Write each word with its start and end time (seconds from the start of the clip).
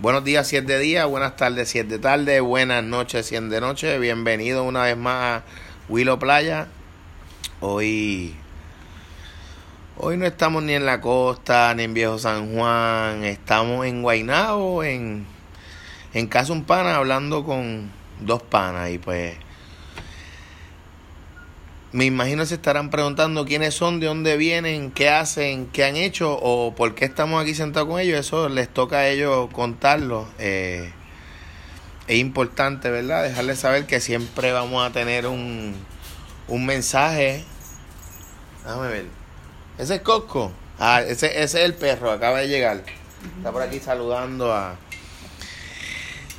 Buenos 0.00 0.22
días, 0.22 0.46
7 0.46 0.74
de 0.74 0.78
día, 0.78 1.06
buenas 1.06 1.34
tardes, 1.34 1.70
7 1.70 1.88
de 1.88 1.98
tarde, 1.98 2.38
buenas 2.38 2.84
noches, 2.84 3.26
100 3.26 3.50
de 3.50 3.60
noche. 3.60 3.98
Bienvenido 3.98 4.62
una 4.62 4.84
vez 4.84 4.96
más 4.96 5.42
a 5.42 5.44
Willow 5.88 6.20
Playa. 6.20 6.68
Hoy, 7.58 8.36
hoy 9.96 10.16
no 10.16 10.24
estamos 10.24 10.62
ni 10.62 10.74
en 10.74 10.86
la 10.86 11.00
costa, 11.00 11.74
ni 11.74 11.82
en 11.82 11.94
Viejo 11.94 12.16
San 12.16 12.54
Juan. 12.54 13.24
Estamos 13.24 13.86
en 13.86 14.02
Guaynabo, 14.02 14.84
en, 14.84 15.26
en 16.14 16.26
casa 16.28 16.52
un 16.52 16.62
pana, 16.62 16.94
hablando 16.94 17.44
con 17.44 17.90
dos 18.20 18.40
panas. 18.40 18.90
Y 18.90 18.98
pues, 18.98 19.34
me 21.92 22.04
imagino 22.04 22.44
se 22.44 22.56
estarán 22.56 22.90
preguntando 22.90 23.46
quiénes 23.46 23.74
son, 23.74 23.98
de 23.98 24.06
dónde 24.06 24.36
vienen, 24.36 24.90
qué 24.90 25.08
hacen, 25.08 25.66
qué 25.66 25.84
han 25.84 25.96
hecho 25.96 26.38
o 26.40 26.74
por 26.74 26.94
qué 26.94 27.06
estamos 27.06 27.42
aquí 27.42 27.54
sentados 27.54 27.88
con 27.88 27.98
ellos. 27.98 28.20
Eso 28.20 28.48
les 28.48 28.68
toca 28.68 28.98
a 28.98 29.08
ellos 29.08 29.48
contarlo. 29.52 30.28
Eh, 30.38 30.92
es 32.06 32.18
importante, 32.18 32.90
¿verdad? 32.90 33.22
Dejarles 33.22 33.60
saber 33.60 33.86
que 33.86 34.00
siempre 34.00 34.52
vamos 34.52 34.86
a 34.86 34.92
tener 34.92 35.26
un, 35.26 35.74
un 36.46 36.66
mensaje. 36.66 37.44
Déjame 38.64 38.88
ver. 38.88 39.06
¿Ese 39.78 39.96
es 39.96 40.00
Cosco? 40.02 40.52
Ah, 40.78 41.00
ese, 41.00 41.42
ese 41.42 41.42
es 41.42 41.64
el 41.64 41.74
perro, 41.74 42.10
acaba 42.10 42.40
de 42.40 42.48
llegar. 42.48 42.82
Está 43.38 43.50
por 43.50 43.62
aquí 43.62 43.80
saludando 43.80 44.52
a, 44.52 44.76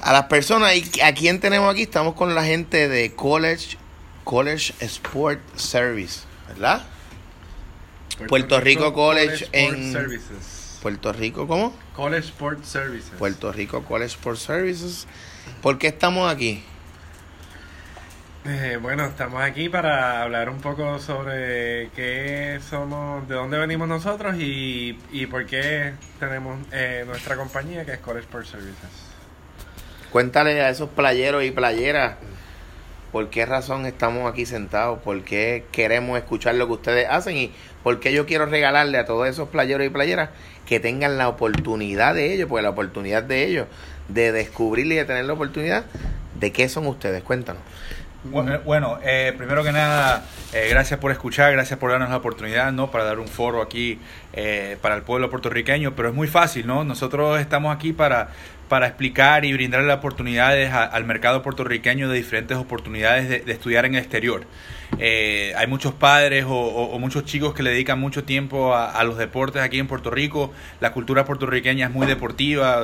a 0.01 0.13
las 0.13 0.25
personas. 0.25 0.75
¿Y 0.75 1.01
a 1.01 1.13
quién 1.15 1.39
tenemos 1.39 1.71
aquí? 1.71 1.83
Estamos 1.83 2.13
con 2.13 2.35
la 2.35 2.43
gente 2.43 2.87
de 2.87 3.15
College 3.15 3.77
College 4.29 4.75
Sport 4.79 5.39
Service, 5.55 6.19
¿verdad? 6.49 6.83
Puerto, 8.27 8.59
Rico, 8.59 8.93
College, 8.93 9.47
en 9.53 9.91
Puerto 10.83 11.11
Rico, 11.13 11.47
¿cómo? 11.47 11.75
College 11.95 12.27
Sport 12.27 12.63
Services. 12.63 13.09
Puerto 13.17 13.51
Rico 13.51 13.83
College 13.83 14.11
Sport 14.11 14.37
Services. 14.37 15.07
¿Por 15.63 15.79
qué 15.79 15.87
estamos 15.87 16.31
aquí? 16.31 16.63
Eh, 18.45 18.77
bueno, 18.79 19.05
estamos 19.05 19.41
aquí 19.41 19.67
para 19.67 20.21
hablar 20.21 20.51
un 20.51 20.61
poco 20.61 20.99
sobre 20.99 21.89
qué 21.95 22.59
somos, 22.69 23.27
de 23.27 23.33
dónde 23.33 23.57
venimos 23.57 23.87
nosotros 23.87 24.35
y, 24.37 24.99
y 25.11 25.25
por 25.25 25.47
qué 25.47 25.93
tenemos 26.19 26.59
eh, 26.71 27.03
nuestra 27.07 27.35
compañía 27.35 27.83
que 27.83 27.93
es 27.93 27.99
College 27.99 28.25
Sport 28.25 28.45
Services. 28.45 28.89
Cuéntale 30.11 30.61
a 30.61 30.69
esos 30.69 30.89
playeros 30.89 31.43
y 31.43 31.49
playeras 31.49 32.17
por 33.11 33.29
qué 33.29 33.45
razón 33.45 33.85
estamos 33.85 34.31
aquí 34.31 34.45
sentados, 34.45 34.99
por 34.99 35.23
qué 35.23 35.65
queremos 35.71 36.17
escuchar 36.17 36.55
lo 36.55 36.67
que 36.67 36.73
ustedes 36.73 37.07
hacen 37.09 37.37
y 37.37 37.51
por 37.83 37.99
qué 37.99 38.13
yo 38.13 38.25
quiero 38.25 38.45
regalarle 38.45 38.97
a 38.97 39.05
todos 39.05 39.27
esos 39.27 39.49
playeros 39.49 39.85
y 39.85 39.89
playeras 39.89 40.29
que 40.65 40.79
tengan 40.79 41.17
la 41.17 41.27
oportunidad 41.27 42.13
de 42.13 42.33
ellos, 42.33 42.47
porque 42.47 42.63
la 42.63 42.69
oportunidad 42.69 43.23
de 43.23 43.45
ellos 43.45 43.67
de 44.07 44.31
descubrir 44.31 44.85
y 44.87 44.95
de 44.95 45.05
tener 45.05 45.25
la 45.25 45.33
oportunidad 45.33 45.85
de 46.39 46.51
qué 46.51 46.69
son 46.69 46.87
ustedes. 46.87 47.23
Cuéntanos. 47.23 47.61
Bueno, 48.21 48.99
eh, 49.01 49.33
primero 49.37 49.63
que 49.63 49.71
nada, 49.71 50.25
eh, 50.51 50.67
gracias 50.69 50.99
por 50.99 51.09
escuchar, 51.11 51.53
gracias 51.53 51.79
por 51.79 51.89
darnos 51.89 52.09
la 52.09 52.17
oportunidad, 52.17 52.73
¿no? 52.73 52.91
Para 52.91 53.05
dar 53.05 53.17
un 53.17 53.29
foro 53.29 53.61
aquí 53.61 53.97
eh, 54.33 54.77
para 54.81 54.95
el 54.95 55.03
pueblo 55.03 55.29
puertorriqueño, 55.29 55.95
pero 55.95 56.09
es 56.09 56.15
muy 56.15 56.27
fácil, 56.27 56.67
¿no? 56.67 56.83
Nosotros 56.83 57.39
estamos 57.39 57.73
aquí 57.73 57.93
para, 57.93 58.31
para 58.69 58.87
explicar 58.87 59.43
y 59.43 59.51
brindarle 59.53 59.91
oportunidades 59.91 60.71
al 60.71 61.03
mercado 61.03 61.41
puertorriqueño 61.41 62.07
de 62.07 62.15
diferentes 62.15 62.57
oportunidades 62.57 63.27
de, 63.27 63.51
estudiar 63.51 63.85
en 63.85 63.95
el 63.95 64.01
exterior. 64.01 64.45
hay 64.99 65.67
muchos 65.67 65.93
padres 65.93 66.45
o, 66.47 66.97
muchos 66.99 67.25
chicos 67.25 67.53
que 67.53 67.63
le 67.63 67.71
dedican 67.71 67.99
mucho 67.99 68.23
tiempo 68.23 68.73
a, 68.73 68.91
a 68.91 69.03
los 69.03 69.17
deportes 69.17 69.61
aquí 69.61 69.79
en 69.79 69.87
Puerto 69.87 70.09
Rico. 70.09 70.53
La 70.79 70.93
cultura 70.93 71.25
puertorriqueña 71.25 71.87
es 71.87 71.91
muy 71.91 72.07
deportiva 72.07 72.81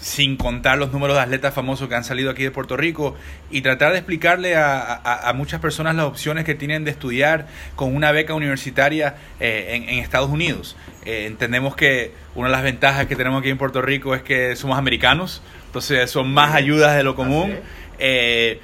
sin 0.00 0.36
contar 0.36 0.78
los 0.78 0.92
números 0.92 1.16
de 1.16 1.22
atletas 1.22 1.54
famosos 1.54 1.88
que 1.88 1.94
han 1.94 2.04
salido 2.04 2.30
aquí 2.30 2.42
de 2.42 2.50
Puerto 2.50 2.76
Rico, 2.76 3.16
y 3.50 3.62
tratar 3.62 3.92
de 3.92 3.98
explicarle 3.98 4.56
a, 4.56 5.32
muchas 5.34 5.60
personas 5.60 5.94
las 5.94 6.06
opciones 6.06 6.44
que 6.44 6.54
tienen 6.54 6.84
de 6.84 6.90
estudiar 6.90 7.46
con 7.76 7.94
una 7.94 8.12
beca 8.12 8.34
universitaria 8.34 9.16
eh, 9.40 9.84
en, 9.88 9.98
Estados 9.98 10.30
Unidos. 10.30 10.76
Eh, 11.04 11.26
entendemos 11.26 11.76
que 11.76 12.12
una 12.34 12.48
de 12.48 12.52
las 12.52 12.62
ventajas 12.62 13.06
que 13.06 13.16
tenemos 13.16 13.40
aquí 13.40 13.50
en 13.50 13.58
Puerto 13.58 13.82
Rico 13.82 14.14
es 14.14 14.22
que 14.22 14.56
somos 14.56 14.78
americanos, 14.78 15.42
entonces 15.66 16.10
son 16.10 16.32
más 16.32 16.54
ayudas 16.54 16.96
de 16.96 17.02
lo 17.02 17.14
común. 17.14 17.56
Eh, 17.98 18.60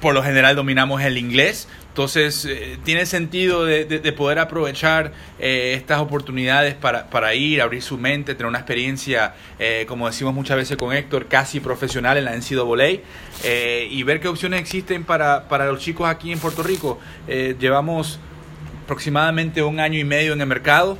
por 0.00 0.14
lo 0.14 0.22
general 0.22 0.56
dominamos 0.56 1.02
el 1.02 1.16
inglés, 1.18 1.68
entonces, 1.96 2.44
eh, 2.44 2.76
tiene 2.84 3.06
sentido 3.06 3.64
de, 3.64 3.86
poder 4.12 4.38
aprovechar 4.38 5.12
eh, 5.38 5.72
estas 5.74 5.98
oportunidades 5.98 6.74
para, 6.74 7.34
ir, 7.34 7.62
abrir 7.62 7.80
su 7.80 7.96
mente, 7.96 8.34
tener 8.34 8.48
una 8.48 8.58
experiencia, 8.58 9.34
eh, 9.58 9.86
como 9.88 10.06
decimos 10.06 10.34
muchas 10.34 10.58
veces 10.58 10.76
con 10.76 10.92
Héctor, 10.92 11.24
casi 11.24 11.58
profesional 11.58 12.18
en 12.18 12.26
la 12.26 12.36
NCAA 12.36 13.00
y 13.88 14.02
ver 14.02 14.20
qué 14.20 14.28
opciones 14.28 14.60
existen 14.60 15.04
para, 15.04 15.48
para 15.48 15.64
los 15.72 15.80
chicos 15.80 16.06
aquí 16.06 16.30
en 16.32 16.38
Puerto 16.38 16.62
Rico. 16.62 17.00
llevamos 17.26 18.20
aproximadamente 18.84 19.62
un 19.62 19.80
año 19.80 19.98
y 19.98 20.04
medio 20.04 20.34
en 20.34 20.42
el 20.42 20.46
mercado 20.46 20.98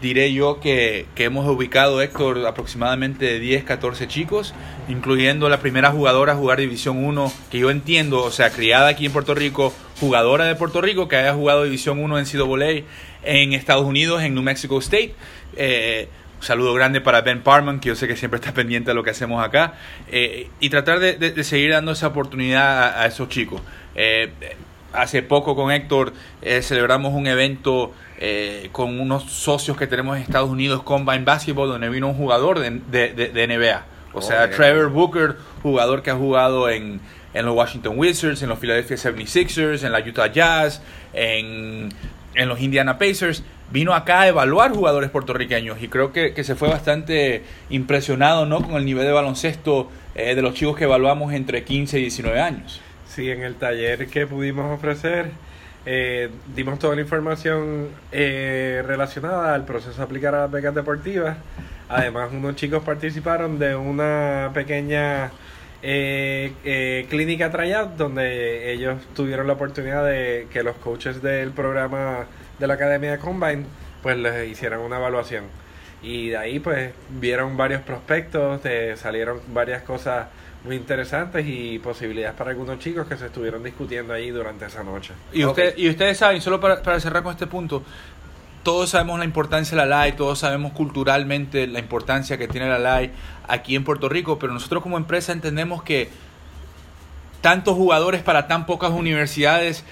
diré 0.00 0.32
yo 0.32 0.60
que, 0.60 1.06
que, 1.14 1.24
hemos 1.24 1.46
ubicado, 1.48 2.00
Héctor, 2.00 2.46
aproximadamente 2.46 3.38
10, 3.38 3.64
14 3.64 4.06
chicos, 4.06 4.54
incluyendo 4.88 5.48
la 5.48 5.60
primera 5.60 5.90
jugadora 5.90 6.34
a 6.34 6.36
jugar 6.36 6.60
División 6.60 7.04
1, 7.04 7.32
que 7.50 7.58
yo 7.58 7.70
entiendo, 7.70 8.22
o 8.22 8.30
sea, 8.30 8.50
criada 8.50 8.88
aquí 8.88 9.06
en 9.06 9.12
Puerto 9.12 9.34
Rico, 9.34 9.74
jugadora 10.00 10.44
de 10.44 10.54
Puerto 10.54 10.80
Rico, 10.80 11.08
que 11.08 11.16
haya 11.16 11.34
jugado 11.34 11.64
División 11.64 11.98
1 11.98 12.18
en 12.18 12.24
CWA 12.24 12.84
en 13.24 13.52
Estados 13.52 13.84
Unidos, 13.84 14.22
en 14.22 14.34
New 14.34 14.42
Mexico 14.42 14.78
State. 14.78 15.14
Eh, 15.56 16.08
un 16.38 16.44
saludo 16.44 16.72
grande 16.72 17.00
para 17.00 17.20
Ben 17.22 17.42
Parman, 17.42 17.80
que 17.80 17.88
yo 17.88 17.96
sé 17.96 18.06
que 18.06 18.16
siempre 18.16 18.38
está 18.38 18.52
pendiente 18.54 18.90
de 18.90 18.94
lo 18.94 19.02
que 19.02 19.10
hacemos 19.10 19.44
acá. 19.44 19.74
Eh, 20.08 20.48
y 20.60 20.70
tratar 20.70 21.00
de, 21.00 21.44
seguir 21.44 21.72
dando 21.72 21.92
esa 21.92 22.08
oportunidad 22.08 23.00
a, 23.00 23.06
esos 23.06 23.28
chicos. 23.28 23.60
Eh, 23.94 24.30
hace 24.92 25.22
poco 25.22 25.54
con 25.54 25.70
Héctor 25.70 26.14
celebramos 26.62 27.12
un 27.12 27.26
evento 27.26 27.92
eh, 28.20 28.68
con 28.72 28.98
unos 28.98 29.24
socios 29.24 29.76
que 29.76 29.86
tenemos 29.86 30.16
en 30.16 30.22
Estados 30.22 30.50
Unidos, 30.50 30.82
Combine 30.82 31.24
Basketball, 31.24 31.68
donde 31.68 31.88
vino 31.88 32.08
un 32.08 32.14
jugador 32.14 32.58
de, 32.58 32.70
de, 32.90 33.46
NBA. 33.46 33.84
O 34.12 34.20
sea, 34.20 34.50
Trevor 34.50 34.90
Booker, 34.90 35.36
jugador 35.62 36.02
que 36.02 36.10
ha 36.10 36.16
jugado 36.16 36.68
en, 36.68 37.00
en 37.34 37.46
los 37.46 37.54
Washington 37.54 37.96
Wizards, 37.96 38.42
en 38.42 38.48
los 38.48 38.58
Philadelphia 38.58 38.96
76ers, 38.96 39.84
en 39.84 39.92
la 39.92 40.00
Utah 40.00 40.26
Jazz, 40.26 40.82
en, 41.12 41.90
en 42.34 42.48
los 42.48 42.60
Indiana 42.60 42.98
Pacers. 42.98 43.44
Vino 43.70 43.94
acá 43.94 44.22
a 44.22 44.28
evaluar 44.28 44.72
jugadores 44.72 45.10
puertorriqueños 45.10 45.80
y 45.82 45.88
creo 45.88 46.12
que, 46.12 46.32
que 46.32 46.42
se 46.42 46.54
fue 46.54 46.68
bastante 46.68 47.44
impresionado 47.68 48.46
¿no? 48.46 48.62
con 48.62 48.76
el 48.76 48.84
nivel 48.86 49.04
de 49.04 49.12
baloncesto 49.12 49.90
eh, 50.14 50.34
de 50.34 50.42
los 50.42 50.54
chicos 50.54 50.76
que 50.76 50.84
evaluamos 50.84 51.34
entre 51.34 51.62
15 51.64 51.98
y 51.98 52.02
19 52.02 52.40
años. 52.40 52.80
Sí, 53.06 53.30
en 53.30 53.42
el 53.42 53.56
taller 53.56 54.08
que 54.08 54.26
pudimos 54.26 54.74
ofrecer 54.74 55.30
eh, 55.90 56.28
dimos 56.54 56.78
toda 56.78 56.94
la 56.94 57.00
información 57.00 57.88
eh, 58.12 58.82
relacionada 58.86 59.54
al 59.54 59.64
proceso 59.64 59.96
de 59.96 60.02
aplicar 60.02 60.34
a 60.34 60.40
las 60.42 60.50
becas 60.50 60.74
deportivas. 60.74 61.38
Además, 61.88 62.28
unos 62.30 62.56
chicos 62.56 62.82
participaron 62.82 63.58
de 63.58 63.74
una 63.74 64.50
pequeña 64.52 65.30
eh, 65.80 66.52
eh, 66.62 67.06
clínica 67.08 67.50
tryout 67.50 67.96
donde 67.96 68.70
ellos 68.70 68.98
tuvieron 69.14 69.46
la 69.46 69.54
oportunidad 69.54 70.04
de 70.04 70.46
que 70.52 70.62
los 70.62 70.76
coaches 70.76 71.22
del 71.22 71.52
programa 71.52 72.26
de 72.58 72.66
la 72.66 72.74
Academia 72.74 73.12
de 73.12 73.18
Combine 73.18 73.64
pues 74.02 74.18
les 74.18 74.46
hicieran 74.46 74.80
una 74.80 74.98
evaluación. 74.98 75.44
Y 76.02 76.28
de 76.28 76.36
ahí 76.36 76.58
pues 76.58 76.92
vieron 77.18 77.56
varios 77.56 77.80
prospectos, 77.80 78.60
salieron 78.96 79.40
varias 79.54 79.84
cosas 79.84 80.26
muy 80.68 80.76
interesantes 80.76 81.46
y 81.48 81.78
posibilidades 81.78 82.36
para 82.36 82.50
algunos 82.50 82.78
chicos 82.78 83.06
que 83.06 83.16
se 83.16 83.26
estuvieron 83.26 83.62
discutiendo 83.62 84.12
ahí 84.12 84.30
durante 84.30 84.66
esa 84.66 84.84
noche. 84.84 85.14
Y, 85.32 85.42
usted, 85.42 85.76
y 85.78 85.88
ustedes 85.88 86.18
saben, 86.18 86.42
solo 86.42 86.60
para, 86.60 86.82
para 86.82 87.00
cerrar 87.00 87.22
con 87.22 87.32
este 87.32 87.46
punto, 87.46 87.82
todos 88.62 88.90
sabemos 88.90 89.18
la 89.18 89.24
importancia 89.24 89.70
de 89.70 89.86
la 89.86 89.86
LAI, 89.86 90.14
todos 90.14 90.40
sabemos 90.40 90.72
culturalmente 90.72 91.66
la 91.66 91.78
importancia 91.78 92.36
que 92.36 92.48
tiene 92.48 92.68
la 92.68 92.78
LAI 92.78 93.12
aquí 93.48 93.74
en 93.76 93.82
Puerto 93.82 94.10
Rico, 94.10 94.38
pero 94.38 94.52
nosotros 94.52 94.82
como 94.82 94.98
empresa 94.98 95.32
entendemos 95.32 95.82
que 95.82 96.10
tantos 97.40 97.74
jugadores 97.74 98.22
para 98.22 98.46
tan 98.46 98.66
pocas 98.66 98.90
universidades 98.90 99.84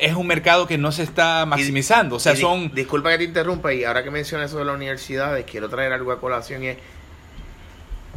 es 0.00 0.14
un 0.14 0.26
mercado 0.26 0.66
que 0.66 0.78
no 0.78 0.90
se 0.90 1.02
está 1.02 1.44
maximizando. 1.44 2.16
o 2.16 2.18
sea, 2.18 2.34
son... 2.34 2.74
Disculpa 2.74 3.10
que 3.10 3.18
te 3.18 3.24
interrumpa 3.24 3.74
y 3.74 3.84
ahora 3.84 4.02
que 4.02 4.10
mencionas 4.10 4.48
eso 4.48 4.58
de 4.58 4.64
las 4.64 4.74
universidades, 4.74 5.44
quiero 5.44 5.68
traer 5.68 5.92
algo 5.92 6.12
a 6.12 6.18
colación 6.18 6.64
y 6.64 6.68
es 6.68 6.78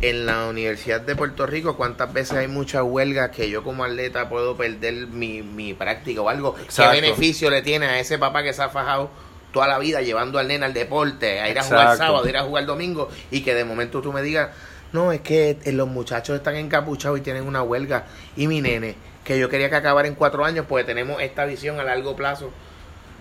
en 0.02 0.26
la 0.26 0.48
Universidad 0.48 1.02
de 1.02 1.16
Puerto 1.16 1.46
Rico, 1.46 1.78
cuántas 1.78 2.12
veces 2.12 2.38
hay 2.38 2.48
muchas 2.48 2.84
huelgas 2.84 3.32
que 3.32 3.50
yo 3.50 3.64
como 3.64 3.84
atleta 3.84 4.28
puedo 4.28 4.56
perder 4.56 5.08
mi, 5.08 5.42
mi 5.42 5.74
práctica 5.74 6.22
o 6.22 6.30
algo. 6.30 6.56
¿Qué 6.56 6.88
beneficio 6.88 7.50
le 7.50 7.62
tiene 7.62 7.88
a 7.88 8.00
ese 8.00 8.18
papá 8.18 8.44
que 8.44 8.54
se 8.54 8.62
ha 8.62 8.70
fajado 8.70 9.10
toda 9.54 9.68
la 9.68 9.80
vida 9.80 10.02
llevando 10.02 10.38
al 10.38 10.50
nene 10.50 10.66
al 10.66 10.74
deporte, 10.74 11.40
a 11.40 11.50
ir 11.50 11.58
a 11.58 11.64
jugar 11.64 11.98
sábado, 11.98 12.26
a 12.26 12.30
ir 12.30 12.38
a 12.38 12.44
jugar 12.44 12.66
domingo 12.66 13.10
y 13.32 13.42
que 13.42 13.56
de 13.56 13.64
momento 13.64 14.02
tú 14.02 14.12
me 14.12 14.22
digas, 14.22 14.50
no, 14.92 15.14
es 15.14 15.22
que 15.22 15.58
los 15.68 15.88
muchachos 15.88 16.36
están 16.36 16.56
encapuchados 16.56 17.18
y 17.20 17.22
tienen 17.22 17.48
una 17.48 17.64
huelga 17.64 18.06
y 18.36 18.48
mi 18.48 18.60
nene, 18.60 18.96
que 19.24 19.40
yo 19.40 19.48
quería 19.50 19.70
que 19.70 19.78
acabara 19.78 20.10
en 20.10 20.16
cuatro 20.16 20.44
años, 20.44 20.66
pues 20.68 20.86
tenemos 20.86 21.22
esta 21.22 21.46
visión 21.46 21.80
a 21.80 21.84
largo 21.84 22.16
plazo. 22.18 22.52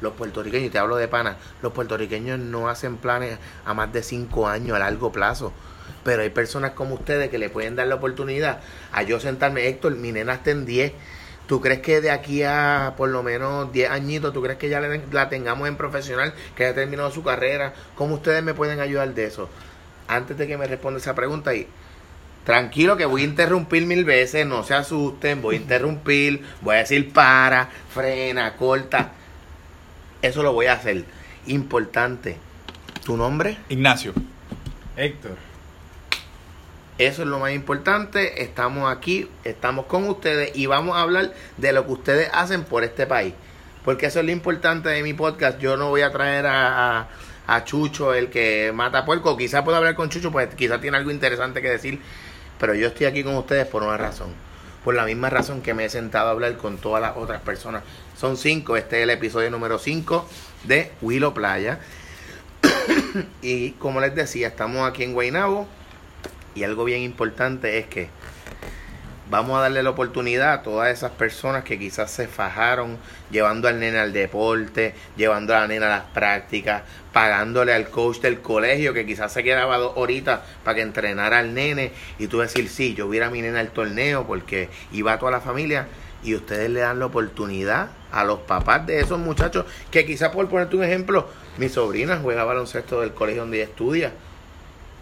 Los 0.00 0.14
puertorriqueños, 0.14 0.66
y 0.66 0.70
te 0.70 0.78
hablo 0.78 0.96
de 0.96 1.06
pana, 1.06 1.36
los 1.62 1.72
puertorriqueños 1.72 2.38
no 2.40 2.68
hacen 2.68 2.96
planes 2.96 3.38
a 3.64 3.72
más 3.74 3.92
de 3.92 4.02
cinco 4.02 4.48
años 4.48 4.74
a 4.74 4.80
largo 4.80 5.12
plazo 5.12 5.52
Pero 6.04 6.22
hay 6.22 6.30
personas 6.30 6.72
como 6.72 6.94
ustedes 6.94 7.30
que 7.30 7.38
le 7.38 7.48
pueden 7.48 7.76
dar 7.76 7.86
la 7.86 7.96
oportunidad 7.96 8.60
a 8.92 9.02
yo 9.02 9.18
sentarme, 9.18 9.66
Héctor, 9.66 9.96
mi 9.96 10.12
nena 10.12 10.34
está 10.34 10.50
en 10.50 10.66
10. 10.66 10.92
¿Tú 11.46 11.60
crees 11.60 11.80
que 11.80 12.00
de 12.00 12.10
aquí 12.10 12.42
a 12.42 12.94
por 12.96 13.10
lo 13.10 13.22
menos 13.22 13.70
10 13.72 13.90
añitos, 13.90 14.32
tú 14.32 14.42
crees 14.42 14.58
que 14.58 14.68
ya 14.68 14.80
la 14.80 15.28
tengamos 15.28 15.68
en 15.68 15.76
profesional, 15.76 16.32
que 16.56 16.64
haya 16.64 16.74
terminado 16.74 17.10
su 17.10 17.22
carrera? 17.22 17.74
¿Cómo 17.96 18.14
ustedes 18.14 18.42
me 18.42 18.54
pueden 18.54 18.80
ayudar 18.80 19.12
de 19.12 19.26
eso? 19.26 19.50
Antes 20.08 20.38
de 20.38 20.46
que 20.46 20.56
me 20.56 20.66
responda 20.66 20.98
esa 20.98 21.14
pregunta, 21.14 21.54
y 21.54 21.66
tranquilo 22.44 22.96
que 22.96 23.04
voy 23.04 23.22
a 23.22 23.24
interrumpir 23.24 23.86
mil 23.86 24.04
veces, 24.04 24.46
no 24.46 24.62
se 24.62 24.74
asusten, 24.74 25.42
voy 25.42 25.56
a 25.56 25.58
interrumpir, 25.58 26.42
voy 26.62 26.76
a 26.76 26.78
decir 26.78 27.12
para, 27.12 27.68
frena, 27.92 28.56
corta. 28.56 29.12
Eso 30.22 30.42
lo 30.42 30.54
voy 30.54 30.66
a 30.66 30.74
hacer. 30.74 31.04
Importante. 31.46 32.38
¿Tu 33.04 33.18
nombre? 33.18 33.58
Ignacio. 33.68 34.14
Héctor. 34.96 35.53
Eso 36.98 37.22
es 37.22 37.28
lo 37.28 37.40
más 37.40 37.52
importante. 37.52 38.42
Estamos 38.42 38.90
aquí, 38.94 39.28
estamos 39.42 39.86
con 39.86 40.08
ustedes 40.08 40.56
y 40.56 40.66
vamos 40.66 40.96
a 40.96 41.00
hablar 41.00 41.32
de 41.56 41.72
lo 41.72 41.86
que 41.86 41.92
ustedes 41.92 42.30
hacen 42.32 42.62
por 42.62 42.84
este 42.84 43.04
país. 43.06 43.34
Porque 43.84 44.06
eso 44.06 44.20
es 44.20 44.26
lo 44.26 44.30
importante 44.30 44.90
de 44.90 45.02
mi 45.02 45.12
podcast. 45.12 45.58
Yo 45.58 45.76
no 45.76 45.88
voy 45.88 46.02
a 46.02 46.12
traer 46.12 46.46
a, 46.46 47.08
a, 47.48 47.64
Chucho, 47.64 48.14
el 48.14 48.30
que 48.30 48.70
mata 48.72 49.04
puerco. 49.04 49.36
Quizás 49.36 49.62
puedo 49.62 49.76
hablar 49.76 49.96
con 49.96 50.08
Chucho, 50.08 50.30
pues 50.30 50.54
quizás 50.54 50.80
tiene 50.80 50.96
algo 50.96 51.10
interesante 51.10 51.60
que 51.60 51.68
decir. 51.68 52.00
Pero 52.60 52.74
yo 52.74 52.86
estoy 52.86 53.06
aquí 53.06 53.24
con 53.24 53.34
ustedes 53.34 53.66
por 53.66 53.82
una 53.82 53.96
razón. 53.96 54.28
Por 54.84 54.94
la 54.94 55.04
misma 55.04 55.30
razón 55.30 55.62
que 55.62 55.74
me 55.74 55.86
he 55.86 55.90
sentado 55.90 56.28
a 56.28 56.30
hablar 56.30 56.56
con 56.56 56.78
todas 56.78 57.02
las 57.02 57.16
otras 57.16 57.40
personas. 57.42 57.82
Son 58.16 58.36
cinco. 58.36 58.76
Este 58.76 58.98
es 58.98 59.02
el 59.02 59.10
episodio 59.10 59.50
número 59.50 59.80
cinco 59.80 60.28
de 60.62 60.92
Willow 61.02 61.34
Playa. 61.34 61.80
y 63.42 63.72
como 63.72 64.00
les 64.00 64.14
decía, 64.14 64.46
estamos 64.46 64.88
aquí 64.88 65.02
en 65.02 65.12
Guaynabo 65.12 65.66
y 66.54 66.64
algo 66.64 66.84
bien 66.84 67.02
importante 67.02 67.78
es 67.78 67.86
que 67.86 68.08
vamos 69.30 69.58
a 69.58 69.62
darle 69.62 69.82
la 69.82 69.90
oportunidad 69.90 70.52
a 70.52 70.62
todas 70.62 70.92
esas 70.92 71.10
personas 71.12 71.64
que 71.64 71.78
quizás 71.78 72.10
se 72.10 72.28
fajaron 72.28 72.98
llevando 73.30 73.68
al 73.68 73.80
nene 73.80 73.98
al 73.98 74.12
deporte, 74.12 74.94
llevando 75.16 75.56
a 75.56 75.60
la 75.60 75.66
nena 75.66 75.86
a 75.86 75.98
las 75.98 76.04
prácticas, 76.10 76.82
pagándole 77.12 77.72
al 77.72 77.88
coach 77.88 78.20
del 78.20 78.40
colegio 78.40 78.92
que 78.92 79.06
quizás 79.06 79.32
se 79.32 79.42
quedaba 79.42 79.78
dos 79.78 79.92
horitas 79.96 80.40
para 80.62 80.76
que 80.76 80.82
entrenara 80.82 81.38
al 81.38 81.54
nene 81.54 81.92
y 82.18 82.26
tú 82.26 82.38
decir, 82.38 82.68
sí, 82.68 82.94
yo 82.94 83.06
hubiera 83.06 83.26
a 83.26 83.30
mi 83.30 83.42
nena 83.42 83.60
al 83.60 83.70
torneo 83.70 84.26
porque 84.26 84.68
iba 84.92 85.14
a 85.14 85.18
toda 85.18 85.32
la 85.32 85.40
familia 85.40 85.88
y 86.22 86.34
ustedes 86.34 86.70
le 86.70 86.80
dan 86.80 86.98
la 86.98 87.06
oportunidad 87.06 87.88
a 88.12 88.24
los 88.24 88.40
papás 88.40 88.86
de 88.86 89.00
esos 89.00 89.18
muchachos 89.18 89.66
que 89.90 90.06
quizás 90.06 90.30
por 90.30 90.48
ponerte 90.48 90.76
un 90.76 90.84
ejemplo, 90.84 91.28
mi 91.58 91.68
sobrina 91.68 92.18
juega 92.22 92.44
baloncesto 92.44 93.00
del 93.00 93.12
colegio 93.12 93.42
donde 93.42 93.58
ella 93.58 93.70
estudia 93.70 94.12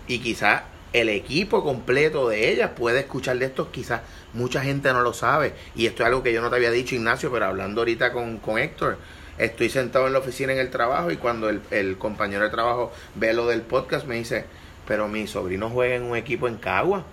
y 0.07 0.19
quizás 0.19 0.63
el 0.93 1.09
equipo 1.09 1.63
completo 1.65 2.29
de 2.29 2.51
ellas 2.51 2.71
puede 2.77 3.01
escuchar 3.01 3.39
de 3.39 3.47
esto, 3.47 3.71
quizás 3.71 4.03
mucha 4.35 4.63
gente 4.63 4.93
no 4.93 5.01
lo 5.01 5.13
sabe. 5.13 5.55
Y 5.75 5.87
esto 5.87 6.03
es 6.03 6.09
algo 6.09 6.23
que 6.23 6.33
yo 6.33 6.43
no 6.43 6.51
te 6.51 6.57
había 6.57 6.71
dicho, 6.71 6.95
Ignacio, 6.95 7.31
pero 7.33 7.47
hablando 7.47 7.81
ahorita 7.81 8.13
con, 8.13 8.39
con 8.39 8.59
Héctor, 8.59 8.99
estoy 9.39 9.71
sentado 9.71 10.07
en 10.07 10.13
la 10.13 10.19
oficina 10.19 10.53
en 10.53 10.59
el 10.59 10.71
trabajo 10.71 11.11
y 11.11 11.17
cuando 11.17 11.49
el, 11.49 11.63
el, 11.71 11.97
compañero 11.97 12.45
de 12.45 12.51
trabajo 12.51 12.93
ve 13.15 13.33
lo 13.33 13.47
del 13.47 13.63
podcast 13.63 14.07
me 14.07 14.17
dice, 14.17 14.45
pero 14.87 15.09
mi 15.09 15.27
sobrino 15.27 15.71
juega 15.71 15.95
en 15.95 16.03
un 16.03 16.17
equipo 16.17 16.49
en 16.49 16.57
Cagua. 16.57 17.05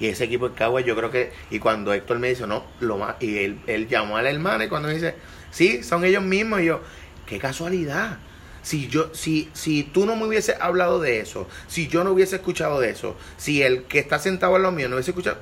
Y 0.00 0.06
ese 0.06 0.24
equipo 0.24 0.46
en 0.46 0.52
Cagua 0.52 0.80
yo 0.80 0.94
creo 0.94 1.10
que, 1.10 1.32
y 1.50 1.58
cuando 1.58 1.92
Héctor 1.92 2.20
me 2.20 2.28
dice, 2.28 2.46
no, 2.46 2.64
lo 2.78 2.98
más, 2.98 3.16
y 3.20 3.38
él, 3.38 3.60
él 3.66 3.88
llamó 3.88 4.16
a 4.16 4.22
la 4.22 4.30
hermana 4.30 4.64
y 4.64 4.68
cuando 4.68 4.86
me 4.86 4.94
dice, 4.94 5.16
sí, 5.50 5.82
son 5.82 6.04
ellos 6.04 6.22
mismos, 6.22 6.60
y 6.60 6.66
yo, 6.66 6.80
qué 7.26 7.40
casualidad 7.40 8.18
si 8.62 8.88
yo, 8.88 9.14
si, 9.14 9.48
si 9.52 9.82
tú 9.82 10.06
no 10.06 10.16
me 10.16 10.26
hubieses 10.26 10.56
hablado 10.60 11.00
de 11.00 11.20
eso, 11.20 11.48
si 11.66 11.88
yo 11.88 12.04
no 12.04 12.12
hubiese 12.12 12.36
escuchado 12.36 12.80
de 12.80 12.90
eso, 12.90 13.16
si 13.36 13.62
el 13.62 13.84
que 13.84 13.98
está 13.98 14.18
sentado 14.18 14.56
en 14.56 14.62
lo 14.62 14.72
mío 14.72 14.88
no 14.88 14.96
hubiese 14.96 15.10
escuchado, 15.12 15.38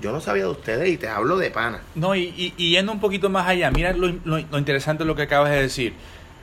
yo 0.00 0.12
no 0.12 0.20
sabía 0.20 0.44
de 0.44 0.50
ustedes 0.50 0.88
y 0.88 0.96
te 0.96 1.08
hablo 1.08 1.36
de 1.38 1.50
pana. 1.50 1.80
No, 1.94 2.14
y, 2.14 2.54
y, 2.56 2.70
yendo 2.70 2.92
un 2.92 3.00
poquito 3.00 3.28
más 3.30 3.48
allá, 3.48 3.70
mira 3.70 3.92
lo, 3.92 4.08
lo, 4.24 4.58
interesante 4.58 5.04
de 5.04 5.08
lo 5.08 5.16
que 5.16 5.22
acabas 5.22 5.50
de 5.50 5.62
decir. 5.62 5.94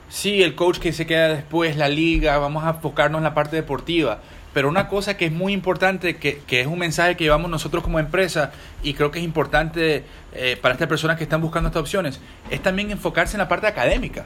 Sí, 0.08 0.42
el 0.42 0.54
coach 0.54 0.78
que 0.78 0.92
se 0.92 1.06
queda 1.06 1.28
después, 1.28 1.76
la 1.76 1.88
liga, 1.88 2.38
vamos 2.38 2.64
a 2.64 2.70
enfocarnos 2.70 3.18
en 3.18 3.24
la 3.24 3.34
parte 3.34 3.56
deportiva. 3.56 4.20
Pero 4.52 4.68
una 4.68 4.88
cosa 4.88 5.16
que 5.16 5.26
es 5.26 5.32
muy 5.32 5.52
importante, 5.52 6.16
que, 6.16 6.38
que 6.46 6.60
es 6.60 6.66
un 6.66 6.78
mensaje 6.78 7.16
que 7.16 7.24
llevamos 7.24 7.50
nosotros 7.50 7.82
como 7.82 7.98
empresa, 7.98 8.52
y 8.82 8.94
creo 8.94 9.10
que 9.10 9.18
es 9.18 9.24
importante 9.24 10.04
eh, 10.32 10.56
para 10.60 10.74
estas 10.74 10.88
personas 10.88 11.18
que 11.18 11.24
están 11.24 11.40
buscando 11.40 11.68
estas 11.68 11.80
opciones, 11.80 12.20
es 12.50 12.62
también 12.62 12.90
enfocarse 12.90 13.36
en 13.36 13.40
la 13.40 13.48
parte 13.48 13.66
académica. 13.66 14.24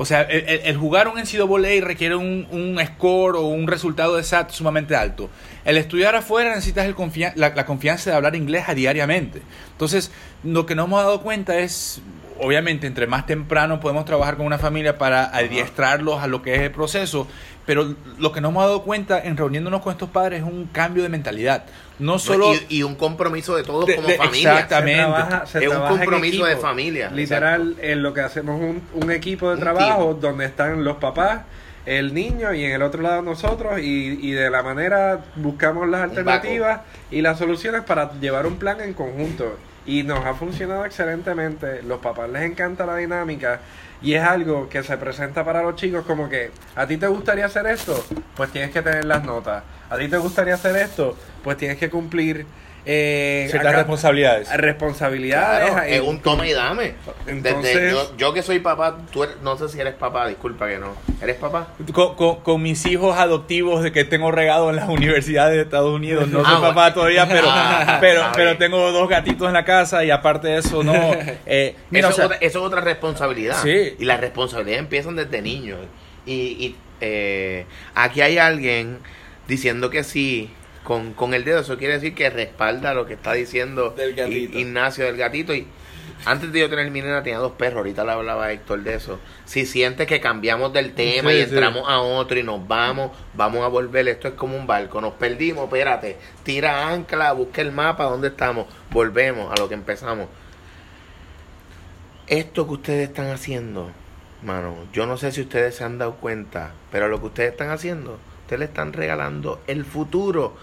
O 0.00 0.04
sea, 0.04 0.22
el, 0.22 0.76
jugar 0.76 1.08
un 1.08 1.18
NCAA 1.18 1.84
requiere 1.84 2.14
un, 2.14 2.46
un, 2.52 2.78
score 2.86 3.36
o 3.36 3.42
un 3.42 3.66
resultado 3.66 4.14
de 4.16 4.22
SAT 4.22 4.52
sumamente 4.52 4.94
alto. 4.94 5.28
El 5.64 5.76
estudiar 5.76 6.14
afuera 6.14 6.54
necesitas 6.54 6.86
el 6.86 6.94
la, 7.34 7.48
la, 7.50 7.66
confianza 7.66 8.10
de 8.10 8.16
hablar 8.16 8.36
inglés 8.36 8.68
a 8.68 8.74
diariamente. 8.74 9.42
Entonces, 9.72 10.12
lo 10.44 10.66
que 10.66 10.74
nos 10.74 10.86
hemos 10.86 11.02
dado 11.02 11.20
cuenta 11.22 11.58
es, 11.58 12.00
obviamente, 12.40 12.86
entre 12.86 13.06
más 13.06 13.26
temprano 13.26 13.80
podemos 13.80 14.04
trabajar 14.04 14.36
con 14.36 14.46
una 14.46 14.58
familia 14.58 14.98
para 14.98 15.24
adiestrarlos 15.24 16.22
a 16.22 16.26
lo 16.26 16.42
que 16.42 16.54
es 16.54 16.60
el 16.60 16.70
proceso, 16.70 17.26
pero 17.66 17.94
lo 18.18 18.32
que 18.32 18.40
nos 18.40 18.50
hemos 18.50 18.62
dado 18.64 18.82
cuenta 18.82 19.20
en 19.20 19.36
reuniéndonos 19.36 19.82
con 19.82 19.92
estos 19.92 20.08
padres 20.08 20.40
es 20.40 20.46
un 20.46 20.66
cambio 20.66 21.02
de 21.02 21.08
mentalidad. 21.08 21.64
No 21.98 22.18
solo... 22.18 22.52
Y, 22.68 22.82
un 22.82 22.94
compromiso 22.94 23.56
de 23.56 23.64
todos 23.64 23.84
como 23.94 24.08
familia. 24.08 24.52
Exactamente. 24.52 25.64
es 25.66 25.68
un 25.68 25.86
compromiso 25.86 26.44
de 26.46 26.56
familia. 26.56 27.10
Literal, 27.10 27.76
en 27.82 28.02
lo 28.02 28.14
que 28.14 28.20
hacemos 28.20 28.60
un, 28.60 28.82
un 28.94 29.10
equipo 29.10 29.50
de 29.50 29.58
trabajo 29.58 30.14
donde 30.14 30.46
están 30.46 30.84
los 30.84 30.96
papás, 30.96 31.42
el 31.84 32.14
niño 32.14 32.54
y 32.54 32.64
en 32.64 32.72
el 32.72 32.82
otro 32.82 33.02
lado 33.02 33.22
nosotros 33.22 33.80
y, 33.80 34.18
y 34.20 34.32
de 34.32 34.50
la 34.50 34.62
manera 34.62 35.24
buscamos 35.36 35.88
las 35.88 36.02
alternativas 36.02 36.82
y 37.10 37.22
las 37.22 37.38
soluciones 37.38 37.82
para 37.82 38.12
llevar 38.20 38.46
un 38.46 38.56
plan 38.56 38.80
en 38.80 38.92
conjunto. 38.92 39.56
Y 39.88 40.02
nos 40.02 40.22
ha 40.26 40.34
funcionado 40.34 40.84
excelentemente. 40.84 41.82
Los 41.82 41.98
papás 42.00 42.28
les 42.28 42.42
encanta 42.42 42.84
la 42.84 42.96
dinámica 42.96 43.60
y 44.02 44.12
es 44.12 44.22
algo 44.22 44.68
que 44.68 44.82
se 44.82 44.98
presenta 44.98 45.46
para 45.46 45.62
los 45.62 45.76
chicos 45.76 46.04
como 46.04 46.28
que, 46.28 46.50
¿a 46.76 46.86
ti 46.86 46.98
te 46.98 47.06
gustaría 47.06 47.46
hacer 47.46 47.66
esto? 47.68 48.04
Pues 48.36 48.52
tienes 48.52 48.70
que 48.70 48.82
tener 48.82 49.06
las 49.06 49.24
notas. 49.24 49.64
¿A 49.88 49.96
ti 49.96 50.06
te 50.08 50.18
gustaría 50.18 50.54
hacer 50.54 50.76
esto? 50.76 51.16
Pues 51.42 51.56
tienes 51.56 51.78
que 51.78 51.88
cumplir 51.88 52.44
eh, 52.90 53.48
Ciertas 53.50 53.74
responsabilidades. 53.74 54.56
Responsabilidades. 54.56 55.74
es 55.88 56.00
un 56.00 56.20
toma 56.20 56.46
y 56.46 56.54
dame. 56.54 56.94
Entonces, 57.26 57.94
yo, 58.16 58.32
que 58.32 58.42
soy 58.42 58.60
papá, 58.60 58.96
tú 59.12 59.26
no 59.42 59.58
sé 59.58 59.68
si 59.68 59.78
eres 59.78 59.92
papá, 59.92 60.26
disculpa 60.26 60.66
que 60.66 60.78
no. 60.78 60.94
¿Eres 61.20 61.36
papá? 61.36 61.68
Con, 61.92 62.62
mis 62.62 62.86
hijos 62.86 63.18
adoptivos 63.18 63.82
de 63.82 63.92
que 63.92 64.04
tengo 64.04 64.32
regado 64.32 64.70
en 64.70 64.76
las 64.76 64.88
universidades 64.88 65.56
de 65.56 65.62
Estados 65.64 65.94
Unidos. 65.94 66.28
No 66.28 66.42
soy 66.42 66.54
ah, 66.56 66.60
papá 66.62 66.94
todavía, 66.94 67.28
pero, 67.28 67.48
ah, 67.50 67.98
pero, 68.00 68.22
pero 68.34 68.56
tengo 68.56 68.90
dos 68.90 69.06
gatitos 69.06 69.48
en 69.48 69.52
la 69.52 69.66
casa 69.66 70.02
y 70.02 70.10
aparte 70.10 70.48
de 70.48 70.58
eso, 70.58 70.82
no. 70.82 70.94
Eh, 71.50 71.74
mira, 71.90 72.08
eso, 72.08 72.30
es 72.40 72.56
otra 72.56 72.80
responsabilidad. 72.80 73.56
Sí. 73.62 73.94
Y 73.98 74.04
las 74.04 74.20
responsabilidades 74.20 74.80
empiezan 74.80 75.14
desde 75.14 75.42
niños. 75.42 75.78
Y, 76.24 76.32
y 76.32 76.76
eh, 77.00 77.66
aquí 77.94 78.22
hay 78.22 78.38
alguien 78.38 78.98
diciendo 79.46 79.90
que 79.90 80.04
sí 80.04 80.50
con, 80.88 81.12
con 81.12 81.34
el 81.34 81.44
dedo. 81.44 81.60
Eso 81.60 81.76
quiere 81.76 81.94
decir 81.94 82.14
que 82.14 82.30
respalda 82.30 82.94
lo 82.94 83.04
que 83.04 83.12
está 83.12 83.34
diciendo 83.34 83.94
Ignacio 84.26 85.04
del 85.04 85.18
gatito. 85.18 85.54
Y 85.54 85.66
antes 86.24 86.50
de 86.50 86.60
yo 86.60 86.70
tener 86.70 86.90
mi 86.90 87.02
nena 87.02 87.22
tenía 87.22 87.40
dos 87.40 87.52
perros, 87.52 87.76
ahorita 87.76 88.04
le 88.04 88.12
hablaba 88.12 88.50
Héctor 88.50 88.82
de 88.82 88.94
eso. 88.94 89.20
Si 89.44 89.66
sientes 89.66 90.06
que 90.06 90.18
cambiamos 90.18 90.72
del 90.72 90.94
tema 90.94 91.34
y 91.34 91.42
entramos 91.42 91.86
a 91.86 92.00
otro 92.00 92.38
y 92.38 92.42
nos 92.42 92.66
vamos, 92.66 93.10
vamos 93.34 93.66
a 93.66 93.68
volver. 93.68 94.08
Esto 94.08 94.28
es 94.28 94.34
como 94.34 94.56
un 94.56 94.66
barco, 94.66 95.02
nos 95.02 95.12
perdimos, 95.12 95.64
espérate, 95.64 96.16
tira 96.42 96.88
ancla, 96.88 97.32
busca 97.32 97.60
el 97.60 97.70
mapa, 97.70 98.04
¿dónde 98.04 98.28
estamos? 98.28 98.66
Volvemos 98.90 99.52
a 99.52 99.60
lo 99.60 99.68
que 99.68 99.74
empezamos. 99.74 100.26
Esto 102.28 102.66
que 102.66 102.72
ustedes 102.72 103.10
están 103.10 103.26
haciendo, 103.26 103.90
mano, 104.42 104.74
yo 104.94 105.04
no 105.04 105.18
sé 105.18 105.32
si 105.32 105.42
ustedes 105.42 105.74
se 105.74 105.84
han 105.84 105.98
dado 105.98 106.14
cuenta, 106.14 106.72
pero 106.90 107.08
lo 107.08 107.20
que 107.20 107.26
ustedes 107.26 107.52
están 107.52 107.68
haciendo, 107.68 108.18
ustedes 108.44 108.60
le 108.60 108.64
están 108.64 108.94
regalando 108.94 109.60
el 109.66 109.84
futuro 109.84 110.56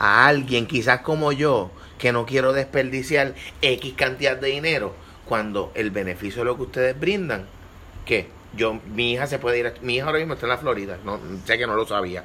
a 0.00 0.26
alguien, 0.26 0.66
quizás 0.66 1.02
como 1.02 1.30
yo, 1.30 1.70
que 1.98 2.10
no 2.10 2.26
quiero 2.26 2.52
desperdiciar 2.52 3.34
X 3.62 3.94
cantidad 3.96 4.36
de 4.36 4.48
dinero, 4.48 4.94
cuando 5.26 5.70
el 5.74 5.92
beneficio 5.92 6.40
de 6.40 6.46
lo 6.46 6.56
que 6.56 6.62
ustedes 6.62 6.98
brindan, 6.98 7.46
que 8.04 8.28
yo, 8.56 8.80
mi 8.92 9.12
hija 9.12 9.28
se 9.28 9.38
puede 9.38 9.60
ir, 9.60 9.74
mi 9.82 9.96
hija 9.96 10.06
ahora 10.06 10.18
mismo 10.18 10.34
está 10.34 10.46
en 10.46 10.50
la 10.50 10.58
Florida, 10.58 10.98
no, 11.04 11.20
sé 11.44 11.56
que 11.56 11.66
no 11.68 11.76
lo 11.76 11.86
sabía, 11.86 12.24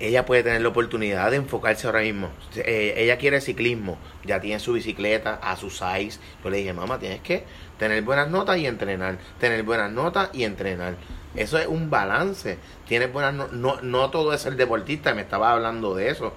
ella 0.00 0.26
puede 0.26 0.42
tener 0.42 0.60
la 0.62 0.68
oportunidad 0.68 1.30
de 1.30 1.36
enfocarse 1.36 1.86
ahora 1.86 2.00
mismo. 2.00 2.30
Eh, 2.56 2.94
ella 2.96 3.16
quiere 3.16 3.40
ciclismo, 3.40 3.98
ya 4.24 4.40
tiene 4.40 4.58
su 4.58 4.72
bicicleta 4.72 5.34
a 5.36 5.56
su 5.56 5.70
size. 5.70 6.18
Yo 6.42 6.50
le 6.50 6.58
dije, 6.58 6.72
mamá, 6.72 6.98
tienes 6.98 7.20
que 7.20 7.44
tener 7.78 8.02
buenas 8.02 8.28
notas 8.28 8.58
y 8.58 8.66
entrenar, 8.66 9.18
tener 9.38 9.62
buenas 9.62 9.92
notas 9.92 10.30
y 10.32 10.44
entrenar. 10.44 10.96
Eso 11.36 11.58
es 11.58 11.66
un 11.66 11.90
balance. 11.90 12.58
Tienes 12.88 13.12
buenas 13.12 13.34
no, 13.34 13.48
no, 13.48 13.80
no 13.82 14.10
todo 14.10 14.32
es 14.32 14.46
el 14.46 14.56
deportista, 14.56 15.14
me 15.14 15.22
estaba 15.22 15.52
hablando 15.52 15.94
de 15.94 16.10
eso. 16.10 16.32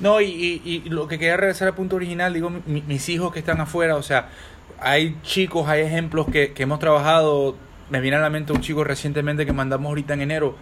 No, 0.00 0.20
y, 0.20 0.26
y, 0.64 0.88
lo 0.88 1.06
que 1.06 1.18
quería 1.18 1.36
regresar 1.36 1.68
al 1.68 1.74
punto 1.74 1.96
original, 1.96 2.34
digo, 2.34 2.50
mis 2.66 3.08
hijos 3.08 3.32
que 3.32 3.38
están 3.38 3.60
afuera, 3.60 3.96
o 3.96 4.02
sea, 4.02 4.28
hay 4.80 5.16
chicos, 5.22 5.68
hay 5.68 5.82
ejemplos 5.82 6.26
que, 6.30 6.52
que 6.52 6.64
hemos 6.64 6.78
trabajado. 6.78 7.56
Me 7.90 8.00
viene 8.00 8.16
a 8.16 8.20
la 8.20 8.30
mente 8.30 8.52
un 8.52 8.60
chico 8.60 8.82
recientemente 8.82 9.46
que 9.46 9.52
mandamos 9.52 9.88
ahorita 9.88 10.14
en 10.14 10.22
enero, 10.22 10.56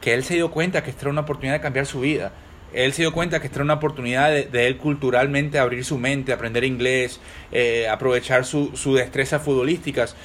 que 0.00 0.14
él 0.14 0.24
se 0.24 0.34
dio 0.34 0.50
cuenta 0.50 0.82
que 0.82 0.90
esta 0.90 1.02
era 1.02 1.10
una 1.10 1.20
oportunidad 1.22 1.54
de 1.54 1.60
cambiar 1.60 1.86
su 1.86 2.00
vida. 2.00 2.32
él 2.72 2.92
se 2.92 3.02
dio 3.02 3.12
cuenta 3.12 3.40
que 3.40 3.46
esta 3.46 3.58
era 3.58 3.64
una 3.64 3.74
oportunidad 3.74 4.30
de, 4.30 4.66
él 4.66 4.78
culturalmente 4.78 5.58
abrir 5.58 5.84
su 5.84 5.98
mente, 5.98 6.32
aprender 6.32 6.64
inglés, 6.64 7.20
eh, 7.52 7.88
aprovechar 7.88 8.44
su, 8.44 8.74
su 8.74 8.94
destreza 8.94 9.38
futbolísticas. 9.38 10.16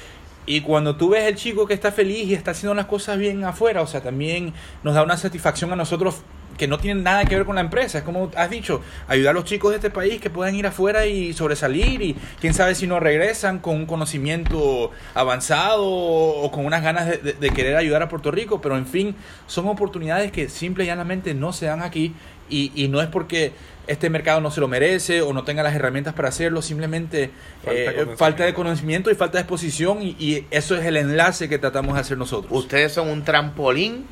Y 0.46 0.62
cuando 0.62 0.96
tú 0.96 1.10
ves 1.10 1.24
el 1.24 1.36
chico 1.36 1.66
que 1.66 1.74
está 1.74 1.92
feliz 1.92 2.26
y 2.26 2.34
está 2.34 2.52
haciendo 2.52 2.74
las 2.74 2.86
cosas 2.86 3.18
bien 3.18 3.44
afuera, 3.44 3.82
o 3.82 3.86
sea, 3.86 4.00
también 4.00 4.54
nos 4.82 4.94
da 4.94 5.02
una 5.02 5.18
satisfacción 5.18 5.70
a 5.72 5.76
nosotros 5.76 6.22
que 6.58 6.68
no 6.68 6.78
tienen 6.78 7.02
nada 7.02 7.24
que 7.24 7.36
ver 7.36 7.46
con 7.46 7.54
la 7.54 7.62
empresa. 7.62 7.98
Es 7.98 8.04
como 8.04 8.30
has 8.36 8.50
dicho, 8.50 8.82
ayudar 9.06 9.30
a 9.30 9.34
los 9.34 9.44
chicos 9.44 9.70
de 9.70 9.76
este 9.76 9.88
país 9.90 10.20
que 10.20 10.28
puedan 10.28 10.54
ir 10.54 10.66
afuera 10.66 11.06
y 11.06 11.32
sobresalir 11.32 12.02
y 12.02 12.16
quién 12.40 12.52
sabe 12.52 12.74
si 12.74 12.86
no 12.86 13.00
regresan 13.00 13.60
con 13.60 13.76
un 13.76 13.86
conocimiento 13.86 14.90
avanzado 15.14 15.86
o 15.86 16.50
con 16.50 16.66
unas 16.66 16.82
ganas 16.82 17.06
de, 17.06 17.18
de- 17.18 17.32
de 17.34 17.50
querer 17.50 17.76
ayudar 17.76 18.02
a 18.02 18.08
Puerto 18.08 18.30
Rico. 18.30 18.60
Pero 18.60 18.76
en 18.76 18.86
fin, 18.86 19.14
son 19.46 19.68
oportunidades 19.68 20.32
que 20.32 20.48
simple 20.48 20.84
y 20.84 20.88
llanamente 20.88 21.32
no 21.32 21.52
se 21.52 21.66
dan 21.66 21.82
aquí 21.82 22.12
y, 22.50 22.72
y 22.74 22.88
no 22.88 23.00
es 23.00 23.08
porque 23.08 23.52
este 23.86 24.10
mercado 24.10 24.40
no 24.40 24.50
se 24.50 24.60
lo 24.60 24.68
merece 24.68 25.22
o 25.22 25.32
no 25.32 25.44
tenga 25.44 25.62
las 25.62 25.74
herramientas 25.74 26.12
para 26.12 26.28
hacerlo, 26.28 26.60
simplemente 26.60 27.30
Falta 27.64 27.72
eh, 27.90 28.06
falta 28.16 28.44
de 28.44 28.52
conocimiento 28.52 29.10
y 29.10 29.14
falta 29.14 29.38
de 29.38 29.42
exposición 29.42 30.02
y, 30.02 30.16
y 30.18 30.46
eso 30.50 30.76
es 30.76 30.84
el 30.84 30.96
enlace 30.98 31.48
que 31.48 31.58
tratamos 31.58 31.94
de 31.94 32.00
hacer 32.02 32.18
nosotros. 32.18 32.52
Ustedes 32.52 32.92
son 32.92 33.08
un 33.08 33.24
trampolín. 33.24 34.04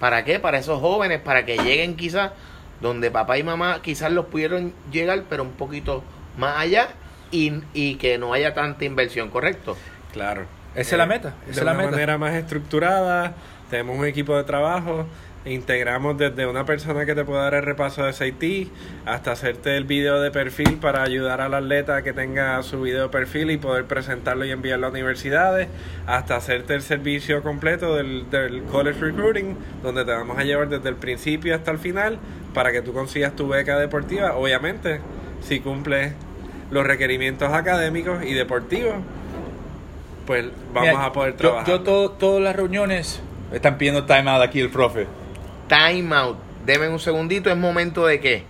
¿Para 0.00 0.24
qué? 0.24 0.38
Para 0.38 0.58
esos 0.58 0.80
jóvenes, 0.80 1.20
para 1.20 1.44
que 1.44 1.56
lleguen 1.58 1.96
quizás 1.96 2.32
donde 2.80 3.10
papá 3.10 3.38
y 3.38 3.42
mamá 3.42 3.80
quizás 3.82 4.12
los 4.12 4.26
pudieron 4.26 4.72
llegar, 4.92 5.24
pero 5.28 5.42
un 5.42 5.52
poquito 5.52 6.04
más 6.36 6.58
allá 6.58 6.88
y, 7.30 7.52
y 7.74 7.96
que 7.96 8.18
no 8.18 8.32
haya 8.32 8.54
tanta 8.54 8.84
inversión, 8.84 9.30
¿correcto? 9.30 9.76
Claro. 10.12 10.46
Esa 10.74 10.94
es 10.94 10.98
la 10.98 11.06
meta, 11.06 11.34
esa 11.48 11.60
de 11.60 11.60
es 11.60 11.64
la 11.64 11.72
una 11.72 11.82
meta. 11.82 11.90
manera 11.90 12.18
más 12.18 12.34
estructurada, 12.34 13.34
tenemos 13.70 13.98
un 13.98 14.06
equipo 14.06 14.36
de 14.36 14.44
trabajo, 14.44 15.06
integramos 15.44 16.18
desde 16.18 16.46
una 16.46 16.64
persona 16.66 17.06
que 17.06 17.14
te 17.14 17.24
pueda 17.24 17.44
dar 17.44 17.54
el 17.54 17.62
repaso 17.62 18.04
de 18.04 18.12
SAT 18.12 18.68
hasta 19.06 19.32
hacerte 19.32 19.76
el 19.76 19.84
video 19.84 20.20
de 20.20 20.30
perfil 20.30 20.76
para 20.80 21.02
ayudar 21.02 21.40
al 21.40 21.54
atleta 21.54 22.02
que 22.02 22.12
tenga 22.12 22.62
su 22.62 22.82
video 22.82 23.04
de 23.04 23.08
perfil 23.08 23.50
y 23.50 23.56
poder 23.56 23.84
presentarlo 23.86 24.44
y 24.44 24.50
enviarlo 24.50 24.88
a 24.88 24.90
universidades, 24.90 25.68
hasta 26.06 26.36
hacerte 26.36 26.74
el 26.74 26.82
servicio 26.82 27.42
completo 27.42 27.94
del, 27.96 28.28
del 28.30 28.62
college 28.64 29.00
recruiting, 29.00 29.56
donde 29.82 30.04
te 30.04 30.10
vamos 30.12 30.36
a 30.38 30.44
llevar 30.44 30.68
desde 30.68 30.88
el 30.88 30.96
principio 30.96 31.54
hasta 31.54 31.70
el 31.70 31.78
final 31.78 32.18
para 32.52 32.72
que 32.72 32.82
tú 32.82 32.92
consigas 32.92 33.34
tu 33.36 33.48
beca 33.48 33.78
deportiva, 33.78 34.34
obviamente, 34.34 35.00
si 35.40 35.60
cumples 35.60 36.12
los 36.70 36.86
requerimientos 36.86 37.50
académicos 37.52 38.22
y 38.24 38.34
deportivos 38.34 38.96
pues 40.26 40.44
vamos 40.74 40.90
Mira, 40.90 41.04
a 41.06 41.12
poder 41.12 41.34
trabajar. 41.34 41.66
Yo, 41.66 41.80
todo- 41.80 42.10
todas 42.10 42.42
las 42.42 42.54
reuniones 42.54 43.22
están 43.50 43.78
pidiendo 43.78 44.04
time 44.04 44.28
out 44.30 44.42
aquí 44.42 44.60
el 44.60 44.68
profe. 44.68 45.06
Time 45.68 46.14
out. 46.14 46.38
Deme 46.64 46.88
un 46.88 46.98
segundito, 46.98 47.50
es 47.50 47.56
momento 47.56 48.06
de 48.06 48.20
qué. 48.20 48.44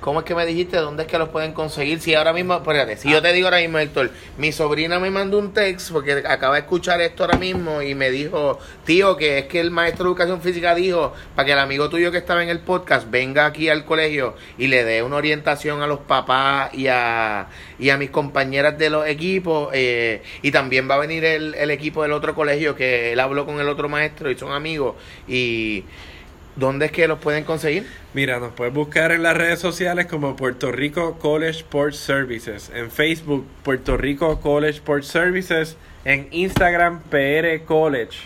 ¿Cómo 0.00 0.20
es 0.20 0.24
que 0.24 0.34
me 0.34 0.46
dijiste 0.46 0.78
dónde 0.78 1.02
es 1.02 1.08
que 1.10 1.18
los 1.18 1.28
pueden 1.28 1.52
conseguir? 1.52 2.00
Si 2.00 2.14
ahora 2.14 2.32
mismo, 2.32 2.54
espérate, 2.54 2.96
si 2.96 3.10
yo 3.10 3.20
te 3.20 3.34
digo 3.34 3.48
ahora 3.48 3.58
mismo, 3.58 3.78
Héctor, 3.78 4.10
mi 4.38 4.50
sobrina 4.50 4.98
me 4.98 5.10
mandó 5.10 5.38
un 5.38 5.52
text 5.52 5.92
porque 5.92 6.22
acaba 6.26 6.54
de 6.54 6.60
escuchar 6.60 7.02
esto 7.02 7.24
ahora 7.24 7.36
mismo 7.36 7.82
y 7.82 7.94
me 7.94 8.10
dijo, 8.10 8.58
tío, 8.86 9.18
que 9.18 9.40
es 9.40 9.44
que 9.44 9.60
el 9.60 9.70
maestro 9.70 10.04
de 10.04 10.10
educación 10.12 10.40
física 10.40 10.74
dijo 10.74 11.12
para 11.34 11.44
que 11.44 11.52
el 11.52 11.58
amigo 11.58 11.90
tuyo 11.90 12.10
que 12.10 12.16
estaba 12.16 12.42
en 12.42 12.48
el 12.48 12.60
podcast 12.60 13.10
venga 13.10 13.44
aquí 13.44 13.68
al 13.68 13.84
colegio 13.84 14.36
y 14.56 14.68
le 14.68 14.84
dé 14.84 15.02
una 15.02 15.16
orientación 15.16 15.82
a 15.82 15.86
los 15.86 15.98
papás 16.00 16.72
y 16.72 16.86
a, 16.86 17.48
y 17.78 17.90
a 17.90 17.98
mis 17.98 18.08
compañeras 18.08 18.78
de 18.78 18.88
los 18.88 19.06
equipos. 19.06 19.68
eh, 19.74 20.22
y 20.40 20.50
también 20.50 20.88
va 20.90 20.94
a 20.94 20.98
venir 20.98 21.26
el, 21.26 21.54
el 21.54 21.70
equipo 21.70 22.02
del 22.02 22.12
otro 22.12 22.34
colegio 22.34 22.74
que 22.74 23.12
él 23.12 23.20
habló 23.20 23.44
con 23.44 23.60
el 23.60 23.68
otro 23.68 23.90
maestro 23.90 24.30
y 24.30 24.38
son 24.38 24.52
amigos. 24.52 24.94
Y 25.28 25.84
¿dónde 26.56 26.86
es 26.86 26.92
que 26.92 27.08
los 27.08 27.18
pueden 27.18 27.44
conseguir? 27.44 27.86
Mira, 28.14 28.38
nos 28.38 28.52
puedes 28.52 28.72
buscar 28.74 29.12
en 29.12 29.22
las 29.22 29.36
redes 29.36 29.58
sociales 29.58 30.06
como 30.06 30.36
Puerto 30.36 30.72
Rico 30.72 31.18
College 31.18 31.58
Sport 31.58 31.94
Services. 31.94 32.70
En 32.74 32.90
Facebook, 32.90 33.46
Puerto 33.62 33.96
Rico 33.96 34.40
College 34.40 34.78
Sport 34.78 35.04
Services. 35.04 35.76
En 36.04 36.28
Instagram, 36.30 37.00
PR 37.10 37.64
College. 37.64 38.18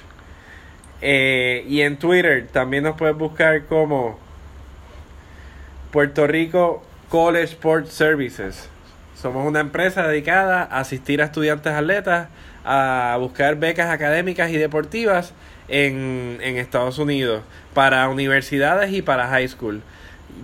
Eh, 1.00 1.64
y 1.68 1.82
en 1.82 1.98
Twitter 1.98 2.46
también 2.50 2.84
nos 2.84 2.96
puedes 2.96 3.16
buscar 3.16 3.66
como 3.66 4.18
Puerto 5.90 6.26
Rico 6.26 6.82
College 7.08 7.44
Sport 7.44 7.86
Services. 7.88 8.68
Somos 9.14 9.46
una 9.46 9.60
empresa 9.60 10.06
dedicada 10.06 10.62
a 10.62 10.80
asistir 10.80 11.22
a 11.22 11.26
estudiantes 11.26 11.72
atletas 11.72 12.28
a 12.64 13.16
buscar 13.20 13.56
becas 13.56 13.90
académicas 13.90 14.50
y 14.50 14.56
deportivas 14.56 15.32
en, 15.68 16.38
en 16.40 16.56
Estados 16.56 16.98
Unidos 16.98 17.42
para 17.74 18.08
universidades 18.08 18.90
y 18.92 19.02
para 19.02 19.28
high 19.28 19.48
school. 19.48 19.82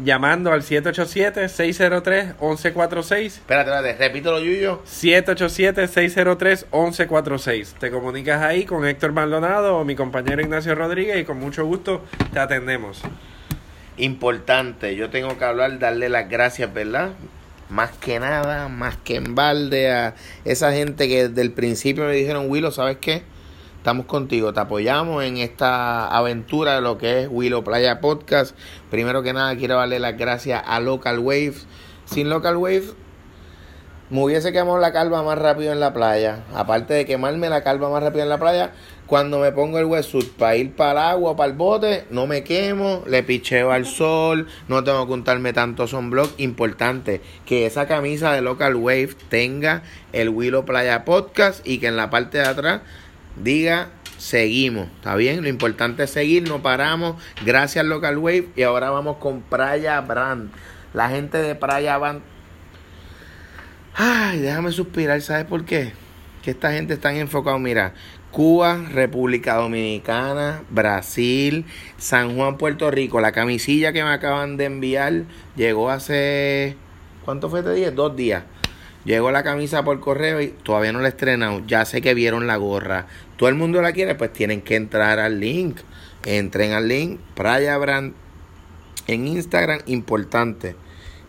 Llamando 0.05 0.53
al 0.53 0.63
787-603-1146. 0.63 3.27
Espérate, 3.27 3.71
espérate, 3.71 3.99
repítelo, 3.99 4.39
Yuyo. 4.41 4.83
787-603-1146. 4.85 7.75
Te 7.79 7.91
comunicas 7.91 8.41
ahí 8.43 8.65
con 8.65 8.87
Héctor 8.87 9.11
Maldonado 9.13 9.77
o 9.77 9.85
mi 9.85 9.97
compañero 9.97 10.41
Ignacio 10.41 10.77
Rodríguez 10.77 11.21
y 11.21 11.25
con 11.25 11.41
mucho 11.41 11.67
gusto 11.67 12.05
te 12.33 12.39
atendemos. 12.39 13.03
Importante, 13.97 14.95
yo 14.97 15.11
tengo 15.11 15.37
que 15.37 15.45
hablar, 15.45 15.77
darle 15.79 16.09
las 16.09 16.29
gracias, 16.29 16.73
¿verdad? 16.73 17.11
Más 17.69 17.91
que 17.91 18.21
nada, 18.21 18.69
más 18.69 18.97
que 18.97 19.17
en 19.17 19.35
balde 19.35 19.91
a 19.91 20.15
esa 20.45 20.73
gente 20.73 21.09
que 21.09 21.29
desde 21.29 21.43
el 21.43 21.51
principio 21.53 22.05
me 22.05 22.15
dijeron, 22.15 22.49
Willow, 22.49 22.71
¿sabes 22.71 22.99
qué? 23.01 23.25
Estamos 23.81 24.05
contigo, 24.05 24.53
te 24.53 24.61
apoyamos 24.61 25.25
en 25.25 25.39
esta 25.39 26.07
aventura 26.07 26.75
de 26.75 26.81
lo 26.83 26.99
que 26.99 27.23
es 27.23 27.29
Willow 27.31 27.65
Playa 27.65 27.99
Podcast. 27.99 28.55
Primero 28.91 29.23
que 29.23 29.33
nada, 29.33 29.57
quiero 29.57 29.77
darle 29.77 29.99
las 29.99 30.19
gracias 30.19 30.63
a 30.67 30.81
Local 30.81 31.19
Waves. 31.19 31.67
Sin 32.05 32.29
Local 32.29 32.59
Waves, 32.59 32.93
me 34.11 34.23
hubiese 34.23 34.53
quemado 34.53 34.77
la 34.77 34.93
calva 34.93 35.23
más 35.23 35.39
rápido 35.39 35.73
en 35.73 35.81
la 35.81 35.95
playa. 35.95 36.45
Aparte 36.55 36.93
de 36.93 37.07
quemarme 37.07 37.49
la 37.49 37.63
calva 37.63 37.89
más 37.89 38.03
rápido 38.03 38.23
en 38.23 38.29
la 38.29 38.39
playa, 38.39 38.73
cuando 39.07 39.39
me 39.39 39.51
pongo 39.51 39.79
el 39.79 39.87
wetsuit 39.87 40.31
para 40.33 40.57
ir 40.57 40.77
para 40.77 40.93
el 40.93 40.99
agua, 40.99 41.37
para 41.37 41.51
el 41.51 41.57
bote, 41.57 42.05
no 42.11 42.27
me 42.27 42.45
quemo, 42.45 43.03
le 43.07 43.23
picheo 43.23 43.73
al 43.73 43.87
sol, 43.87 44.47
no 44.69 44.85
tengo 44.85 45.07
que 45.07 45.13
untarme 45.15 45.55
tanto 45.55 45.87
sunblock. 45.87 46.39
Importante 46.39 47.23
que 47.47 47.65
esa 47.65 47.89
camisa 47.89 48.33
de 48.33 48.43
Local 48.43 48.77
Wave 48.77 49.17
tenga 49.31 49.85
el 50.13 50.29
Willow 50.29 50.67
Playa 50.67 51.07
Podcast 51.07 51.67
y 51.67 51.79
que 51.79 51.87
en 51.87 51.97
la 51.97 52.11
parte 52.11 52.37
de 52.37 52.45
atrás 52.45 52.83
diga 53.37 53.91
seguimos, 54.19 54.89
¿está 54.97 55.17
bien? 55.17 55.43
Lo 55.43 55.49
importante 55.49 56.05
es 56.05 56.11
seguir, 56.11 56.49
no 56.49 56.63
paramos. 56.63 57.17
Gracias 57.45 57.85
Local 57.85 58.19
Wave 58.19 58.49
y 58.57 58.63
ahora 58.63 58.91
vamos 58.91 59.17
con 59.17 59.41
Playa 59.41 60.01
Brand. 60.01 60.51
La 60.93 61.09
gente 61.09 61.39
de 61.39 61.55
Playa 61.55 61.97
Brand 61.99 62.23
Ay, 63.95 64.39
déjame 64.39 64.73
suspirar, 64.73 65.21
¿sabes 65.21 65.45
por 65.45 65.65
qué? 65.65 65.93
Que 66.43 66.53
esta 66.53 66.73
gente 66.73 66.95
está 66.95 67.15
enfocada, 67.15 67.59
mira, 67.59 67.93
Cuba, 68.31 68.79
República 68.93 69.57
Dominicana, 69.57 70.63
Brasil, 70.71 71.67
San 71.99 72.37
Juan, 72.37 72.57
Puerto 72.57 72.91
Rico. 72.91 73.21
La 73.21 73.33
camisilla 73.33 73.93
que 73.93 74.03
me 74.03 74.11
acaban 74.11 74.57
de 74.57 74.67
enviar 74.67 75.25
llegó 75.57 75.91
hace, 75.91 76.77
¿cuánto 77.25 77.51
fue 77.51 77.61
este 77.61 77.75
día? 77.75 77.91
Dos 77.91 78.17
días. 78.17 78.45
Llegó 79.05 79.31
la 79.31 79.43
camisa 79.43 79.83
por 79.83 79.99
correo 80.01 80.41
y 80.43 80.49
todavía 80.49 80.93
no 80.93 81.01
la 81.01 81.07
he 81.07 81.11
estrenado. 81.11 81.63
Ya 81.67 81.85
sé 81.85 82.03
que 82.03 82.15
vieron 82.15 82.47
la 82.47 82.57
gorra. 82.57 83.07
Todo 83.37 83.49
el 83.49 83.55
mundo 83.55 83.81
la 83.81 83.93
quiere, 83.93 84.15
pues 84.15 84.33
tienen 84.33 84.61
que 84.61 84.77
entrar 84.77 85.19
al 85.19 85.41
link. 85.41 85.79
Entren 86.27 86.73
al 86.73 86.89
link, 86.89 87.19
Playa 87.35 87.79
Brand 87.79 88.13
en 89.07 89.27
Instagram, 89.27 89.81
importante. 89.87 90.77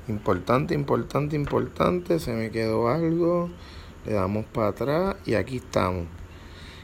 Importante, 0.08 0.74
importante, 0.74 1.36
importante. 1.36 2.20
Se 2.20 2.34
me 2.34 2.52
quedó 2.52 2.90
algo. 2.90 3.50
Le 4.06 4.14
damos 4.14 4.46
para 4.46 4.68
atrás 4.68 5.16
y 5.26 5.36
aquí 5.36 5.58
estamos. 5.58 6.08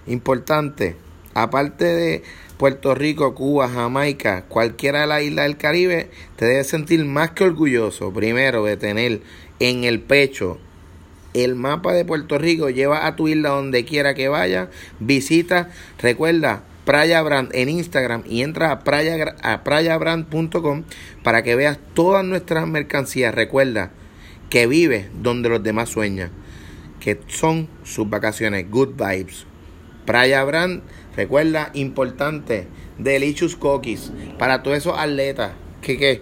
Importante. 0.05 0.95
Aparte 1.33 1.85
de 1.85 2.23
Puerto 2.57 2.95
Rico, 2.95 3.35
Cuba, 3.35 3.69
Jamaica, 3.69 4.45
cualquiera 4.45 5.01
de 5.01 5.07
las 5.07 5.21
islas 5.21 5.45
del 5.45 5.57
Caribe, 5.57 6.09
te 6.35 6.45
debes 6.45 6.67
sentir 6.67 7.03
más 7.05 7.31
que 7.31 7.43
orgulloso, 7.43 8.11
primero, 8.11 8.63
de 8.63 8.77
tener 8.77 9.21
en 9.59 9.83
el 9.83 10.01
pecho 10.01 10.59
el 11.43 11.55
mapa 11.55 11.93
de 11.93 12.05
Puerto 12.05 12.37
Rico. 12.37 12.69
Lleva 12.69 13.05
a 13.07 13.15
tu 13.15 13.27
isla 13.27 13.49
donde 13.49 13.85
quiera 13.85 14.13
que 14.13 14.27
vaya. 14.27 14.69
Visita, 14.99 15.69
recuerda, 15.99 16.63
Playa 16.85 17.21
Brand 17.21 17.49
en 17.53 17.67
Instagram 17.67 18.23
y 18.25 18.43
entra 18.43 18.71
a, 18.71 18.79
playa, 18.79 19.35
a 19.43 19.63
playabrand.com 19.63 20.83
para 21.21 21.43
que 21.43 21.55
veas 21.55 21.79
todas 21.93 22.23
nuestras 22.23 22.65
mercancías. 22.65 23.35
Recuerda 23.35 23.91
que 24.49 24.67
vive 24.67 25.09
donde 25.21 25.49
los 25.49 25.61
demás 25.61 25.89
sueñan, 25.89 26.31
que 27.01 27.19
son 27.27 27.67
sus 27.83 28.09
vacaciones. 28.09 28.71
Good 28.71 28.95
vibes. 28.95 29.45
Playa 30.05 30.43
Brand, 30.45 30.81
recuerda, 31.17 31.71
importante, 31.73 32.67
Delicious 32.97 33.57
Cookies 33.57 34.11
para 34.39 34.63
todos 34.63 34.77
esos 34.77 34.97
atletas 34.97 35.51
que, 35.81 35.97
que 35.97 36.21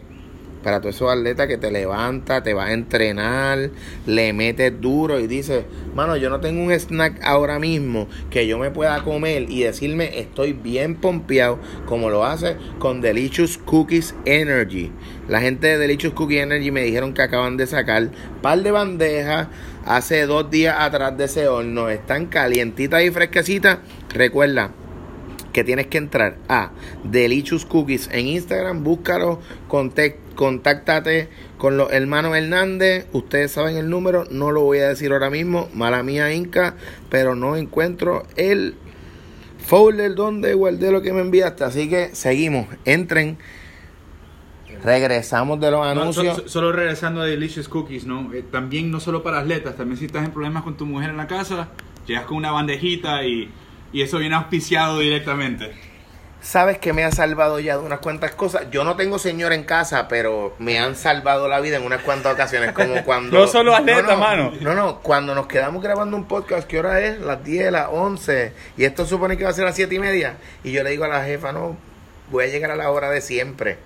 para 0.65 0.81
todos 0.81 0.95
esos 0.95 1.11
atletas 1.11 1.47
que 1.47 1.59
te 1.59 1.69
levanta, 1.69 2.41
te 2.41 2.55
vas 2.55 2.69
a 2.69 2.73
entrenar, 2.73 3.69
le 4.07 4.33
metes 4.33 4.81
duro 4.81 5.19
y 5.19 5.27
dices, 5.27 5.63
mano, 5.93 6.17
yo 6.17 6.31
no 6.31 6.39
tengo 6.39 6.63
un 6.63 6.71
snack 6.71 7.23
ahora 7.23 7.59
mismo 7.59 8.07
que 8.31 8.47
yo 8.47 8.57
me 8.57 8.71
pueda 8.71 9.03
comer 9.03 9.45
y 9.47 9.61
decirme 9.61 10.17
estoy 10.19 10.53
bien 10.53 10.95
pompeado, 10.95 11.59
como 11.85 12.09
lo 12.09 12.25
hace 12.25 12.57
con 12.79 12.99
Delicious 12.99 13.59
Cookies 13.59 14.15
Energy. 14.25 14.91
La 15.27 15.39
gente 15.39 15.67
de 15.67 15.77
Delicious 15.77 16.13
Cookies 16.15 16.41
Energy 16.41 16.71
me 16.71 16.81
dijeron 16.81 17.13
que 17.13 17.21
acaban 17.21 17.57
de 17.57 17.67
sacar 17.67 18.09
par 18.41 18.63
de 18.63 18.71
bandejas 18.71 19.49
hace 19.85 20.25
dos 20.25 20.49
días 20.49 20.77
atrás 20.79 21.15
de 21.15 21.25
ese 21.25 21.47
horno. 21.47 21.89
Están 21.89 22.25
calientitas 22.25 23.03
y 23.03 23.11
fresquecitas. 23.11 23.77
Recuerda, 24.09 24.71
que 25.55 25.63
tienes 25.63 25.87
que 25.87 25.97
entrar 25.97 26.35
a 26.49 26.71
Delicious 27.05 27.65
Cookies 27.65 28.09
en 28.11 28.27
Instagram, 28.27 28.83
búscalo, 28.83 29.39
contáctate 30.35 31.29
con 31.57 31.77
los 31.77 31.93
hermanos 31.93 32.35
Hernández, 32.35 33.07
ustedes 33.13 33.53
saben 33.53 33.77
el 33.77 33.89
número, 33.89 34.25
no 34.29 34.51
lo 34.51 34.63
voy 34.63 34.79
a 34.79 34.89
decir 34.89 35.13
ahora 35.13 35.29
mismo, 35.29 35.69
mala 35.73 36.03
mía 36.03 36.33
Inca, 36.33 36.75
pero 37.09 37.35
no 37.35 37.55
encuentro 37.55 38.23
el 38.35 38.75
folder 39.65 40.13
donde 40.15 40.55
guardé 40.55 40.91
lo 40.91 41.01
que 41.01 41.13
me 41.13 41.21
enviaste, 41.21 41.63
así 41.63 41.87
que 41.87 42.13
seguimos, 42.13 42.67
entren. 42.83 43.37
Regresamos 44.83 45.61
de 45.61 45.71
los 45.71 45.87
anuncios. 45.87 46.43
solo, 46.47 46.73
regresando 46.73 47.21
a 47.21 47.25
Delicious 47.25 47.69
Cookies, 47.69 48.05
¿no? 48.05 48.33
Eh, 48.33 48.43
también 48.51 48.91
no 48.91 48.99
solo 48.99 49.23
para 49.23 49.39
atletas, 49.39 49.77
también 49.77 49.97
si 49.97 50.07
estás 50.07 50.25
en 50.25 50.31
problemas 50.31 50.63
con 50.63 50.75
tu 50.75 50.85
mujer 50.85 51.11
en 51.11 51.17
la 51.17 51.27
casa, 51.27 51.69
llegas 52.05 52.25
con 52.25 52.35
una 52.35 52.51
bandejita 52.51 53.23
y 53.23 53.49
y 53.95 54.01
eso 54.01 54.17
viene 54.17 54.35
auspiciado 54.35 54.99
directamente. 54.99 55.71
Sabes 56.41 56.79
que 56.79 56.91
me 56.91 57.05
ha 57.05 57.13
salvado 57.13 57.61
ya 57.61 57.77
de 57.77 57.83
unas 57.85 57.99
cuantas 57.99 58.31
cosas. 58.31 58.69
Yo 58.69 58.83
no 58.83 58.97
tengo 58.97 59.19
señor 59.19 59.53
en 59.53 59.63
casa, 59.63 60.09
pero 60.09 60.53
me 60.59 60.77
han 60.79 60.97
salvado 60.97 61.47
la 61.47 61.61
vida 61.61 61.77
en 61.77 61.83
unas 61.83 62.01
cuantas 62.01 62.33
ocasiones. 62.33 62.73
Como 62.73 63.01
cuando. 63.05 63.39
no 63.39 63.47
solo 63.47 63.73
atleta, 63.73 64.17
mano. 64.17 64.51
No, 64.59 64.75
no, 64.75 64.99
cuando 64.99 65.33
nos 65.33 65.47
quedamos 65.47 65.81
grabando 65.81 66.17
un 66.17 66.25
podcast, 66.25 66.67
¿qué 66.67 66.77
hora 66.77 66.99
es? 66.99 67.21
Las 67.21 67.41
10, 67.45 67.71
las 67.71 67.87
11. 67.89 68.51
Y 68.75 68.83
esto 68.83 69.05
supone 69.05 69.37
que 69.37 69.45
va 69.45 69.51
a 69.51 69.53
ser 69.53 69.63
las 69.63 69.77
7 69.77 69.95
y 69.95 69.99
media. 69.99 70.35
Y 70.65 70.73
yo 70.73 70.83
le 70.83 70.89
digo 70.89 71.05
a 71.05 71.07
la 71.07 71.23
jefa, 71.23 71.53
no, 71.53 71.77
voy 72.31 72.43
a 72.43 72.47
llegar 72.47 72.71
a 72.71 72.75
la 72.75 72.91
hora 72.91 73.09
de 73.09 73.21
siempre. 73.21 73.77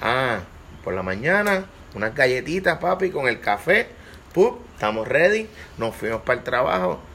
Ah, 0.00 0.38
por 0.82 0.94
la 0.94 1.02
mañana, 1.02 1.66
unas 1.94 2.14
galletitas, 2.14 2.78
papi, 2.78 3.10
con 3.10 3.28
el 3.28 3.38
café. 3.38 3.86
Pup, 4.32 4.62
estamos 4.72 5.06
ready. 5.06 5.46
Nos 5.76 5.94
fuimos 5.94 6.22
para 6.22 6.38
el 6.38 6.42
trabajo 6.42 7.11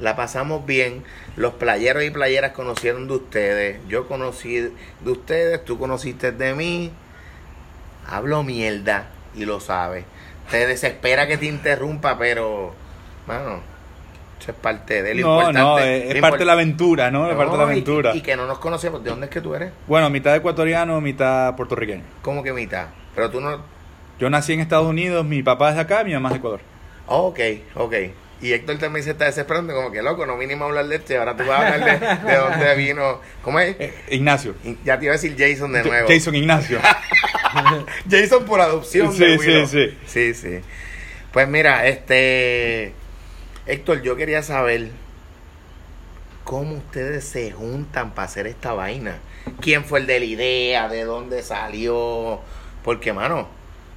la 0.00 0.16
pasamos 0.16 0.66
bien. 0.66 1.04
Los 1.36 1.54
playeros 1.54 2.02
y 2.04 2.10
playeras 2.10 2.52
conocieron 2.52 3.06
de 3.06 3.14
ustedes. 3.14 3.80
Yo 3.88 4.08
conocí 4.08 4.56
de 4.58 5.10
ustedes, 5.10 5.64
tú 5.64 5.78
conociste 5.78 6.32
de 6.32 6.54
mí. 6.54 6.90
Hablo 8.06 8.42
mierda 8.42 9.08
y 9.34 9.44
lo 9.44 9.60
sabes. 9.60 10.04
Te 10.50 10.66
desespera 10.66 11.28
que 11.28 11.36
te 11.36 11.46
interrumpa, 11.46 12.18
pero, 12.18 12.74
bueno, 13.26 13.60
eso 14.40 14.50
es 14.50 14.56
parte 14.56 15.02
de 15.02 15.14
lo 15.14 15.42
no, 15.42 15.52
No, 15.52 15.78
es, 15.78 16.20
parte 16.20 16.38
de 16.38 16.44
la 16.44 16.52
aventura, 16.54 17.10
¿no? 17.10 17.30
Es 17.30 17.36
parte 17.36 17.52
de 17.52 17.58
la 17.58 17.64
aventura. 17.64 18.16
Y, 18.16 18.22
que 18.22 18.34
no 18.36 18.46
nos 18.46 18.58
conocemos. 18.58 19.04
¿De 19.04 19.10
dónde 19.10 19.26
es 19.26 19.30
que 19.30 19.40
tú 19.40 19.54
eres? 19.54 19.70
Bueno, 19.86 20.10
mitad 20.10 20.34
ecuatoriano, 20.34 21.00
mitad 21.00 21.54
puertorriqueño. 21.54 22.02
¿Cómo 22.22 22.42
que 22.42 22.52
mitad? 22.52 22.86
Pero 23.14 23.30
tú 23.30 23.40
no... 23.40 23.60
Yo 24.18 24.28
nací 24.28 24.52
en 24.52 24.60
Estados 24.60 24.86
Unidos, 24.86 25.24
mi 25.24 25.42
papá 25.42 25.70
es 25.70 25.76
de 25.76 25.82
acá, 25.82 26.04
mi 26.04 26.12
mamá 26.12 26.30
es 26.30 26.34
de 26.34 26.38
Ecuador. 26.38 26.60
ok, 27.06 27.38
ok. 27.74 27.94
Y 28.42 28.52
Héctor 28.54 28.78
también 28.78 29.04
se 29.04 29.10
está 29.10 29.26
desesperando, 29.26 29.74
como 29.74 29.92
que 29.92 30.00
loco, 30.00 30.24
no 30.24 30.38
vinimos 30.38 30.62
a 30.62 30.68
hablar 30.68 30.86
de 30.86 30.96
este, 30.96 31.18
ahora 31.18 31.36
tú 31.36 31.44
vas 31.44 31.60
a 31.60 31.74
hablar 31.74 32.00
de, 32.24 32.30
de 32.30 32.36
dónde 32.38 32.74
vino. 32.76 33.20
¿Cómo 33.42 33.60
es? 33.60 33.76
Eh, 33.78 33.94
Ignacio. 34.10 34.54
Ya 34.82 34.98
te 34.98 35.04
iba 35.04 35.14
a 35.14 35.18
decir 35.18 35.36
Jason 35.38 35.72
de 35.72 35.84
nuevo. 35.84 36.08
Jason 36.08 36.34
Ignacio. 36.34 36.78
Jason 38.10 38.44
por 38.44 38.60
adopción. 38.60 39.12
Sí, 39.12 39.38
sí, 39.38 39.66
sí. 39.66 39.98
Sí, 40.06 40.34
sí. 40.34 40.60
Pues 41.32 41.48
mira, 41.48 41.86
este. 41.86 42.94
Héctor, 43.66 44.00
yo 44.02 44.16
quería 44.16 44.42
saber 44.42 44.88
cómo 46.44 46.76
ustedes 46.76 47.24
se 47.24 47.52
juntan 47.52 48.14
para 48.14 48.26
hacer 48.26 48.46
esta 48.46 48.72
vaina. 48.72 49.18
¿Quién 49.60 49.84
fue 49.84 50.00
el 50.00 50.06
de 50.06 50.18
la 50.18 50.24
idea? 50.24 50.88
¿De 50.88 51.04
dónde 51.04 51.42
salió? 51.42 52.40
Porque, 52.82 53.12
mano, 53.12 53.48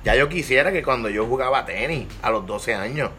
ya 0.04 0.16
yo 0.16 0.28
quisiera 0.28 0.74
que 0.74 0.84
cuando 0.84 1.10
yo 1.10 1.26
jugaba 1.26 1.66
tenis 1.66 2.08
a 2.22 2.30
los 2.30 2.46
12 2.46 2.74
años 2.76 3.10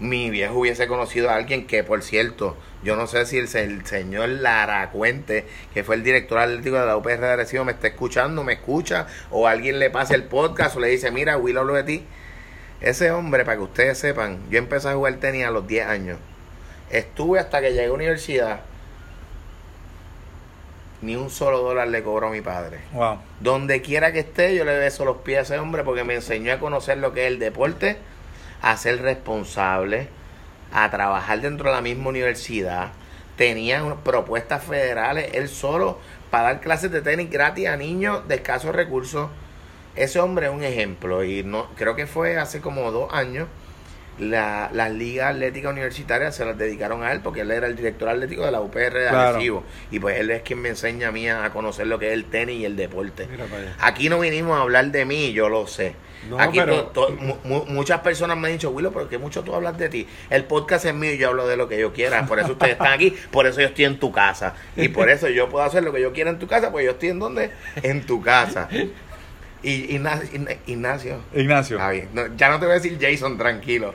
mi 0.00 0.30
viejo 0.30 0.58
hubiese 0.58 0.86
conocido 0.86 1.30
a 1.30 1.34
alguien 1.34 1.66
que, 1.66 1.84
por 1.84 2.02
cierto, 2.02 2.56
yo 2.82 2.96
no 2.96 3.06
sé 3.06 3.26
si 3.26 3.36
el, 3.36 3.48
señor 3.48 4.30
Lara 4.30 4.90
Cuente, 4.90 5.44
que 5.74 5.84
fue 5.84 5.94
el 5.96 6.02
director 6.02 6.38
atlético 6.38 6.78
de 6.78 6.86
la 6.86 6.96
UPR 6.96 7.20
de 7.20 7.28
Arecibo, 7.28 7.64
me 7.64 7.72
está 7.72 7.88
escuchando, 7.88 8.42
me 8.42 8.54
escucha, 8.54 9.06
o 9.30 9.46
alguien 9.46 9.78
le 9.78 9.90
pase 9.90 10.14
el 10.14 10.24
podcast 10.24 10.76
o 10.76 10.80
le 10.80 10.88
dice, 10.88 11.10
mira, 11.10 11.36
Will 11.36 11.58
hablo 11.58 11.74
de 11.74 11.84
ti. 11.84 12.04
Ese 12.80 13.10
hombre, 13.10 13.44
para 13.44 13.58
que 13.58 13.64
ustedes 13.64 13.98
sepan, 13.98 14.38
yo 14.50 14.58
empecé 14.58 14.88
a 14.88 14.94
jugar 14.94 15.14
tenis 15.16 15.44
a 15.44 15.50
los 15.50 15.66
10 15.66 15.86
años. 15.86 16.18
Estuve 16.90 17.38
hasta 17.38 17.60
que 17.60 17.72
llegué 17.72 17.86
a 17.86 17.92
universidad. 17.92 18.60
Ni 21.02 21.14
un 21.14 21.28
solo 21.28 21.60
dólar 21.60 21.88
le 21.88 22.02
cobró 22.02 22.28
a 22.28 22.30
mi 22.30 22.40
padre. 22.40 22.78
Wow. 22.92 23.18
Donde 23.40 23.82
quiera 23.82 24.12
que 24.12 24.20
esté, 24.20 24.54
yo 24.54 24.64
le 24.64 24.78
beso 24.78 25.04
los 25.04 25.18
pies 25.18 25.38
a 25.38 25.42
ese 25.42 25.58
hombre 25.58 25.84
porque 25.84 26.04
me 26.04 26.14
enseñó 26.14 26.54
a 26.54 26.58
conocer 26.58 26.98
lo 26.98 27.12
que 27.12 27.26
es 27.26 27.32
el 27.32 27.38
deporte 27.38 27.98
a 28.62 28.76
ser 28.76 29.02
responsable, 29.02 30.08
a 30.72 30.90
trabajar 30.90 31.40
dentro 31.40 31.70
de 31.70 31.76
la 31.76 31.82
misma 31.82 32.08
universidad. 32.08 32.92
Tenían 33.36 33.98
propuestas 34.02 34.62
federales, 34.64 35.30
él 35.34 35.48
solo, 35.48 35.98
para 36.30 36.44
dar 36.44 36.60
clases 36.60 36.90
de 36.90 37.02
tenis 37.02 37.30
gratis 37.30 37.68
a 37.68 37.76
niños 37.76 38.26
de 38.28 38.36
escasos 38.36 38.74
recursos. 38.74 39.30
Ese 39.96 40.20
hombre 40.20 40.46
es 40.46 40.52
un 40.52 40.62
ejemplo 40.62 41.24
y 41.24 41.42
no 41.42 41.68
creo 41.74 41.96
que 41.96 42.06
fue 42.06 42.38
hace 42.38 42.60
como 42.60 42.90
dos 42.92 43.12
años 43.12 43.48
la, 44.20 44.70
las 44.72 44.92
ligas 44.92 45.30
atléticas 45.30 45.72
universitarias 45.72 46.36
se 46.36 46.44
las 46.44 46.56
dedicaron 46.56 47.02
a 47.02 47.12
él 47.12 47.20
porque 47.20 47.40
él 47.40 47.50
era 47.50 47.66
el 47.66 47.74
director 47.74 48.08
atlético 48.08 48.44
de 48.44 48.52
la 48.52 48.60
UPR 48.60 48.92
de 48.92 49.08
Arecibo 49.08 49.64
y 49.90 49.98
pues 49.98 50.18
él 50.18 50.30
es 50.30 50.42
quien 50.42 50.60
me 50.60 50.68
enseña 50.68 51.08
a 51.08 51.12
mí 51.12 51.28
a 51.28 51.50
conocer 51.50 51.86
lo 51.86 51.98
que 51.98 52.08
es 52.08 52.12
el 52.12 52.26
tenis 52.26 52.60
y 52.60 52.64
el 52.64 52.76
deporte. 52.76 53.28
Aquí 53.80 54.08
no 54.08 54.20
vinimos 54.20 54.58
a 54.58 54.62
hablar 54.62 54.86
de 54.86 55.04
mí, 55.04 55.32
yo 55.32 55.48
lo 55.48 55.66
sé. 55.66 55.94
Aquí 56.38 56.60
muchas 57.68 58.00
personas 58.00 58.36
me 58.36 58.48
han 58.48 58.54
dicho, 58.54 58.70
Willow, 58.70 58.92
pero 58.92 59.08
que 59.08 59.18
mucho 59.18 59.42
tú 59.42 59.54
hablas 59.54 59.78
de 59.78 59.88
ti. 59.88 60.06
El 60.28 60.44
podcast 60.44 60.84
es 60.84 60.94
mío 60.94 61.12
y 61.12 61.18
yo 61.18 61.28
hablo 61.28 61.46
de 61.46 61.56
lo 61.56 61.68
que 61.68 61.78
yo 61.78 61.92
quiera. 61.92 62.26
Por 62.26 62.38
eso 62.38 62.52
ustedes 62.52 62.72
están 62.72 62.92
aquí, 62.92 63.14
por 63.30 63.46
eso 63.46 63.60
yo 63.60 63.68
estoy 63.68 63.86
en 63.86 63.98
tu 63.98 64.12
casa. 64.12 64.54
Y 64.76 64.88
por 64.88 65.10
eso 65.10 65.28
yo 65.28 65.48
puedo 65.48 65.64
hacer 65.64 65.82
lo 65.82 65.92
que 65.92 66.00
yo 66.00 66.12
quiera 66.12 66.30
en 66.30 66.38
tu 66.38 66.46
casa, 66.46 66.70
pues 66.70 66.84
yo 66.84 66.92
estoy 66.92 67.10
en 67.10 67.18
donde? 67.18 67.50
En 67.82 68.04
tu 68.04 68.20
casa. 68.20 68.68
Y 69.62 69.94
Ignacio. 69.94 71.20
Ignacio. 71.34 71.78
ya 72.36 72.48
no 72.48 72.58
te 72.58 72.66
voy 72.66 72.72
a 72.72 72.78
decir 72.80 72.98
Jason, 73.00 73.36
tranquilo. 73.36 73.94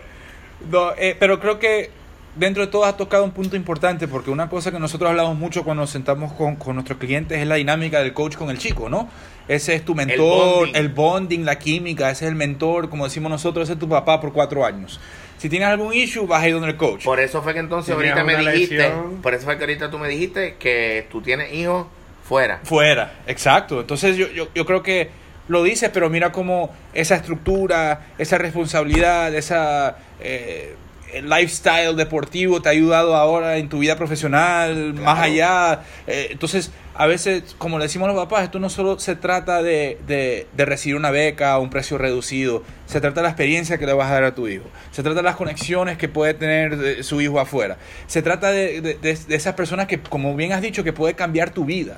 No, 0.70 0.92
eh, 0.98 1.16
pero 1.20 1.40
creo 1.40 1.60
que 1.60 1.90
dentro 2.36 2.66
de 2.66 2.72
todo 2.72 2.86
has 2.86 2.98
tocado 2.98 3.24
un 3.24 3.32
punto 3.32 3.56
importante, 3.56 4.08
porque 4.08 4.30
una 4.30 4.50
cosa 4.50 4.72
que 4.72 4.80
nosotros 4.80 5.10
hablamos 5.10 5.38
mucho 5.38 5.64
cuando 5.64 5.84
nos 5.84 5.90
sentamos 5.90 6.34
con, 6.34 6.56
con 6.56 6.76
nuestros 6.76 6.98
clientes 7.00 7.40
es 7.40 7.48
la 7.48 7.56
dinámica 7.56 8.00
del 8.00 8.14
coach 8.14 8.36
con 8.36 8.50
el 8.50 8.58
chico, 8.58 8.90
¿no? 8.90 9.10
Ese 9.48 9.76
es 9.76 9.86
tu 9.86 9.94
mentor, 9.94 10.70
el 10.74 10.90
bonding. 10.90 11.46
la 11.46 11.58
química, 11.60 12.10
ese 12.10 12.26
es 12.26 12.32
el 12.32 12.36
mentor, 12.36 12.90
como 12.90 13.06
decimos 13.06 13.30
nosotros, 13.30 13.64
ese 13.64 13.74
es 13.74 13.80
tu 13.80 13.88
papá 13.88 14.20
por 14.20 14.34
cuatro 14.34 14.66
años. 14.66 15.00
Si 15.38 15.50
tienes 15.50 15.68
algún 15.68 15.94
issue, 15.94 16.26
vas 16.26 16.44
a 16.44 16.48
ir 16.48 16.54
donde 16.54 16.70
el 16.70 16.78
coach. 16.78 17.04
Por 17.04 17.20
eso 17.20 17.42
fue 17.42 17.54
que 17.54 17.60
entonces 17.60 17.94
ahorita 17.94 18.24
me 18.24 18.38
dijiste, 18.38 18.92
por 19.22 19.34
eso 19.34 19.46
fue 19.46 19.58
que 19.58 19.64
ahorita 19.64 19.92
tú 19.92 20.00
me 20.00 20.08
dijiste 20.08 20.56
que 20.58 21.08
tú 21.12 21.22
tienes 21.22 21.54
hijos 21.54 21.88
fuera. 22.24 22.62
Fuera, 22.64 23.20
exacto. 23.28 23.82
Entonces 23.82 24.18
yo, 24.18 24.30
yo, 24.32 24.48
yo 24.56 24.66
creo 24.66 24.82
que 24.82 25.10
lo 25.48 25.62
dices, 25.62 25.92
pero 25.94 26.10
mira 26.10 26.32
cómo 26.32 26.74
esa 26.94 27.16
estructura, 27.16 28.08
esa 28.18 28.38
responsabilidad, 28.38 29.34
esa... 29.36 29.98
Eh, 30.20 30.76
el 31.16 31.30
lifestyle 31.30 31.96
deportivo 31.96 32.62
te 32.62 32.70
ha 32.70 32.72
ayudado 32.74 33.16
ahora 33.16 33.58
en 33.58 33.70
tu 33.70 33.80
vida 33.80 33.96
profesional, 33.96 34.94
más 34.94 35.20
allá. 35.20 35.82
Eh, 36.08 36.28
entonces, 36.32 36.72
a 36.94 37.08
veces, 37.08 37.56
como 37.58 37.78
le 37.78 37.86
decimos 37.86 38.10
a 38.10 38.14
los 38.14 38.22
papás, 38.22 38.44
esto 38.44 38.60
no 38.60 38.70
solo 38.70 39.00
se 39.00 39.16
trata 39.16 39.64
de, 39.64 39.98
de, 40.08 40.66
recibir 40.66 40.98
una 40.98 41.12
beca 41.12 41.54
a 41.54 41.60
un 41.60 41.70
precio 41.70 41.98
reducido, 41.98 42.64
se 42.86 43.00
trata 43.00 43.22
de 43.22 43.24
la 43.24 43.30
experiencia 43.30 43.78
que 43.78 43.86
le 43.86 43.94
vas 43.94 44.12
a 44.12 44.16
dar 44.16 44.24
a 44.26 44.36
tu 44.36 44.48
hijo, 44.48 44.66
se 44.92 45.04
trata 45.04 45.18
de 45.18 45.24
las 45.24 45.36
conexiones 45.36 45.98
que 45.98 46.10
puede 46.10 46.34
tener 46.34 47.04
su 47.04 47.22
hijo 47.22 47.40
afuera, 47.40 47.78
se 48.08 48.22
trata 48.22 48.52
de, 48.52 48.82
de, 48.82 49.12
esas 49.30 49.54
personas 49.56 49.88
que, 49.88 50.00
como 50.00 50.36
bien 50.36 50.52
has 50.52 50.62
dicho, 50.62 50.84
que 50.84 50.94
puede 50.94 51.14
cambiar 51.14 51.52
tu 51.52 51.66
vida. 51.66 51.98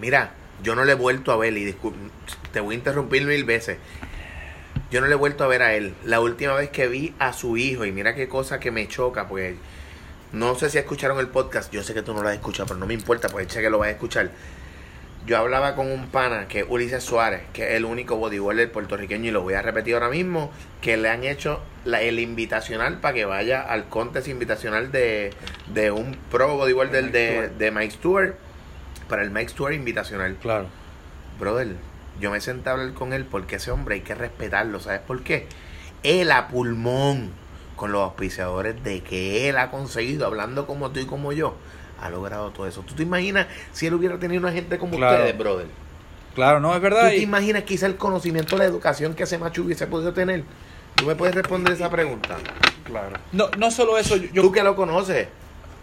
Mira, 0.00 0.32
yo 0.62 0.74
no 0.74 0.84
le 0.84 0.92
he 0.92 0.96
vuelto 0.96 1.32
a 1.32 1.36
ver, 1.36 1.56
y 1.56 1.74
te 2.52 2.60
voy 2.60 2.74
a 2.74 2.78
interrumpir 2.78 3.24
mil 3.26 3.44
veces, 3.44 3.78
yo 4.90 5.00
no 5.00 5.06
le 5.06 5.12
he 5.12 5.16
vuelto 5.16 5.44
a 5.44 5.46
ver 5.46 5.62
a 5.62 5.74
él. 5.74 5.94
La 6.04 6.20
última 6.20 6.54
vez 6.54 6.70
que 6.70 6.88
vi 6.88 7.14
a 7.18 7.32
su 7.32 7.56
hijo, 7.56 7.84
y 7.84 7.92
mira 7.92 8.14
qué 8.14 8.28
cosa 8.28 8.60
que 8.60 8.70
me 8.70 8.86
choca, 8.88 9.28
pues 9.28 9.56
no 10.32 10.54
sé 10.54 10.70
si 10.70 10.78
escucharon 10.78 11.18
el 11.18 11.28
podcast, 11.28 11.72
yo 11.72 11.82
sé 11.82 11.94
que 11.94 12.02
tú 12.02 12.14
no 12.14 12.22
lo 12.22 12.28
has 12.28 12.34
escuchado, 12.34 12.66
pero 12.66 12.78
no 12.78 12.86
me 12.86 12.94
importa, 12.94 13.28
pues 13.28 13.46
echa 13.46 13.60
que 13.60 13.70
lo 13.70 13.78
vas 13.78 13.88
a 13.88 13.92
escuchar. 13.92 14.30
Yo 15.26 15.38
hablaba 15.38 15.74
con 15.74 15.90
un 15.90 16.06
pana 16.08 16.46
que 16.46 16.60
es 16.60 16.66
Ulises 16.68 17.02
Suárez, 17.02 17.42
que 17.52 17.64
es 17.64 17.74
el 17.74 17.84
único 17.84 18.16
bodybuilder 18.16 18.70
puertorriqueño, 18.70 19.28
y 19.28 19.32
lo 19.32 19.42
voy 19.42 19.54
a 19.54 19.62
repetir 19.62 19.94
ahora 19.94 20.08
mismo, 20.08 20.52
que 20.80 20.96
le 20.96 21.08
han 21.08 21.24
hecho 21.24 21.60
la, 21.84 22.00
el 22.00 22.20
invitacional 22.20 23.00
para 23.00 23.14
que 23.14 23.24
vaya 23.24 23.60
al 23.60 23.88
contest 23.88 24.28
invitacional 24.28 24.92
de, 24.92 25.32
de 25.72 25.90
un 25.90 26.16
pro 26.30 26.56
bodybuilder 26.56 27.10
de, 27.10 27.48
de 27.48 27.70
Mike 27.72 27.94
Stewart, 27.94 28.36
para 29.08 29.22
el 29.22 29.32
Mike 29.32 29.48
Stewart 29.48 29.74
invitacional. 29.74 30.36
Claro. 30.36 30.68
Brother, 31.40 31.74
yo 32.20 32.30
me 32.30 32.40
senté 32.40 32.68
a 32.68 32.72
hablar 32.72 32.92
con 32.94 33.12
él 33.12 33.24
porque 33.24 33.56
ese 33.56 33.70
hombre 33.70 33.96
hay 33.96 34.00
que 34.02 34.14
respetarlo, 34.14 34.80
¿sabes 34.80 35.00
por 35.00 35.22
qué? 35.22 35.46
Él 36.02 36.30
a 36.32 36.48
pulmón 36.48 37.30
con 37.76 37.92
los 37.92 38.02
auspiciadores 38.02 38.82
de 38.82 39.02
que 39.02 39.48
él 39.48 39.58
ha 39.58 39.70
conseguido, 39.70 40.26
hablando 40.26 40.66
como 40.66 40.90
tú 40.90 41.00
y 41.00 41.06
como 41.06 41.32
yo, 41.32 41.54
ha 42.00 42.08
logrado 42.10 42.50
todo 42.50 42.66
eso. 42.66 42.82
¿Tú 42.82 42.94
te 42.94 43.02
imaginas 43.02 43.46
si 43.72 43.86
él 43.86 43.94
hubiera 43.94 44.18
tenido 44.18 44.40
una 44.40 44.52
gente 44.52 44.78
como 44.78 44.96
Claro. 44.96 45.16
ustedes, 45.16 45.36
brother? 45.38 45.66
Claro, 46.34 46.60
no, 46.60 46.70
es 46.70 46.76
¿Tú 46.76 46.82
verdad. 46.82 47.08
te 47.08 47.16
y- 47.18 47.22
imaginas 47.22 47.62
quizá 47.64 47.86
el 47.86 47.96
conocimiento, 47.96 48.56
la 48.56 48.64
educación 48.64 49.14
que 49.14 49.24
ese 49.24 49.38
macho 49.38 49.62
hubiese 49.62 49.86
podido 49.86 50.12
tener? 50.12 50.44
¿Tú 50.94 51.04
me 51.06 51.14
puedes 51.14 51.34
responder 51.34 51.74
esa 51.74 51.90
pregunta? 51.90 52.36
Claro. 52.84 53.16
no, 53.32 53.48
no 53.58 53.70
solo 53.70 53.98
eso, 53.98 54.16
yo, 54.16 54.42
Tú 54.42 54.52
que 54.52 54.62
lo 54.62 54.76
conoces. 54.76 55.28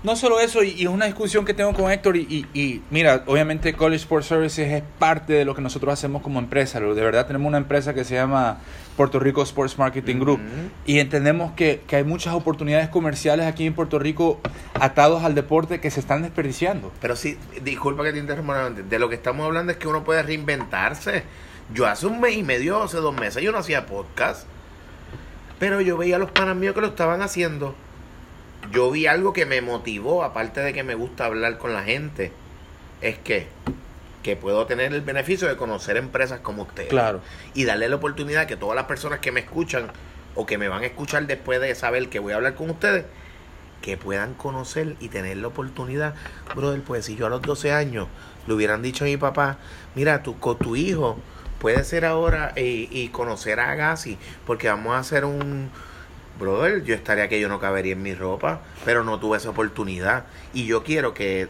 No 0.03 0.17
solo 0.17 0.41
eso, 0.41 0.63
y, 0.63 0.81
es 0.81 0.87
una 0.87 1.05
discusión 1.05 1.45
que 1.45 1.53
tengo 1.53 1.73
con 1.73 1.89
Héctor, 1.89 2.17
y, 2.17 2.27
y- 2.53 2.59
y, 2.59 2.81
mira, 2.89 3.23
obviamente 3.25 3.73
College 3.73 4.01
Sports 4.01 4.27
Services 4.27 4.69
es 4.69 4.83
parte 4.99 5.31
de 5.31 5.45
lo 5.45 5.55
que 5.55 5.61
nosotros 5.61 5.93
hacemos 5.93 6.21
como 6.21 6.39
empresa. 6.39 6.81
De 6.81 6.93
verdad 7.01 7.25
tenemos 7.25 7.47
una 7.47 7.57
empresa 7.57 7.93
que 7.93 8.03
se 8.03 8.15
llama 8.15 8.57
Puerto 8.97 9.17
Rico 9.19 9.41
Sports 9.43 9.79
Marketing 9.79 10.17
Group, 10.19 10.41
y 10.85 10.99
entendemos 10.99 11.53
que, 11.53 11.83
que 11.87 11.95
hay 11.95 12.03
muchas 12.03 12.33
oportunidades 12.33 12.89
comerciales 12.89 13.45
aquí 13.45 13.65
en 13.65 13.73
Puerto 13.73 13.97
Rico 13.97 14.41
atados 14.73 15.23
al 15.23 15.35
deporte 15.35 15.79
que 15.79 15.89
se 15.89 16.01
están 16.01 16.21
desperdiciando. 16.21 16.91
Pero 16.99 17.15
sí, 17.15 17.37
disculpa 17.63 18.03
que 18.03 18.11
te 18.11 18.19
interrumpa 18.19 18.53
nuevamente. 18.55 18.83
De 18.83 18.99
lo 18.99 19.07
que 19.07 19.15
estamos 19.15 19.45
hablando 19.45 19.71
es 19.71 19.77
que 19.77 19.87
uno 19.87 20.03
puede 20.03 20.21
reinventarse. 20.21 21.23
Yo 21.73 21.87
hace 21.87 22.07
un 22.07 22.19
mes 22.19 22.35
y 22.35 22.43
medio, 22.43 22.83
hace 22.83 22.97
dos 22.97 23.15
meses, 23.15 23.41
yo 23.41 23.53
no 23.53 23.59
hacía 23.59 23.85
podcast. 23.85 24.47
Pero 25.59 25.79
yo 25.79 25.95
veía 25.95 26.17
a 26.17 26.19
los 26.19 26.29
panas 26.31 26.57
míos 26.57 26.75
que 26.75 26.81
lo 26.81 26.87
estaban 26.87 27.21
haciendo. 27.21 27.73
Yo 28.71 28.91
vi 28.91 29.07
algo 29.07 29.33
que 29.33 29.45
me 29.45 29.61
motivó, 29.61 30.23
aparte 30.23 30.61
de 30.61 30.73
que 30.73 30.83
me 30.83 30.95
gusta 30.95 31.25
hablar 31.25 31.57
con 31.57 31.73
la 31.73 31.83
gente. 31.83 32.31
Es 33.01 33.17
que, 33.17 33.47
que 34.21 34.35
puedo 34.35 34.65
tener 34.65 34.93
el 34.93 35.01
beneficio 35.01 35.47
de 35.47 35.57
conocer 35.57 35.97
empresas 35.97 36.39
como 36.39 36.63
ustedes. 36.63 36.89
Claro. 36.89 37.21
Y 37.53 37.65
darle 37.65 37.89
la 37.89 37.97
oportunidad 37.97 38.47
que 38.47 38.55
todas 38.55 38.75
las 38.75 38.85
personas 38.85 39.19
que 39.19 39.31
me 39.31 39.41
escuchan 39.41 39.91
o 40.35 40.45
que 40.45 40.57
me 40.57 40.67
van 40.67 40.83
a 40.83 40.85
escuchar 40.85 41.27
después 41.27 41.61
de 41.61 41.75
saber 41.75 42.09
que 42.09 42.19
voy 42.19 42.33
a 42.33 42.37
hablar 42.37 42.55
con 42.55 42.69
ustedes, 42.69 43.05
que 43.81 43.97
puedan 43.97 44.33
conocer 44.33 44.95
y 44.99 45.09
tener 45.09 45.37
la 45.37 45.47
oportunidad. 45.47 46.15
Brother, 46.55 46.81
pues 46.81 47.05
si 47.05 47.15
yo 47.15 47.27
a 47.27 47.29
los 47.29 47.41
12 47.41 47.73
años 47.73 48.07
le 48.47 48.53
hubieran 48.53 48.81
dicho 48.81 49.03
a 49.03 49.07
mi 49.07 49.17
papá, 49.17 49.57
mira, 49.93 50.23
tu, 50.23 50.39
con 50.39 50.57
tu 50.57 50.75
hijo 50.75 51.17
puede 51.59 51.83
ser 51.83 52.05
ahora 52.05 52.53
y, 52.55 52.87
y 52.91 53.09
conocer 53.09 53.59
a 53.59 53.71
Agassi, 53.71 54.17
porque 54.45 54.67
vamos 54.69 54.93
a 54.93 54.99
hacer 54.99 55.25
un... 55.25 55.69
Brother, 56.39 56.83
yo 56.83 56.95
estaría 56.95 57.27
que 57.29 57.39
yo 57.39 57.47
no 57.47 57.59
cabería 57.59 57.93
en 57.93 58.01
mi 58.01 58.13
ropa, 58.15 58.61
pero 58.85 59.03
no 59.03 59.19
tuve 59.19 59.37
esa 59.37 59.49
oportunidad. 59.51 60.25
Y 60.53 60.65
yo 60.65 60.83
quiero 60.83 61.13
que... 61.13 61.47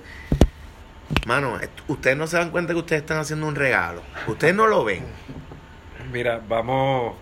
Mano, 1.25 1.57
ustedes 1.87 2.17
no 2.17 2.27
se 2.27 2.37
dan 2.37 2.49
cuenta 2.51 2.73
que 2.73 2.79
ustedes 2.79 3.01
están 3.03 3.17
haciendo 3.17 3.47
un 3.47 3.55
regalo. 3.55 4.01
Ustedes 4.27 4.53
no 4.55 4.67
lo 4.67 4.83
ven. 4.83 5.03
Mira, 6.11 6.41
vamos, 6.47 7.15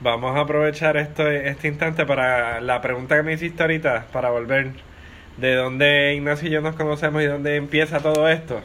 vamos 0.00 0.36
a 0.36 0.40
aprovechar 0.40 0.96
esto, 0.96 1.28
este 1.28 1.68
instante 1.68 2.04
para 2.06 2.60
la 2.60 2.80
pregunta 2.80 3.16
que 3.16 3.22
me 3.22 3.32
hiciste 3.34 3.62
ahorita, 3.62 4.06
para 4.12 4.30
volver 4.30 4.72
de 5.36 5.54
dónde 5.54 6.14
Ignacio 6.14 6.48
y 6.48 6.52
yo 6.52 6.60
nos 6.60 6.74
conocemos 6.76 7.22
y 7.22 7.26
dónde 7.26 7.56
empieza 7.56 8.00
todo 8.00 8.28
esto. 8.28 8.60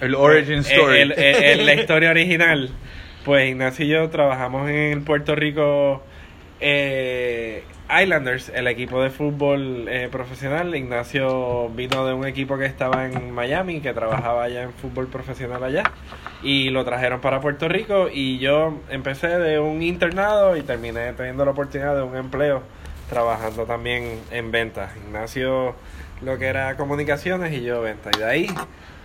El 0.00 0.14
origin 0.14 0.56
Eh, 0.58 0.58
story. 0.60 0.98
el- 1.00 1.12
el- 1.12 1.42
el- 1.44 1.66
la 1.66 1.74
historia 1.74 2.10
original. 2.10 2.70
Pues 3.24 3.48
Ignacio 3.48 3.84
y 3.86 3.88
yo 3.88 4.08
trabajamos 4.10 4.68
en 4.70 5.04
Puerto 5.04 5.34
Rico 5.36 6.02
eh, 6.60 7.64
Islanders, 7.88 8.50
el 8.50 8.66
equipo 8.66 9.02
de 9.02 9.10
fútbol 9.10 9.86
eh, 9.88 10.08
profesional. 10.10 10.74
Ignacio 10.74 11.68
vino 11.70 12.06
de 12.06 12.12
un 12.12 12.26
equipo 12.26 12.58
que 12.58 12.66
estaba 12.66 13.06
en 13.06 13.30
Miami, 13.32 13.80
que 13.80 13.94
trabajaba 13.94 14.44
allá 14.44 14.62
en 14.62 14.72
fútbol 14.72 15.08
profesional 15.08 15.62
allá. 15.64 15.84
Y 16.42 16.70
lo 16.70 16.84
trajeron 16.84 17.20
para 17.20 17.40
Puerto 17.40 17.68
Rico 17.68 18.08
y 18.12 18.38
yo 18.38 18.78
empecé 18.90 19.28
de 19.28 19.58
un 19.58 19.82
internado 19.82 20.56
y 20.56 20.62
terminé 20.62 21.12
teniendo 21.14 21.44
la 21.44 21.52
oportunidad 21.52 21.96
de 21.96 22.02
un 22.02 22.16
empleo 22.16 22.62
trabajando 23.08 23.64
también 23.64 24.20
en 24.30 24.50
ventas. 24.50 24.94
Ignacio 24.96 25.74
lo 26.20 26.38
que 26.38 26.46
era 26.46 26.76
comunicaciones 26.76 27.52
y 27.52 27.62
yo 27.62 27.80
ventas. 27.80 28.12
Y 28.16 28.18
de 28.18 28.26
ahí 28.26 28.46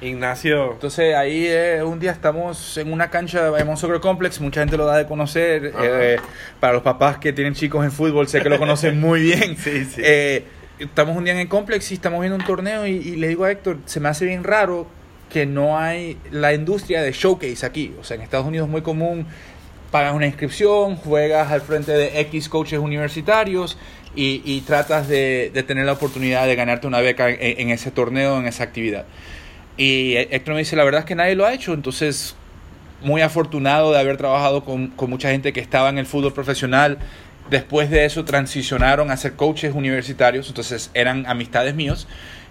Ignacio 0.03 0.73
Entonces 0.73 1.15
ahí 1.15 1.45
eh, 1.47 1.83
un 1.83 1.99
día 1.99 2.11
estamos 2.11 2.77
en 2.77 2.91
una 2.91 3.09
cancha 3.09 3.57
en 3.57 3.67
un 3.67 3.77
Soccer 3.77 3.99
Complex, 3.99 4.39
mucha 4.41 4.61
gente 4.61 4.77
lo 4.77 4.85
da 4.85 4.97
de 4.97 5.05
conocer, 5.05 5.73
eh, 5.81 6.17
para 6.59 6.73
los 6.73 6.81
papás 6.81 7.17
que 7.17 7.33
tienen 7.33 7.53
chicos 7.53 7.83
en 7.83 7.91
fútbol 7.91 8.27
sé 8.27 8.41
que 8.41 8.49
lo 8.49 8.59
conocen 8.59 8.99
muy 8.99 9.21
bien. 9.21 9.57
Sí, 9.63 9.85
sí. 9.85 10.01
Eh, 10.03 10.43
estamos 10.79 11.15
un 11.15 11.23
día 11.23 11.33
en 11.33 11.39
el 11.39 11.47
Complex 11.47 11.91
y 11.91 11.95
estamos 11.95 12.19
viendo 12.19 12.35
un 12.37 12.43
torneo 12.43 12.85
y, 12.85 12.91
y 12.91 13.15
le 13.15 13.27
digo 13.29 13.45
a 13.45 13.51
Héctor, 13.51 13.77
se 13.85 13.99
me 13.99 14.09
hace 14.09 14.25
bien 14.25 14.43
raro 14.43 14.87
que 15.29 15.45
no 15.45 15.77
hay 15.77 16.17
la 16.31 16.53
industria 16.53 17.01
de 17.01 17.11
showcase 17.11 17.65
aquí, 17.65 17.93
o 17.99 18.03
sea, 18.03 18.15
en 18.15 18.21
Estados 18.23 18.45
Unidos 18.45 18.67
es 18.67 18.71
muy 18.71 18.81
común, 18.81 19.25
pagas 19.89 20.13
una 20.13 20.25
inscripción, 20.25 20.95
juegas 20.95 21.51
al 21.51 21.61
frente 21.61 21.91
de 21.91 22.19
X 22.21 22.49
coaches 22.49 22.79
universitarios 22.79 23.77
y, 24.15 24.41
y 24.43 24.61
tratas 24.61 25.07
de, 25.07 25.51
de 25.53 25.63
tener 25.63 25.85
la 25.85 25.93
oportunidad 25.93 26.45
de 26.45 26.55
ganarte 26.55 26.87
una 26.87 26.99
beca 26.99 27.29
en, 27.29 27.37
en 27.39 27.69
ese 27.69 27.91
torneo, 27.91 28.39
en 28.39 28.47
esa 28.47 28.63
actividad. 28.63 29.05
Y 29.77 30.15
Héctor 30.15 30.53
me 30.53 30.59
dice, 30.59 30.75
la 30.75 30.83
verdad 30.83 30.99
es 30.99 31.05
que 31.05 31.15
nadie 31.15 31.35
lo 31.35 31.45
ha 31.45 31.53
hecho, 31.53 31.73
entonces 31.73 32.35
muy 33.01 33.21
afortunado 33.21 33.91
de 33.91 33.99
haber 33.99 34.17
trabajado 34.17 34.63
con, 34.63 34.87
con 34.89 35.09
mucha 35.09 35.29
gente 35.29 35.51
que 35.51 35.59
estaba 35.59 35.89
en 35.89 35.97
el 35.97 36.05
fútbol 36.05 36.33
profesional. 36.33 36.99
Después 37.49 37.89
de 37.89 38.05
eso 38.05 38.23
transicionaron 38.23 39.11
a 39.11 39.17
ser 39.17 39.33
coaches 39.33 39.73
universitarios, 39.75 40.47
entonces 40.47 40.89
eran 40.93 41.25
amistades 41.25 41.75
míos. 41.75 42.07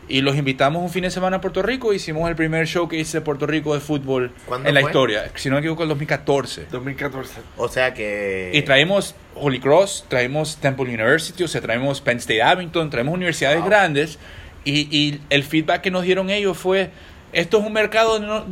Y 0.09 0.21
los 0.21 0.37
invitamos 0.37 0.83
un 0.83 0.91
fin 0.91 1.05
de 1.05 1.11
semana 1.11 1.37
a 1.37 1.41
Puerto 1.41 1.63
Rico, 1.63 1.93
hicimos 1.95 2.29
el 2.29 2.35
primer 2.37 2.67
showcase 2.67 3.19
de 3.19 3.21
Puerto 3.23 3.47
Rico 3.47 3.73
de 3.73 3.81
fútbol 3.81 4.33
¿Cuándo 4.47 4.69
en 4.69 4.75
la 4.75 4.81
fue? 4.83 4.91
historia, 4.91 5.31
si 5.37 5.49
no 5.49 5.55
me 5.55 5.61
equivoco, 5.61 5.85
el 5.85 5.89
2014. 5.91 6.67
2014. 6.71 7.35
O 7.57 7.69
sea 7.69 7.95
que... 7.95 8.51
Y 8.53 8.61
traemos 8.63 9.15
Holy 9.37 9.61
Cross, 9.61 10.05
traemos 10.09 10.57
Temple 10.57 10.87
University, 10.87 11.45
o 11.45 11.49
sea, 11.49 11.61
traemos 11.63 12.01
Penn 12.01 12.19
State 12.19 12.43
Abington, 12.43 12.91
traemos 12.91 13.15
universidades 13.15 13.61
Wow. 13.61 13.69
grandes. 13.69 14.19
Y, 14.65 14.89
y 14.97 15.21
el 15.31 15.45
feedback 15.45 15.81
que 15.81 15.91
nos 15.91 16.03
dieron 16.03 16.29
ellos 16.31 16.59
fue, 16.59 16.91
esto 17.33 17.59
es 17.59 17.65
un 17.67 17.73
mercado 17.73 18.19
no- 18.19 18.45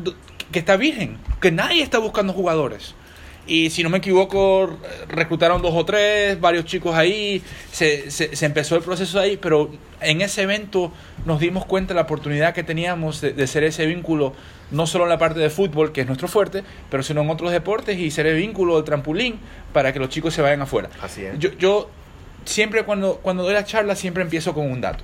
que 0.52 0.58
está 0.58 0.76
virgen, 0.76 1.18
que 1.40 1.50
nadie 1.50 1.82
está 1.82 1.98
buscando 1.98 2.32
jugadores. 2.32 2.94
Y 3.46 3.70
si 3.70 3.82
no 3.82 3.88
me 3.90 3.98
equivoco, 3.98 4.76
reclutaron 5.08 5.60
dos 5.62 5.72
o 5.74 5.84
tres, 5.84 6.38
varios 6.40 6.66
chicos 6.66 6.94
ahí, 6.94 7.42
se, 7.72 8.10
se, 8.10 8.36
se 8.36 8.46
empezó 8.46 8.76
el 8.76 8.82
proceso 8.82 9.18
ahí, 9.18 9.36
pero 9.38 9.70
en 10.00 10.20
ese 10.20 10.42
evento 10.42 10.92
nos 11.24 11.40
dimos 11.40 11.64
cuenta 11.64 11.88
de 11.88 11.96
la 11.96 12.02
oportunidad 12.02 12.54
que 12.54 12.62
teníamos 12.62 13.20
de, 13.20 13.32
de 13.32 13.46
ser 13.48 13.64
ese 13.64 13.86
vínculo, 13.86 14.34
no 14.70 14.86
solo 14.86 15.04
en 15.04 15.10
la 15.10 15.18
parte 15.18 15.40
de 15.40 15.50
fútbol, 15.50 15.90
que 15.90 16.02
es 16.02 16.06
nuestro 16.06 16.28
fuerte, 16.28 16.62
pero 16.90 17.02
sino 17.02 17.22
en 17.22 17.30
otros 17.30 17.50
deportes 17.50 17.98
y 17.98 18.10
ser 18.12 18.26
el 18.26 18.36
vínculo, 18.36 18.78
el 18.78 18.84
trampolín, 18.84 19.40
para 19.72 19.92
que 19.92 19.98
los 19.98 20.10
chicos 20.10 20.32
se 20.34 20.42
vayan 20.42 20.62
afuera. 20.62 20.90
Así 21.02 21.22
es. 21.24 21.36
Yo, 21.38 21.50
yo 21.58 21.90
siempre 22.44 22.84
cuando, 22.84 23.16
cuando 23.16 23.42
doy 23.42 23.54
la 23.54 23.64
charla, 23.64 23.96
siempre 23.96 24.22
empiezo 24.22 24.54
con 24.54 24.70
un 24.70 24.80
dato. 24.80 25.02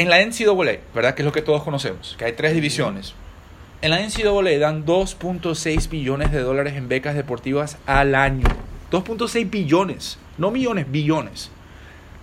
En 0.00 0.08
la 0.08 0.24
NCAA, 0.24 0.78
¿verdad? 0.94 1.14
Que 1.14 1.20
es 1.20 1.26
lo 1.26 1.32
que 1.32 1.42
todos 1.42 1.62
conocemos, 1.62 2.14
que 2.18 2.24
hay 2.24 2.32
tres 2.32 2.54
divisiones. 2.54 3.12
En 3.82 3.90
la 3.90 4.00
NCAA 4.00 4.58
dan 4.58 4.86
2.6 4.86 5.90
billones 5.90 6.32
de 6.32 6.40
dólares 6.40 6.74
en 6.74 6.88
becas 6.88 7.14
deportivas 7.14 7.76
al 7.84 8.14
año. 8.14 8.46
2.6 8.90 9.50
billones, 9.50 10.18
no 10.38 10.50
millones, 10.50 10.90
billones. 10.90 11.50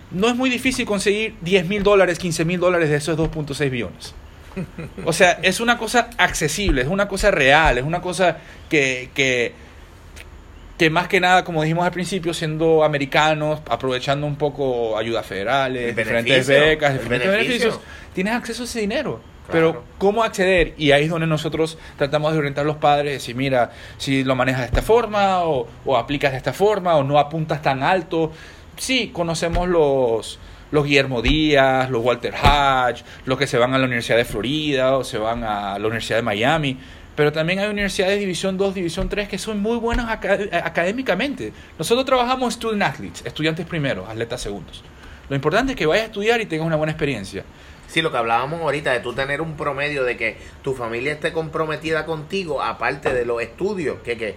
No 0.09 0.27
es 0.27 0.35
muy 0.35 0.49
difícil 0.49 0.87
conseguir 0.87 1.35
10 1.41 1.67
mil 1.67 1.83
dólares, 1.83 2.17
15 2.17 2.45
mil 2.45 2.59
dólares 2.59 2.89
de 2.89 2.95
esos 2.95 3.15
2.6 3.15 3.69
billones. 3.69 4.15
O 5.05 5.13
sea, 5.13 5.33
es 5.43 5.59
una 5.59 5.77
cosa 5.77 6.09
accesible, 6.17 6.81
es 6.81 6.87
una 6.87 7.07
cosa 7.07 7.29
real, 7.29 7.77
es 7.77 7.83
una 7.83 8.01
cosa 8.01 8.37
que, 8.71 9.11
que, 9.13 9.53
que 10.77 10.89
más 10.89 11.07
que 11.07 11.19
nada, 11.19 11.43
como 11.43 11.63
dijimos 11.63 11.85
al 11.85 11.91
principio, 11.91 12.33
siendo 12.33 12.83
americanos, 12.83 13.61
aprovechando 13.67 14.27
un 14.27 14.35
poco 14.35 14.97
ayudas 14.97 15.25
federales, 15.25 15.95
diferentes 15.95 16.47
becas, 16.47 16.93
diferentes 16.93 17.29
beneficio. 17.29 17.71
beneficios, 17.71 17.79
tienes 18.13 18.33
acceso 18.33 18.63
a 18.63 18.65
ese 18.65 18.81
dinero. 18.81 19.19
Claro. 19.49 19.71
Pero, 19.71 19.83
¿cómo 19.97 20.23
acceder? 20.23 20.73
Y 20.77 20.91
ahí 20.91 21.05
es 21.05 21.09
donde 21.09 21.25
nosotros 21.25 21.77
tratamos 21.97 22.33
de 22.33 22.39
orientar 22.39 22.65
a 22.65 22.67
los 22.67 22.77
padres, 22.77 23.13
decir, 23.13 23.35
mira, 23.35 23.71
si 23.97 24.23
lo 24.23 24.35
manejas 24.35 24.61
de 24.61 24.67
esta 24.67 24.81
forma, 24.81 25.43
o, 25.43 25.67
o 25.85 25.97
aplicas 25.97 26.31
de 26.31 26.37
esta 26.37 26.53
forma, 26.53 26.95
o 26.97 27.03
no 27.03 27.17
apuntas 27.17 27.61
tan 27.61 27.81
alto. 27.81 28.33
Sí, 28.75 29.09
conocemos 29.13 29.67
los, 29.69 30.37
los 30.71 30.85
Guillermo 30.85 31.21
Díaz, 31.21 31.89
los 31.89 32.03
Walter 32.03 32.35
Hatch, 32.35 33.01
los 33.25 33.37
que 33.37 33.47
se 33.47 33.57
van 33.57 33.73
a 33.73 33.77
la 33.77 33.85
Universidad 33.85 34.17
de 34.17 34.25
Florida, 34.25 34.97
o 34.97 35.03
se 35.03 35.17
van 35.17 35.43
a 35.43 35.79
la 35.79 35.87
Universidad 35.87 36.17
de 36.17 36.23
Miami. 36.23 36.77
Pero 37.17 37.33
también 37.33 37.59
hay 37.59 37.67
universidades 37.67 38.13
de 38.13 38.19
División 38.19 38.57
2, 38.57 38.75
División 38.75 39.09
3 39.09 39.27
que 39.27 39.37
son 39.37 39.59
muy 39.59 39.75
buenas 39.77 40.07
aca- 40.09 40.37
académicamente. 40.63 41.51
Nosotros 41.77 42.05
trabajamos 42.05 42.53
student 42.53 42.83
athletes, 42.83 43.25
estudiantes 43.25 43.65
primeros, 43.65 44.07
atletas 44.07 44.39
segundos. 44.39 44.83
Lo 45.27 45.35
importante 45.35 45.73
es 45.73 45.77
que 45.77 45.85
vayas 45.85 46.03
a 46.03 46.07
estudiar 46.07 46.39
y 46.39 46.45
tengas 46.45 46.65
una 46.67 46.75
buena 46.77 46.91
experiencia. 46.91 47.43
Sí, 47.87 48.01
lo 48.01 48.11
que 48.11 48.17
hablábamos 48.17 48.61
ahorita, 48.61 48.91
de 48.93 48.99
tú 48.99 49.13
tener 49.13 49.41
un 49.41 49.57
promedio 49.57 50.03
de 50.03 50.15
que 50.15 50.37
tu 50.61 50.73
familia 50.73 51.11
esté 51.13 51.31
comprometida 51.33 52.05
contigo, 52.05 52.61
aparte 52.61 53.13
de 53.13 53.25
los 53.25 53.41
estudios, 53.41 53.97
que, 54.03 54.17
que 54.17 54.35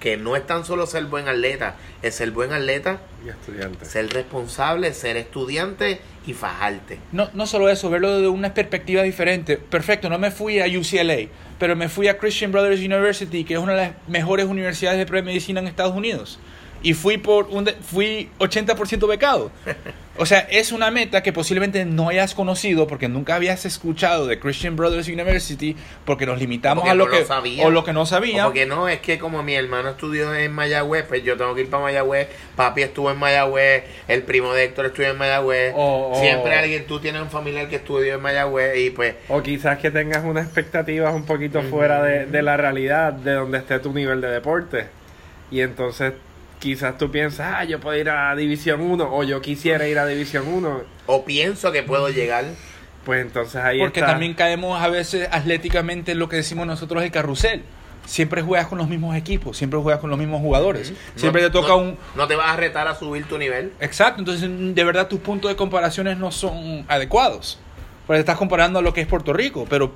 que 0.00 0.16
no 0.16 0.34
es 0.34 0.46
tan 0.46 0.64
solo 0.64 0.86
ser 0.86 1.04
buen 1.04 1.28
atleta, 1.28 1.76
es 2.02 2.14
ser 2.16 2.30
buen 2.30 2.52
atleta, 2.52 3.00
Y 3.24 3.28
estudiantes. 3.28 3.86
ser 3.88 4.08
responsable, 4.12 4.92
ser 4.94 5.16
estudiante 5.18 6.00
y 6.26 6.32
fajarte. 6.32 6.98
No, 7.12 7.28
no 7.34 7.46
solo 7.46 7.68
eso, 7.68 7.90
verlo 7.90 8.14
desde 8.16 8.28
una 8.28 8.52
perspectiva 8.54 9.02
diferente. 9.02 9.58
Perfecto, 9.58 10.08
no 10.08 10.18
me 10.18 10.30
fui 10.30 10.58
a 10.58 10.64
UCLA, 10.66 11.28
pero 11.58 11.76
me 11.76 11.88
fui 11.88 12.08
a 12.08 12.16
Christian 12.18 12.50
Brothers 12.50 12.80
University, 12.80 13.44
que 13.44 13.54
es 13.54 13.60
una 13.60 13.74
de 13.74 13.78
las 13.82 13.92
mejores 14.08 14.46
universidades 14.46 14.98
de 14.98 15.06
premedicina 15.06 15.60
en 15.60 15.66
Estados 15.66 15.94
Unidos. 15.94 16.38
Y 16.82 16.94
fui 16.94 17.18
por 17.18 17.48
un 17.50 17.64
de- 17.64 17.74
fui 17.74 18.30
80% 18.38 19.06
becado. 19.06 19.50
O 20.22 20.26
sea, 20.26 20.40
es 20.50 20.70
una 20.70 20.90
meta 20.90 21.22
que 21.22 21.32
posiblemente 21.32 21.84
no 21.86 22.10
hayas 22.10 22.34
conocido 22.34 22.86
porque 22.86 23.08
nunca 23.08 23.36
habías 23.36 23.64
escuchado 23.64 24.26
de 24.26 24.38
Christian 24.38 24.76
Brothers 24.76 25.08
University 25.08 25.74
porque 26.04 26.26
nos 26.26 26.38
limitamos 26.38 26.82
Porque 26.82 26.90
a 26.90 26.94
lo 26.94 27.06
no 27.06 27.10
que 27.10 27.20
lo 27.20 27.26
sabía. 27.26 27.66
o 27.66 27.70
lo 27.70 27.84
que 27.84 27.92
no 27.94 28.04
sabía. 28.04 28.44
O 28.44 28.48
Porque 28.48 28.66
no, 28.66 28.86
es 28.86 29.00
que 29.00 29.18
como 29.18 29.42
mi 29.42 29.54
hermano 29.54 29.88
estudió 29.88 30.34
en 30.34 30.52
Mayagüez, 30.52 31.06
pues 31.08 31.24
yo 31.24 31.38
tengo 31.38 31.54
que 31.54 31.62
ir 31.62 31.70
para 31.70 31.84
Mayagüez, 31.84 32.28
papi 32.54 32.82
estuvo 32.82 33.10
en 33.10 33.18
Mayagüez, 33.18 33.84
el 34.08 34.22
primo 34.24 34.52
de 34.52 34.64
Héctor 34.64 34.86
estudió 34.86 35.08
en 35.08 35.16
Mayagüez, 35.16 35.72
O- 35.74 36.10
o- 36.12 36.20
siempre 36.20 36.54
alguien, 36.54 36.86
tú 36.86 37.00
tienes 37.00 37.22
un 37.22 37.30
familiar 37.30 37.68
que 37.70 37.76
estudió 37.76 38.14
en 38.16 38.20
Mayagüez 38.20 38.76
y 38.76 38.90
pues 38.90 39.14
O 39.30 39.42
quizás 39.42 39.78
que 39.78 39.90
tengas 39.90 40.22
unas 40.22 40.44
expectativas 40.44 41.14
un 41.14 41.24
poquito 41.24 41.62
fuera 41.62 42.02
de, 42.02 42.26
de 42.26 42.42
la 42.42 42.58
realidad 42.58 43.14
de 43.14 43.32
donde 43.32 43.56
esté 43.56 43.78
tu 43.78 43.90
nivel 43.94 44.20
de 44.20 44.28
deporte. 44.28 44.86
Y 45.50 45.62
entonces 45.62 46.12
quizás 46.60 46.96
tú 46.98 47.10
piensas, 47.10 47.54
ah, 47.56 47.64
yo 47.64 47.80
puedo 47.80 47.98
ir 47.98 48.08
a 48.10 48.36
División 48.36 48.80
1 48.80 49.08
o 49.12 49.24
yo 49.24 49.40
quisiera 49.42 49.88
ir 49.88 49.98
a 49.98 50.06
División 50.06 50.46
1. 50.46 50.82
o 51.06 51.24
pienso 51.24 51.72
que 51.72 51.82
puedo 51.82 52.08
llegar. 52.08 52.44
Pues 53.04 53.22
entonces 53.22 53.56
ahí 53.56 53.78
Porque 53.80 54.00
está. 54.00 54.12
también 54.12 54.34
caemos 54.34 54.80
a 54.80 54.88
veces 54.88 55.26
atléticamente 55.32 56.12
en 56.12 56.18
lo 56.18 56.28
que 56.28 56.36
decimos 56.36 56.66
nosotros 56.66 57.02
el 57.02 57.10
carrusel. 57.10 57.64
Siempre 58.06 58.42
juegas 58.42 58.66
con 58.66 58.78
los 58.78 58.88
mismos 58.88 59.16
equipos, 59.16 59.56
siempre 59.56 59.78
juegas 59.80 60.00
con 60.00 60.10
los 60.10 60.18
mismos 60.18 60.40
jugadores. 60.40 60.92
Siempre 61.16 61.42
No- 61.42 61.48
te 61.48 61.52
toca 61.52 61.68
no- 61.68 61.76
un... 61.78 61.98
No 62.14 62.26
te 62.28 62.36
vas 62.36 62.50
a 62.50 62.56
retar 62.56 62.86
a 62.88 62.94
subir 62.94 63.24
tu 63.26 63.38
nivel. 63.38 63.72
Exacto, 63.80 64.20
entonces 64.20 64.48
de 64.74 64.84
verdad 64.84 65.08
tus 65.08 65.20
puntos 65.20 65.50
de 65.50 65.56
comparaciones 65.56 66.16
no 66.18 66.30
son 66.30 66.84
adecuados. 66.88 67.58
Porque 68.06 68.20
estás 68.20 68.36
comparando 68.36 68.78
a 68.80 68.82
lo 68.82 68.92
que 68.92 69.00
es 69.00 69.06
Puerto 69.06 69.32
Rico, 69.32 69.66
pero 69.68 69.92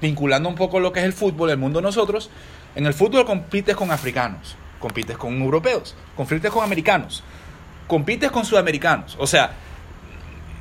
vinculando 0.00 0.48
un 0.48 0.54
poco 0.54 0.80
lo 0.80 0.92
que 0.92 1.00
es 1.00 1.06
el 1.06 1.12
fútbol, 1.12 1.50
el 1.50 1.56
mundo 1.58 1.80
de 1.80 1.82
nosotros, 1.84 2.30
en 2.74 2.86
el 2.86 2.94
fútbol 2.94 3.24
compites 3.24 3.74
con 3.76 3.90
africanos, 3.90 4.56
compites 4.82 5.16
con 5.16 5.40
europeos, 5.40 5.94
compites 6.16 6.50
con 6.50 6.62
americanos, 6.62 7.22
compites 7.86 8.30
con 8.30 8.44
sudamericanos. 8.44 9.16
O 9.18 9.26
sea, 9.26 9.52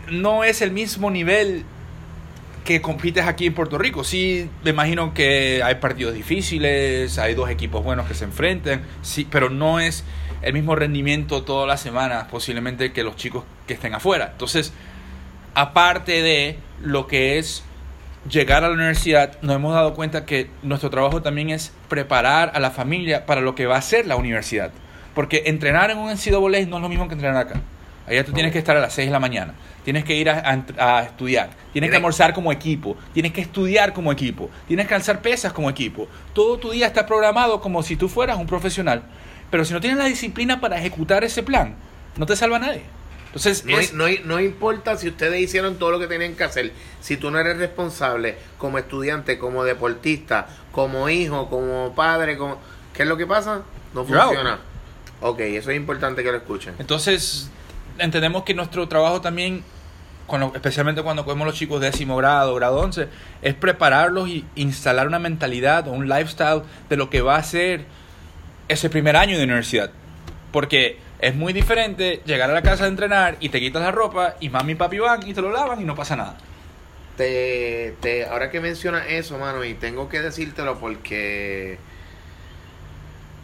no 0.10 0.46
es 0.46 0.62
el 0.62 0.72
mismo 0.72 1.12
nivel 1.12 1.66
que 2.64 2.82
compites 2.82 3.26
aquí 3.26 3.48
en 3.48 3.56
Puerto 3.56 3.78
Rico. 3.78 4.04
Sí, 4.04 4.48
me 4.64 4.70
imagino 4.70 5.14
que 5.14 5.62
hay 5.64 5.76
partidos 5.76 6.14
difíciles, 6.14 7.18
hay 7.18 7.34
dos 7.34 7.50
equipos 7.50 7.84
buenos 7.84 8.08
que 8.08 8.14
se 8.14 8.24
enfrentan, 8.26 8.84
sí, 9.02 9.28
pero 9.30 9.50
no 9.50 9.80
es 9.80 10.04
el 10.44 10.54
mismo 10.54 10.76
rendimiento 10.76 11.44
todas 11.44 11.68
las 11.68 11.82
semanas 11.82 12.28
posiblemente 12.30 12.94
que 12.94 13.04
los 13.04 13.16
chicos 13.16 13.44
que 13.68 13.74
estén 13.74 13.96
afuera. 13.96 14.30
Entonces, 14.34 14.72
aparte 15.56 16.22
de 16.22 16.58
lo 16.82 17.08
que 17.08 17.40
es 17.40 17.64
llegar 18.30 18.64
a 18.64 18.68
la 18.70 18.74
universidad, 18.76 19.38
nos 19.42 19.56
hemos 19.56 19.74
dado 19.74 19.94
cuenta 19.94 20.26
que 20.26 20.50
nuestro 20.64 20.90
trabajo 20.90 21.22
también 21.22 21.50
es 21.50 21.74
preparar 21.90 22.52
a 22.54 22.60
la 22.60 22.72
familia 22.72 23.26
para 23.26 23.42
lo 23.42 23.56
que 23.56 23.66
va 23.66 23.78
a 23.78 23.82
ser 23.82 24.06
la 24.08 24.16
universidad. 24.16 24.72
Porque 25.16 25.44
entrenar 25.48 25.92
en 25.92 25.98
un 25.98 26.10
NCAA 26.12 26.66
no 26.68 26.78
es 26.78 26.82
lo 26.82 26.90
mismo 26.90 27.08
que 27.08 27.16
entrenar 27.16 27.38
acá. 27.46 27.62
Allá 28.08 28.24
tú 28.26 28.32
tienes 28.34 28.52
que 28.52 28.58
estar 28.60 28.76
a 28.76 28.80
las 28.82 28.94
6 28.94 29.08
de 29.08 29.12
la 29.12 29.20
mañana, 29.20 29.54
tienes 29.84 30.04
que 30.04 30.16
ir 30.16 30.30
a, 30.30 30.40
a- 30.78 30.98
a 31.00 31.04
estudiar, 31.04 31.50
tienes 31.50 31.72
que 31.72 31.80
Tienes- 31.82 31.96
almorzar 31.96 32.34
como 32.34 32.52
equipo, 32.52 32.98
tienes 33.14 33.32
que 33.32 33.42
estudiar 33.42 33.94
como 33.94 34.12
equipo, 34.12 34.50
tienes 34.68 34.88
que 34.88 34.96
alzar 34.96 35.22
pesas 35.22 35.54
como 35.54 35.70
equipo. 35.70 36.08
Todo 36.34 36.58
tu 36.58 36.72
día 36.72 36.88
está 36.88 37.06
programado 37.06 37.62
como 37.62 37.84
si 37.84 37.96
tú 37.96 38.10
fueras 38.10 38.38
un 38.38 38.48
profesional. 38.48 39.04
Pero 39.50 39.66
si 39.66 39.74
no 39.74 39.82
tienes 39.82 40.00
la 40.00 40.06
disciplina 40.06 40.60
para 40.62 40.78
ejecutar 40.78 41.24
ese 41.24 41.44
plan, 41.44 41.76
no 42.18 42.26
te 42.26 42.36
salva 42.36 42.58
nadie. 42.60 42.82
Entonces, 43.32 43.64
No, 43.66 43.80
es- 43.80 43.94
no, 43.94 44.06
no 44.26 44.40
importa 44.42 44.98
si 44.98 45.08
ustedes 45.08 45.40
hicieron 45.40 45.76
todo 45.78 45.92
lo 45.92 46.00
que 46.00 46.08
tenían 46.08 46.36
que 46.36 46.44
hacer, 46.44 46.74
si 47.00 47.16
tú 47.16 47.32
no 47.32 47.40
eres 47.40 47.58
responsable 47.58 48.36
como 48.58 48.78
estudiante, 48.78 49.40
como 49.40 49.64
deportista, 49.64 50.48
como 50.74 51.08
hijo, 51.10 51.50
como 51.50 51.94
padre, 51.96 52.38
como... 52.38 52.60
¿qué 52.94 53.04
es 53.04 53.08
lo 53.10 53.16
que 53.16 53.26
pasa? 53.26 53.62
No 53.94 54.04
funciona. 54.04 54.60
Ok, 55.22 55.40
eso 55.42 55.72
es 55.72 55.78
importante 55.78 56.24
que 56.24 56.32
lo 56.32 56.38
escuchen. 56.38 56.74
Entonces, 56.78 57.50
entendemos 57.98 58.44
que 58.44 58.54
nuestro 58.54 58.88
trabajo 58.90 59.22
también, 59.22 59.64
cuando, 60.28 60.52
especialmente 60.54 61.02
cuando 61.02 61.24
cogemos 61.24 61.48
los 61.48 61.56
chicos 61.56 61.80
décimo 61.80 62.18
grado, 62.18 62.54
grado 62.56 62.80
11, 62.80 63.08
es 63.42 63.54
prepararlos 63.54 64.28
y 64.28 64.46
instalar 64.56 65.08
una 65.08 65.20
mentalidad 65.20 65.88
o 65.88 65.92
un 65.92 66.10
lifestyle 66.10 66.64
de 66.90 66.98
lo 66.98 67.10
que 67.10 67.22
va 67.22 67.38
a 67.38 67.44
ser 67.44 67.86
ese 68.68 68.90
primer 68.90 69.16
año 69.16 69.38
de 69.38 69.44
universidad. 69.46 69.92
Porque 70.52 70.98
es 71.22 71.36
muy 71.36 71.54
diferente 71.54 72.22
llegar 72.26 72.50
a 72.50 72.54
la 72.54 72.64
casa 72.64 72.84
de 72.84 72.90
entrenar 72.90 73.38
y 73.40 73.50
te 73.50 73.60
quitas 73.60 73.82
la 73.82 73.92
ropa 73.92 74.36
y 74.40 74.50
mami 74.50 74.74
y 74.74 74.76
papi 74.76 74.98
van 74.98 75.28
y 75.28 75.34
te 75.34 75.42
lo 75.42 75.52
lavan 75.52 75.80
y 75.80 75.84
no 75.84 75.96
pasa 75.96 76.16
nada. 76.16 76.38
Te, 77.16 77.96
te, 78.02 78.26
ahora 78.26 78.50
que 78.50 78.60
mencionas 78.60 79.06
eso, 79.08 79.38
mano, 79.38 79.64
y 79.64 79.76
tengo 79.76 80.10
que 80.10 80.22
decírtelo 80.22 80.80
porque... 80.80 81.78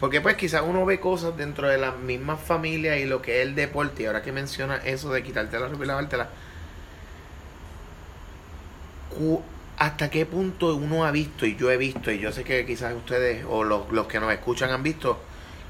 Porque 0.00 0.20
pues 0.20 0.36
quizás 0.36 0.62
uno 0.64 0.84
ve 0.84 1.00
cosas 1.00 1.36
dentro 1.36 1.68
de 1.68 1.78
las 1.78 1.96
mismas 1.96 2.40
familias 2.40 2.98
y 2.98 3.04
lo 3.04 3.22
que 3.22 3.40
es 3.40 3.48
el 3.48 3.54
deporte, 3.54 4.02
y 4.02 4.06
ahora 4.06 4.22
que 4.22 4.32
mencionas 4.32 4.84
eso 4.84 5.12
de 5.12 5.22
quitarte 5.22 5.58
la 5.58 5.68
ropa 5.68 5.84
y 5.84 5.86
lavártela, 5.86 6.28
¿hasta 9.76 10.10
qué 10.10 10.24
punto 10.26 10.74
uno 10.74 11.04
ha 11.04 11.10
visto, 11.10 11.46
y 11.46 11.56
yo 11.56 11.70
he 11.70 11.76
visto, 11.76 12.12
y 12.12 12.18
yo 12.18 12.30
sé 12.32 12.44
que 12.44 12.64
quizás 12.64 12.94
ustedes 12.94 13.44
o 13.48 13.64
los, 13.64 13.90
los 13.90 14.06
que 14.06 14.20
nos 14.20 14.32
escuchan 14.32 14.70
han 14.70 14.84
visto, 14.84 15.20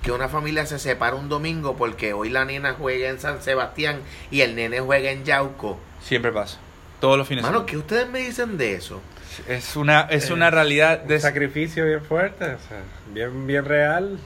que 0.02 0.12
una 0.12 0.28
familia 0.28 0.64
se 0.66 0.78
separa 0.78 1.16
un 1.16 1.28
domingo 1.28 1.76
porque 1.76 2.12
hoy 2.12 2.28
la 2.30 2.44
nena 2.44 2.74
juega 2.78 3.08
en 3.08 3.18
San 3.20 3.42
Sebastián 3.42 4.00
y 4.30 4.40
el 4.42 4.54
nene 4.54 4.80
juega 4.80 5.10
en 5.10 5.24
Yauco? 5.24 5.78
Siempre 6.02 6.32
pasa. 6.32 6.58
Todos 7.00 7.16
los 7.18 7.26
fines 7.28 7.42
de 7.44 7.48
Mano, 7.50 7.58
semana. 7.60 7.70
¿qué 7.70 7.76
ustedes 7.76 8.08
me 8.08 8.20
dicen 8.20 8.56
de 8.58 8.74
eso? 8.74 9.00
Es 9.46 9.76
una, 9.76 10.02
es 10.10 10.30
Eh, 10.30 10.32
una 10.32 10.50
realidad 10.50 11.02
Un 11.02 11.08
de... 11.08 11.20
sacrificio 11.20 11.84
bien 11.86 12.04
fuerte, 12.04 12.44
o 12.44 12.58
sea, 12.58 12.82
bien, 13.12 13.46
bien 13.46 13.64
real. 13.64 14.18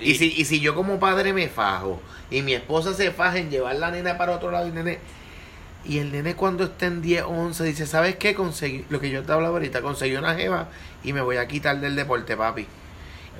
Y 0.00 0.14
si, 0.14 0.32
y 0.36 0.44
si 0.44 0.60
yo 0.60 0.74
como 0.74 0.98
padre 1.00 1.32
me 1.32 1.48
fajo 1.48 2.00
y 2.30 2.42
mi 2.42 2.54
esposa 2.54 2.94
se 2.94 3.10
faja 3.10 3.38
en 3.38 3.50
llevar 3.50 3.76
la 3.76 3.90
nena 3.90 4.16
para 4.16 4.32
otro 4.32 4.50
lado 4.50 4.66
y 4.66 4.68
el 4.70 4.74
nene... 4.74 4.98
Y 5.82 5.98
el 5.98 6.12
nene 6.12 6.36
cuando 6.36 6.64
esté 6.64 6.86
en 6.86 7.00
10 7.00 7.22
o 7.22 7.28
11 7.30 7.64
dice, 7.64 7.86
¿sabes 7.86 8.16
qué? 8.16 8.34
Conseguí, 8.34 8.84
lo 8.90 9.00
que 9.00 9.08
yo 9.10 9.22
te 9.22 9.32
hablaba 9.32 9.54
ahorita, 9.54 9.80
conseguí 9.80 10.14
una 10.14 10.34
jeva 10.34 10.68
y 11.02 11.14
me 11.14 11.22
voy 11.22 11.38
a 11.38 11.48
quitar 11.48 11.80
del 11.80 11.96
deporte, 11.96 12.36
papi. 12.36 12.66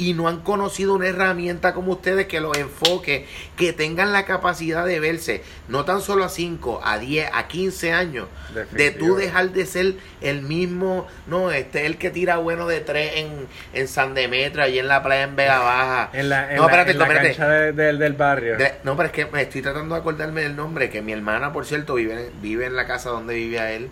Y 0.00 0.14
no 0.14 0.28
han 0.28 0.40
conocido 0.40 0.94
una 0.94 1.08
herramienta 1.08 1.74
como 1.74 1.92
ustedes 1.92 2.26
que 2.26 2.40
los 2.40 2.56
enfoque, 2.56 3.26
que 3.58 3.74
tengan 3.74 4.14
la 4.14 4.24
capacidad 4.24 4.86
de 4.86 4.98
verse, 4.98 5.42
no 5.68 5.84
tan 5.84 6.00
solo 6.00 6.24
a 6.24 6.30
5, 6.30 6.80
a 6.82 6.98
10, 6.98 7.28
a 7.34 7.46
15 7.48 7.92
años, 7.92 8.26
de 8.72 8.90
tú 8.92 9.14
dejar 9.16 9.50
de 9.50 9.66
ser 9.66 9.94
el 10.22 10.40
mismo, 10.40 11.06
no, 11.26 11.50
este 11.50 11.80
es 11.80 11.84
el 11.86 11.98
que 11.98 12.08
tira 12.08 12.38
bueno 12.38 12.66
de 12.66 12.80
3 12.80 13.12
en, 13.16 13.46
en 13.74 13.88
San 13.88 14.14
Demetrio, 14.14 14.64
allí 14.64 14.78
en 14.78 14.88
la 14.88 15.02
playa 15.02 15.24
en 15.24 15.36
Vega 15.36 15.58
Baja. 15.58 16.08
En 16.14 16.30
la, 16.30 16.50
en 16.50 16.56
no, 16.56 16.62
la- 16.62 16.68
espérate, 16.68 16.90
en 16.92 16.98
la 16.98 17.04
espérate. 17.04 17.28
cancha 17.28 17.48
de- 17.50 17.72
del- 17.72 17.98
del 17.98 18.12
barrio. 18.14 18.56
De- 18.56 18.74
no, 18.84 18.96
pero 18.96 19.08
es 19.08 19.12
que 19.12 19.26
me 19.26 19.42
estoy 19.42 19.60
tratando 19.60 19.94
de 19.96 20.00
acordarme 20.00 20.40
del 20.40 20.56
nombre, 20.56 20.88
que 20.88 21.02
mi 21.02 21.12
hermana, 21.12 21.52
por 21.52 21.66
cierto, 21.66 21.96
vive, 21.96 22.14
en- 22.14 22.40
vive 22.40 22.64
en 22.64 22.74
la 22.74 22.86
casa 22.86 23.10
donde 23.10 23.34
vivía 23.34 23.70
él. 23.72 23.90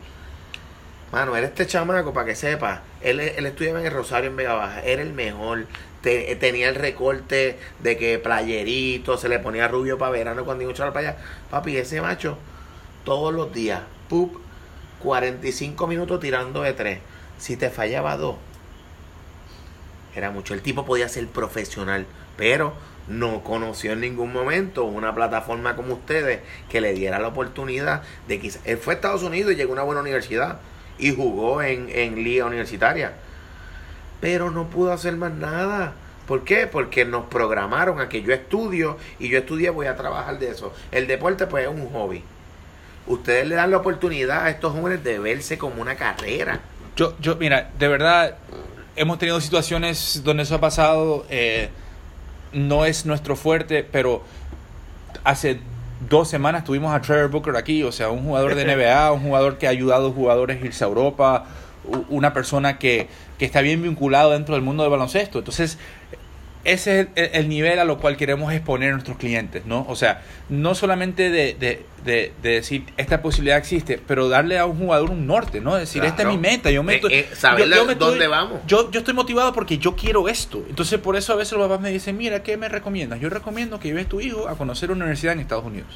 Mano, 1.12 1.36
era 1.36 1.46
este 1.46 1.66
chamaco, 1.66 2.12
para 2.12 2.26
que 2.26 2.34
sepa. 2.34 2.82
Él, 3.00 3.20
él 3.20 3.46
estudiaba 3.46 3.80
en 3.80 3.86
el 3.86 3.92
Rosario 3.92 4.28
en 4.28 4.36
Vega 4.36 4.54
Baja. 4.54 4.82
Era 4.82 5.00
el 5.02 5.12
mejor. 5.14 5.64
Te- 6.02 6.36
tenía 6.36 6.68
el 6.68 6.74
recorte 6.76 7.58
de 7.80 7.96
que 7.96 8.18
playerito, 8.18 9.16
se 9.18 9.28
le 9.28 9.38
ponía 9.38 9.68
rubio 9.68 9.98
para 9.98 10.12
verano 10.12 10.44
cuando 10.44 10.64
iba 10.64 10.72
a 10.72 10.86
la 10.86 10.92
playa. 10.92 11.16
Papi, 11.50 11.76
ese 11.76 12.00
macho, 12.00 12.38
todos 13.04 13.32
los 13.34 13.52
días, 13.52 13.82
pup, 14.08 14.36
45 15.00 15.86
minutos 15.86 16.20
tirando 16.20 16.62
de 16.62 16.72
tres. 16.72 17.00
Si 17.38 17.56
te 17.56 17.70
fallaba 17.70 18.16
dos, 18.16 18.36
era 20.14 20.30
mucho. 20.30 20.54
El 20.54 20.62
tipo 20.62 20.84
podía 20.84 21.08
ser 21.08 21.26
profesional, 21.28 22.06
pero 22.36 22.74
no 23.06 23.42
conoció 23.42 23.92
en 23.92 24.00
ningún 24.00 24.32
momento 24.32 24.84
una 24.84 25.14
plataforma 25.14 25.76
como 25.76 25.94
ustedes 25.94 26.40
que 26.68 26.80
le 26.80 26.92
diera 26.92 27.18
la 27.18 27.28
oportunidad 27.28 28.02
de 28.26 28.40
quizás. 28.40 28.60
Él 28.64 28.78
fue 28.78 28.94
a 28.94 28.96
Estados 28.96 29.22
Unidos 29.22 29.52
y 29.52 29.56
llegó 29.56 29.70
a 29.72 29.74
una 29.74 29.82
buena 29.82 30.00
universidad 30.00 30.60
y 30.98 31.14
jugó 31.14 31.62
en, 31.62 31.88
en 31.90 32.22
liga 32.24 32.44
universitaria, 32.44 33.14
pero 34.20 34.50
no 34.50 34.68
pudo 34.68 34.92
hacer 34.92 35.16
más 35.16 35.32
nada. 35.32 35.94
¿Por 36.26 36.44
qué? 36.44 36.66
Porque 36.66 37.04
nos 37.04 37.26
programaron 37.26 38.00
a 38.00 38.08
que 38.08 38.22
yo 38.22 38.32
estudio 38.32 38.98
y 39.18 39.28
yo 39.28 39.38
estudié, 39.38 39.70
voy 39.70 39.86
a 39.86 39.96
trabajar 39.96 40.38
de 40.38 40.50
eso. 40.50 40.74
El 40.92 41.06
deporte, 41.06 41.46
pues, 41.46 41.64
es 41.64 41.70
un 41.70 41.88
hobby. 41.90 42.22
Ustedes 43.06 43.46
le 43.48 43.54
dan 43.54 43.70
la 43.70 43.78
oportunidad 43.78 44.44
a 44.44 44.50
estos 44.50 44.72
jóvenes 44.74 45.02
de 45.02 45.18
verse 45.18 45.56
como 45.56 45.80
una 45.80 45.94
carrera. 45.94 46.60
Yo, 46.96 47.14
yo, 47.20 47.36
mira, 47.36 47.70
de 47.78 47.88
verdad, 47.88 48.36
hemos 48.96 49.18
tenido 49.18 49.40
situaciones 49.40 50.20
donde 50.22 50.42
eso 50.42 50.56
ha 50.56 50.60
pasado. 50.60 51.24
eh, 51.30 51.70
no 52.52 52.84
es 52.84 53.06
nuestro 53.06 53.36
fuerte, 53.36 53.84
pero 53.84 54.22
hace 55.24 55.60
dos 56.08 56.28
semanas 56.28 56.64
tuvimos 56.64 56.94
a 56.94 57.00
Trevor 57.00 57.30
Booker 57.30 57.56
aquí, 57.56 57.82
o 57.82 57.92
sea, 57.92 58.10
un 58.10 58.22
jugador 58.24 58.54
de 58.54 58.64
NBA, 58.76 59.12
un 59.12 59.20
jugador 59.20 59.58
que 59.58 59.66
ha 59.66 59.70
ayudado 59.70 60.08
a 60.08 60.12
jugadores 60.12 60.62
a 60.62 60.66
irse 60.66 60.84
a 60.84 60.88
Europa, 60.88 61.46
una 62.08 62.32
persona 62.32 62.78
que, 62.78 63.08
que 63.38 63.44
está 63.44 63.60
bien 63.60 63.82
vinculado 63.82 64.32
dentro 64.32 64.54
del 64.54 64.62
mundo 64.62 64.82
del 64.82 64.90
baloncesto. 64.90 65.38
Entonces, 65.38 65.78
ese 66.64 67.00
es 67.00 67.08
el, 67.14 67.30
el 67.34 67.48
nivel 67.48 67.78
a 67.78 67.84
lo 67.84 67.98
cual 67.98 68.16
queremos 68.16 68.52
exponer 68.52 68.90
a 68.90 68.92
nuestros 68.92 69.16
clientes, 69.16 69.64
¿no? 69.64 69.86
O 69.88 69.94
sea, 69.96 70.22
no 70.48 70.74
solamente 70.74 71.30
de, 71.30 71.54
de, 71.54 71.86
de, 72.04 72.32
de 72.42 72.50
decir 72.50 72.84
esta 72.96 73.22
posibilidad 73.22 73.56
existe, 73.56 73.98
pero 74.06 74.28
darle 74.28 74.58
a 74.58 74.66
un 74.66 74.76
jugador 74.76 75.10
un 75.10 75.26
norte, 75.26 75.60
¿no? 75.60 75.76
Decir, 75.76 76.04
esta 76.04 76.22
es 76.22 76.28
mi 76.28 76.36
meta, 76.36 76.70
yo 76.70 76.82
me 76.82 76.96
Eh, 76.96 77.00
eh, 77.10 77.28
saber 77.34 77.68
yo- 77.68 77.76
yo 77.76 77.84
me 77.86 77.94
dónde 77.94 78.24
estoy- 78.24 78.28
vamos. 78.30 78.60
Yo, 78.66 78.90
yo 78.90 78.98
estoy 78.98 79.14
motivado 79.14 79.52
porque 79.52 79.78
yo 79.78 79.94
quiero 79.94 80.28
esto. 80.28 80.62
Entonces, 80.68 80.98
por 80.98 81.16
eso 81.16 81.32
a 81.32 81.36
veces 81.36 81.56
los 81.56 81.66
papás 81.68 81.80
me 81.80 81.90
dicen, 81.90 82.16
mira, 82.18 82.42
¿qué 82.42 82.56
me 82.56 82.68
recomiendas? 82.68 83.20
Yo 83.20 83.30
recomiendo 83.30 83.78
que 83.78 83.88
lleves 83.88 84.08
tu 84.08 84.20
hijo 84.20 84.48
a 84.48 84.56
conocer 84.56 84.90
una 84.90 85.04
universidad 85.04 85.34
en 85.34 85.40
Estados 85.40 85.64
Unidos. 85.64 85.88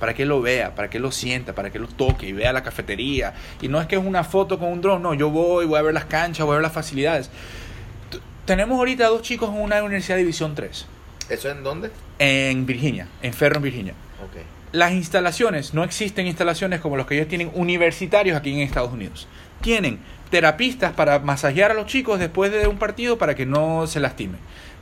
Para 0.00 0.14
que 0.14 0.22
él 0.22 0.28
lo 0.30 0.40
vea, 0.40 0.74
para 0.74 0.90
que 0.90 0.96
él 0.96 1.02
lo 1.02 1.12
sienta, 1.12 1.54
para 1.54 1.70
que 1.70 1.78
lo 1.78 1.86
toque 1.86 2.26
y 2.26 2.32
vea 2.32 2.52
la 2.52 2.62
cafetería. 2.62 3.34
Y 3.62 3.68
no 3.68 3.80
es 3.80 3.86
que 3.86 3.96
es 3.96 4.02
una 4.04 4.24
foto 4.24 4.58
con 4.58 4.72
un 4.72 4.80
dron, 4.80 5.02
no, 5.02 5.14
yo 5.14 5.30
voy, 5.30 5.66
voy 5.66 5.78
a 5.78 5.82
ver 5.82 5.94
las 5.94 6.06
canchas, 6.06 6.44
voy 6.46 6.54
a 6.54 6.56
ver 6.56 6.62
las 6.62 6.72
facilidades. 6.72 7.30
T- 8.10 8.18
Tenemos 8.46 8.78
ahorita 8.78 9.06
dos 9.08 9.22
chicos 9.22 9.50
en 9.50 9.60
una 9.60 9.82
universidad 9.82 10.16
de 10.16 10.22
División 10.22 10.54
3, 10.54 10.86
¿Eso 11.28 11.50
en 11.50 11.62
dónde? 11.62 11.90
en 12.18 12.66
Virginia, 12.66 13.06
en 13.22 13.32
Ferro, 13.34 13.56
en 13.58 13.62
Virginia. 13.62 13.94
Las 14.72 14.92
instalaciones, 14.92 15.74
no 15.74 15.82
existen 15.84 16.26
instalaciones 16.28 16.80
como 16.80 16.96
los 16.96 17.04
que 17.06 17.16
ellos 17.16 17.26
tienen 17.28 17.50
universitarios 17.54 18.36
aquí 18.36 18.52
en 18.52 18.60
Estados 18.60 18.92
Unidos. 18.92 19.26
Tienen 19.60 19.98
terapistas 20.30 20.92
para 20.92 21.18
masajear 21.18 21.72
a 21.72 21.74
los 21.74 21.86
chicos 21.86 22.20
después 22.20 22.52
de 22.52 22.68
un 22.68 22.78
partido 22.78 23.18
para 23.18 23.34
que 23.34 23.46
no 23.46 23.86
se 23.88 23.98
lastimen. 23.98 24.38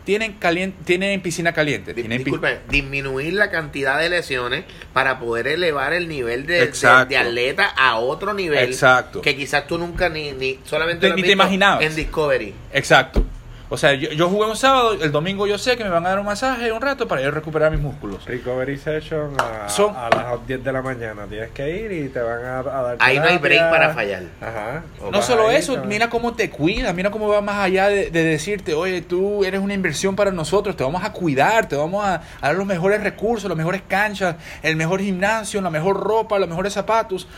Tienen, 0.08 0.38
calien- 0.40 0.72
tienen 0.86 1.20
piscina 1.20 1.52
caliente. 1.52 1.92
Di- 1.92 2.00
Tienen 2.00 2.16
pi- 2.20 2.24
Disculpe, 2.24 2.60
disminuir 2.70 3.34
la 3.34 3.50
cantidad 3.50 3.98
de 4.00 4.08
lesiones 4.08 4.64
para 4.94 5.18
poder 5.20 5.48
elevar 5.48 5.92
el 5.92 6.08
nivel 6.08 6.46
de, 6.46 6.66
de, 7.08 7.16
atleta 7.18 7.66
a 7.76 7.98
otro 7.98 8.32
nivel 8.32 8.70
Exacto. 8.70 9.20
que 9.20 9.36
quizás 9.36 9.66
tú 9.66 9.76
nunca 9.76 10.08
ni, 10.08 10.32
ni 10.32 10.60
solamente 10.64 11.04
Ni- 11.04 11.08
lo 11.10 11.14
has 11.14 11.16
ni 11.20 11.22
te 11.26 11.32
imaginabas. 11.32 11.84
en 11.84 11.94
Discovery. 11.94 12.54
Exacto. 12.72 13.22
O 13.70 13.76
sea, 13.76 13.92
yo, 13.92 14.08
yo 14.12 14.30
jugué 14.30 14.48
un 14.48 14.56
sábado, 14.56 14.94
el 14.94 15.12
domingo 15.12 15.46
yo 15.46 15.58
sé 15.58 15.76
que 15.76 15.84
me 15.84 15.90
van 15.90 16.06
a 16.06 16.08
dar 16.08 16.18
un 16.18 16.24
masaje 16.24 16.72
un 16.72 16.80
rato 16.80 17.06
para 17.06 17.20
yo 17.20 17.30
recuperar 17.30 17.70
mis 17.70 17.80
músculos. 17.80 18.24
Recovery 18.24 18.78
session 18.78 19.32
a, 19.38 19.68
Son- 19.68 19.94
a 19.94 20.08
las 20.08 20.46
10 20.46 20.64
de 20.64 20.72
la 20.72 20.80
mañana. 20.80 21.26
Tienes 21.28 21.50
que 21.50 21.68
ir 21.84 21.92
y 21.92 22.08
te 22.08 22.18
van 22.20 22.42
a, 22.44 22.58
a 22.60 22.62
dar. 22.62 22.96
Ahí 23.00 23.18
no 23.18 23.24
hay 23.26 23.36
break 23.36 23.70
para 23.70 23.92
fallar. 23.92 24.22
Ajá. 24.40 24.82
No 25.12 25.20
solo 25.20 25.48
ahí, 25.48 25.56
eso, 25.56 25.84
mira 25.84 26.08
cómo 26.08 26.32
te 26.32 26.48
cuida, 26.48 26.94
mira 26.94 27.10
cómo 27.10 27.28
va 27.28 27.42
más 27.42 27.56
allá 27.58 27.88
de, 27.88 28.10
de 28.10 28.24
decirte, 28.24 28.72
oye, 28.72 29.02
tú 29.02 29.44
eres 29.44 29.60
una 29.60 29.74
inversión 29.74 30.16
para 30.16 30.30
nosotros, 30.30 30.74
te 30.74 30.82
vamos 30.84 31.04
a 31.04 31.12
cuidar, 31.12 31.68
te 31.68 31.76
vamos 31.76 32.02
a, 32.06 32.14
a 32.40 32.46
dar 32.48 32.54
los 32.56 32.64
mejores 32.66 33.02
recursos, 33.02 33.48
las 33.50 33.58
mejores 33.58 33.82
canchas, 33.86 34.36
el 34.62 34.76
mejor 34.76 35.00
gimnasio, 35.00 35.60
la 35.60 35.68
mejor 35.68 36.00
ropa, 36.00 36.38
los 36.38 36.48
mejores 36.48 36.72
zapatos. 36.72 37.28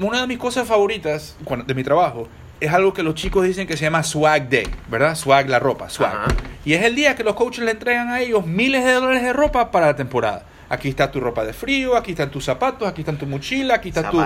Una 0.00 0.22
de 0.22 0.26
mis 0.26 0.38
cosas 0.38 0.66
favoritas 0.66 1.36
de 1.66 1.74
mi 1.74 1.84
trabajo 1.84 2.26
es 2.60 2.72
algo 2.72 2.92
que 2.92 3.02
los 3.02 3.14
chicos 3.14 3.44
dicen 3.44 3.66
que 3.66 3.76
se 3.76 3.84
llama 3.84 4.02
swag 4.02 4.48
day, 4.48 4.68
¿verdad? 4.88 5.14
Swag, 5.14 5.48
la 5.48 5.58
ropa, 5.58 5.88
swag. 5.90 6.12
Ajá. 6.14 6.26
Y 6.64 6.74
es 6.74 6.82
el 6.84 6.94
día 6.94 7.14
que 7.16 7.24
los 7.24 7.34
coaches 7.34 7.64
le 7.64 7.70
entregan 7.70 8.10
a 8.10 8.20
ellos 8.20 8.46
miles 8.46 8.84
de 8.84 8.92
dólares 8.92 9.22
de 9.22 9.32
ropa 9.32 9.70
para 9.70 9.86
la 9.86 9.96
temporada. 9.96 10.44
Aquí 10.72 10.88
está 10.88 11.10
tu 11.10 11.18
ropa 11.18 11.44
de 11.44 11.52
frío, 11.52 11.96
aquí 11.96 12.12
están 12.12 12.30
tus 12.30 12.44
zapatos, 12.44 12.86
aquí 12.86 13.00
están 13.00 13.16
tu 13.18 13.26
mochila, 13.26 13.74
aquí 13.74 13.88
está 13.88 14.08
tu, 14.08 14.20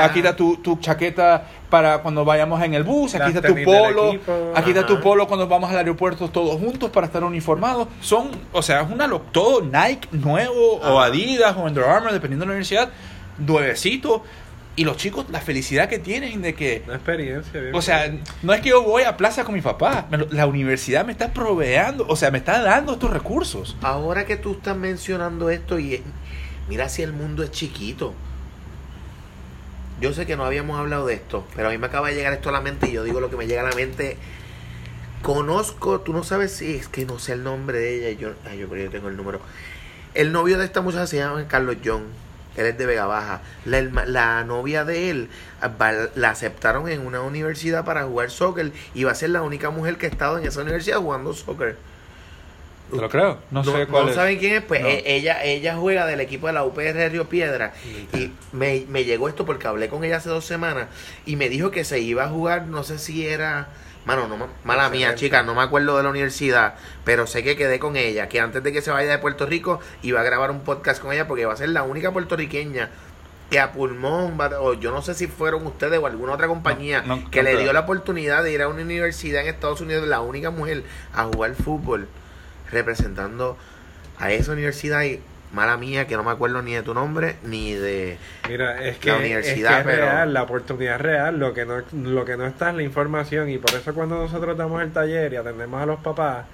aquí 0.00 0.20
está 0.20 0.34
tu, 0.34 0.56
tu 0.56 0.78
chaqueta 0.78 1.44
para 1.68 1.98
cuando 1.98 2.24
vayamos 2.24 2.62
en 2.62 2.72
el 2.72 2.84
bus, 2.84 3.14
aquí 3.16 3.18
Las 3.24 3.34
está 3.34 3.48
tu 3.48 3.54
polo, 3.64 4.12
aquí 4.54 4.70
está 4.70 4.86
tu 4.86 4.98
polo 5.02 5.26
cuando 5.28 5.46
vamos 5.46 5.70
al 5.70 5.76
aeropuerto 5.76 6.28
todos 6.30 6.58
juntos 6.58 6.88
para 6.88 7.06
estar 7.06 7.22
uniformados. 7.22 7.88
Son, 8.00 8.30
o 8.52 8.62
sea, 8.62 8.80
es 8.80 8.90
una 8.90 9.06
lo- 9.06 9.20
todo 9.20 9.60
Nike 9.60 10.08
nuevo 10.12 10.76
o. 10.76 11.00
Adidas 11.00 11.54
o 11.58 11.64
Under 11.64 11.84
Armour, 11.84 12.12
dependiendo 12.12 12.44
de 12.44 12.46
la 12.46 12.52
universidad, 12.52 12.88
nuevecito. 13.36 14.22
Y 14.76 14.84
los 14.84 14.96
chicos, 14.96 15.26
la 15.30 15.40
felicidad 15.40 15.88
que 15.88 15.98
tienen 15.98 16.40
de 16.42 16.54
que 16.54 16.82
Una 16.86 16.94
experiencia. 16.94 17.60
bien 17.60 17.74
o 17.74 17.82
sea, 17.82 18.12
no 18.42 18.52
es 18.52 18.60
que 18.60 18.70
yo 18.70 18.82
voy 18.82 19.02
a 19.02 19.16
plaza 19.16 19.44
con 19.44 19.54
mi 19.54 19.60
papá. 19.60 20.06
La 20.30 20.46
universidad 20.46 21.04
me 21.04 21.12
está 21.12 21.32
proveando, 21.32 22.06
o 22.08 22.16
sea, 22.16 22.30
me 22.30 22.38
está 22.38 22.62
dando 22.62 22.92
estos 22.92 23.10
recursos. 23.10 23.76
Ahora 23.82 24.24
que 24.24 24.36
tú 24.36 24.52
estás 24.52 24.76
mencionando 24.76 25.50
esto 25.50 25.78
y 25.78 26.02
mira 26.68 26.88
si 26.88 27.02
el 27.02 27.12
mundo 27.12 27.42
es 27.42 27.50
chiquito. 27.50 28.14
Yo 30.00 30.14
sé 30.14 30.24
que 30.24 30.36
no 30.36 30.44
habíamos 30.44 30.78
hablado 30.78 31.06
de 31.06 31.14
esto, 31.14 31.46
pero 31.54 31.68
a 31.68 31.70
mí 31.70 31.76
me 31.76 31.88
acaba 31.88 32.08
de 32.08 32.14
llegar 32.14 32.32
esto 32.32 32.48
a 32.48 32.52
la 32.52 32.62
mente 32.62 32.88
y 32.88 32.92
yo 32.92 33.04
digo 33.04 33.20
lo 33.20 33.28
que 33.28 33.36
me 33.36 33.46
llega 33.46 33.60
a 33.60 33.68
la 33.68 33.76
mente. 33.76 34.16
Conozco, 35.20 36.00
tú 36.00 36.14
no 36.14 36.24
sabes 36.24 36.52
si 36.52 36.76
es 36.76 36.88
que 36.88 37.04
no 37.04 37.18
sé 37.18 37.34
el 37.34 37.44
nombre 37.44 37.78
de 37.78 38.08
ella, 38.08 38.18
yo, 38.18 38.32
ay, 38.48 38.58
yo 38.58 38.68
creo 38.68 38.78
que 38.78 38.84
yo 38.84 38.90
tengo 38.90 39.08
el 39.08 39.16
número. 39.18 39.40
El 40.14 40.32
novio 40.32 40.58
de 40.58 40.64
esta 40.64 40.80
muchacha 40.80 41.06
se 41.06 41.18
llama 41.18 41.46
Carlos 41.46 41.76
John, 41.84 42.04
él 42.56 42.66
es 42.66 42.76
de 42.78 42.86
Vega 42.86 43.06
Baja. 43.06 43.40
La, 43.64 43.78
herma- 43.78 44.04
la 44.06 44.44
novia 44.44 44.84
de 44.84 45.10
él 45.10 45.28
va- 45.80 46.08
la 46.14 46.30
aceptaron 46.30 46.88
en 46.88 47.06
una 47.06 47.20
universidad 47.22 47.84
para 47.84 48.04
jugar 48.04 48.30
soccer 48.30 48.72
y 48.94 49.04
va 49.04 49.12
a 49.12 49.14
ser 49.14 49.30
la 49.30 49.42
única 49.42 49.70
mujer 49.70 49.96
que 49.96 50.06
ha 50.06 50.08
estado 50.10 50.38
en 50.38 50.46
esa 50.46 50.60
universidad 50.62 50.98
jugando 50.98 51.32
soccer. 51.34 51.76
Te 52.90 52.96
lo 52.96 53.08
creo. 53.08 53.38
No, 53.52 53.62
sé 53.62 53.86
cuál 53.86 54.08
es. 54.08 54.16
saben 54.16 54.38
quién 54.38 54.54
es, 54.56 54.62
pues 54.62 54.80
No. 54.80 54.88
e- 54.88 55.04
ella, 55.14 55.44
ella 55.44 55.76
juega 55.76 56.06
del 56.06 56.18
equipo 56.20 56.48
de 56.48 56.54
la 56.54 56.64
UPR 56.64 57.08
Río 57.08 57.28
Piedra. 57.28 57.72
Y 58.12 58.32
me, 58.52 58.84
me 58.88 59.04
llegó 59.04 59.28
esto 59.28 59.46
porque 59.46 59.68
hablé 59.68 59.88
con 59.88 60.02
ella 60.02 60.16
hace 60.16 60.28
dos 60.28 60.44
semanas 60.44 60.88
y 61.24 61.36
me 61.36 61.48
dijo 61.48 61.70
que 61.70 61.84
se 61.84 62.00
iba 62.00 62.24
a 62.24 62.28
jugar, 62.28 62.66
no 62.66 62.82
sé 62.82 62.98
si 62.98 63.24
era. 63.26 63.68
Mano, 64.04 64.26
no, 64.28 64.36
ma- 64.36 64.48
mala 64.64 64.88
mía, 64.88 65.14
chica, 65.14 65.42
no 65.42 65.54
me 65.54 65.62
acuerdo 65.62 65.96
de 65.96 66.02
la 66.02 66.08
universidad, 66.10 66.74
pero 67.04 67.26
sé 67.26 67.42
que 67.44 67.56
quedé 67.56 67.78
con 67.78 67.96
ella, 67.96 68.28
que 68.28 68.40
antes 68.40 68.62
de 68.62 68.72
que 68.72 68.80
se 68.82 68.90
vaya 68.90 69.10
de 69.10 69.18
Puerto 69.18 69.44
Rico 69.46 69.80
iba 70.02 70.20
a 70.20 70.24
grabar 70.24 70.50
un 70.50 70.60
podcast 70.62 71.02
con 71.02 71.12
ella 71.12 71.28
porque 71.28 71.44
va 71.44 71.52
a 71.52 71.56
ser 71.56 71.68
la 71.68 71.82
única 71.82 72.10
puertorriqueña 72.10 72.88
que 73.50 73.58
a 73.60 73.72
pulmón, 73.72 74.38
va- 74.40 74.60
o 74.60 74.74
yo 74.74 74.90
no 74.92 75.02
sé 75.02 75.12
si 75.14 75.26
fueron 75.26 75.66
ustedes 75.66 75.98
o 75.98 76.06
alguna 76.06 76.32
otra 76.32 76.46
compañía 76.46 77.02
No, 77.02 77.16
no, 77.16 77.30
que 77.30 77.42
no 77.42 77.50
le 77.50 77.58
dio 77.58 77.72
la 77.72 77.80
oportunidad 77.80 78.42
de 78.44 78.52
ir 78.52 78.62
a 78.62 78.68
una 78.68 78.82
universidad 78.82 79.42
en 79.42 79.48
Estados 79.48 79.80
Unidos, 79.80 80.06
la 80.08 80.20
única 80.20 80.50
mujer 80.50 80.84
a 81.12 81.24
jugar 81.24 81.54
fútbol 81.56 82.08
representando 82.70 83.56
a 84.18 84.30
esa 84.32 84.52
universidad 84.52 85.02
y 85.02 85.20
mala 85.52 85.76
mía 85.76 86.06
que 86.06 86.16
no 86.16 86.22
me 86.22 86.30
acuerdo 86.30 86.62
ni 86.62 86.74
de 86.74 86.82
tu 86.82 86.94
nombre 86.94 87.36
ni 87.44 87.72
de 87.74 88.18
Mira, 88.48 88.82
es 88.84 88.98
que, 88.98 89.08
la 89.10 89.16
es, 89.16 89.20
universidad, 89.20 89.74
que 89.74 89.78
es 89.80 89.96
pero- 89.96 90.06
real, 90.06 90.32
la 90.32 90.42
oportunidad 90.44 90.98
real, 91.00 91.38
lo 91.38 91.52
que, 91.52 91.64
no, 91.66 91.82
lo 91.92 92.24
que 92.24 92.36
no 92.36 92.46
está 92.46 92.70
es 92.70 92.76
la 92.76 92.82
información 92.82 93.48
y 93.50 93.58
por 93.58 93.74
eso 93.74 93.92
cuando 93.92 94.16
nosotros 94.16 94.56
damos 94.56 94.80
el 94.82 94.92
taller 94.92 95.32
y 95.32 95.36
atendemos 95.36 95.82
a 95.82 95.86
los 95.86 95.98
papás, 96.00 96.46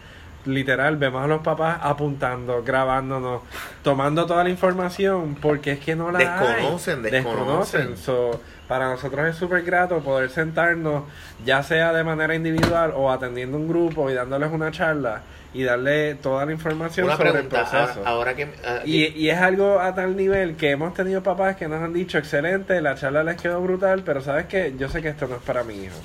literal, 0.46 0.96
vemos 0.96 1.22
a 1.24 1.26
los 1.26 1.42
papás 1.42 1.78
apuntando, 1.82 2.62
grabándonos, 2.62 3.42
tomando 3.82 4.26
toda 4.26 4.44
la 4.44 4.50
información 4.50 5.34
porque 5.42 5.72
es 5.72 5.80
que 5.80 5.96
no 5.96 6.10
la 6.12 6.20
Desconocen, 6.20 7.04
hay. 7.04 7.10
desconocen. 7.10 7.96
So, 7.96 8.40
para 8.68 8.88
nosotros 8.88 9.26
es 9.28 9.36
súper 9.36 9.62
grato 9.62 10.00
poder 10.00 10.30
sentarnos, 10.30 11.04
ya 11.44 11.62
sea 11.62 11.92
de 11.92 12.02
manera 12.04 12.34
individual 12.34 12.92
o 12.96 13.10
atendiendo 13.10 13.56
un 13.56 13.68
grupo 13.68 14.10
y 14.10 14.14
dándoles 14.14 14.50
una 14.52 14.70
charla 14.70 15.22
y 15.54 15.62
darle 15.62 16.16
toda 16.16 16.44
la 16.44 16.52
información 16.52 17.06
una 17.06 17.16
sobre 17.16 17.30
pregunta 17.32 17.60
el 17.60 17.66
proceso. 17.66 17.98
ahora, 18.00 18.10
ahora 18.10 18.34
que 18.34 18.48
ah, 18.64 18.80
Y, 18.84 19.06
y 19.06 19.30
es 19.30 19.38
algo 19.38 19.80
a 19.80 19.94
tal 19.94 20.16
nivel 20.16 20.56
que 20.56 20.70
hemos 20.70 20.92
tenido 20.94 21.22
papás 21.22 21.56
que 21.56 21.66
nos 21.68 21.82
han 21.82 21.92
dicho, 21.94 22.18
excelente, 22.18 22.80
la 22.82 22.94
charla 22.96 23.22
les 23.24 23.36
quedó 23.40 23.60
brutal, 23.62 24.02
pero 24.04 24.20
sabes 24.20 24.46
que 24.46 24.74
yo 24.78 24.88
sé 24.88 25.00
que 25.00 25.08
esto 25.08 25.26
no 25.28 25.36
es 25.36 25.42
para 25.42 25.62
mi 25.64 25.74
hijo. 25.84 25.96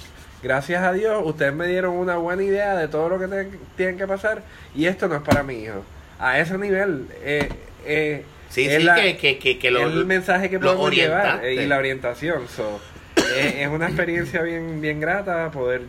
Gracias 0.44 0.82
a 0.84 0.94
Dios, 0.94 1.22
ustedes 1.26 1.54
me 1.54 1.68
dieron 1.68 1.96
una 1.98 2.16
buena 2.18 2.44
idea 2.44 2.76
de 2.76 2.88
todo 2.88 3.10
lo 3.10 3.20
que 3.20 3.28
te- 3.28 3.50
tienen 3.76 3.98
que 3.98 4.08
pasar 4.08 4.42
y 4.74 4.86
esto 4.86 5.08
no 5.08 5.16
es 5.18 5.22
para 5.22 5.44
mi 5.44 5.56
hijo. 5.56 5.84
A 6.20 6.40
ese 6.40 6.58
nivel, 6.58 7.08
eh, 7.22 7.50
eh, 7.86 8.24
sí 8.52 8.66
es 8.68 8.78
sí 8.78 8.84
la- 8.84 8.94
que, 8.96 9.18
que, 9.18 9.40
que, 9.40 9.58
que 9.58 9.72
lo, 9.72 9.82
el 9.88 10.06
mensaje 10.06 10.50
que 10.52 10.60
podemos 10.60 10.92
llevar 10.92 11.44
eh, 11.44 11.56
y 11.56 11.66
la 11.66 11.78
orientación. 11.80 12.48
So, 12.48 12.80
eh, 13.36 13.64
es 13.64 13.68
una 13.70 13.88
experiencia 13.88 14.44
bien, 14.44 14.80
bien 14.82 15.00
grata 15.00 15.50
poder 15.52 15.82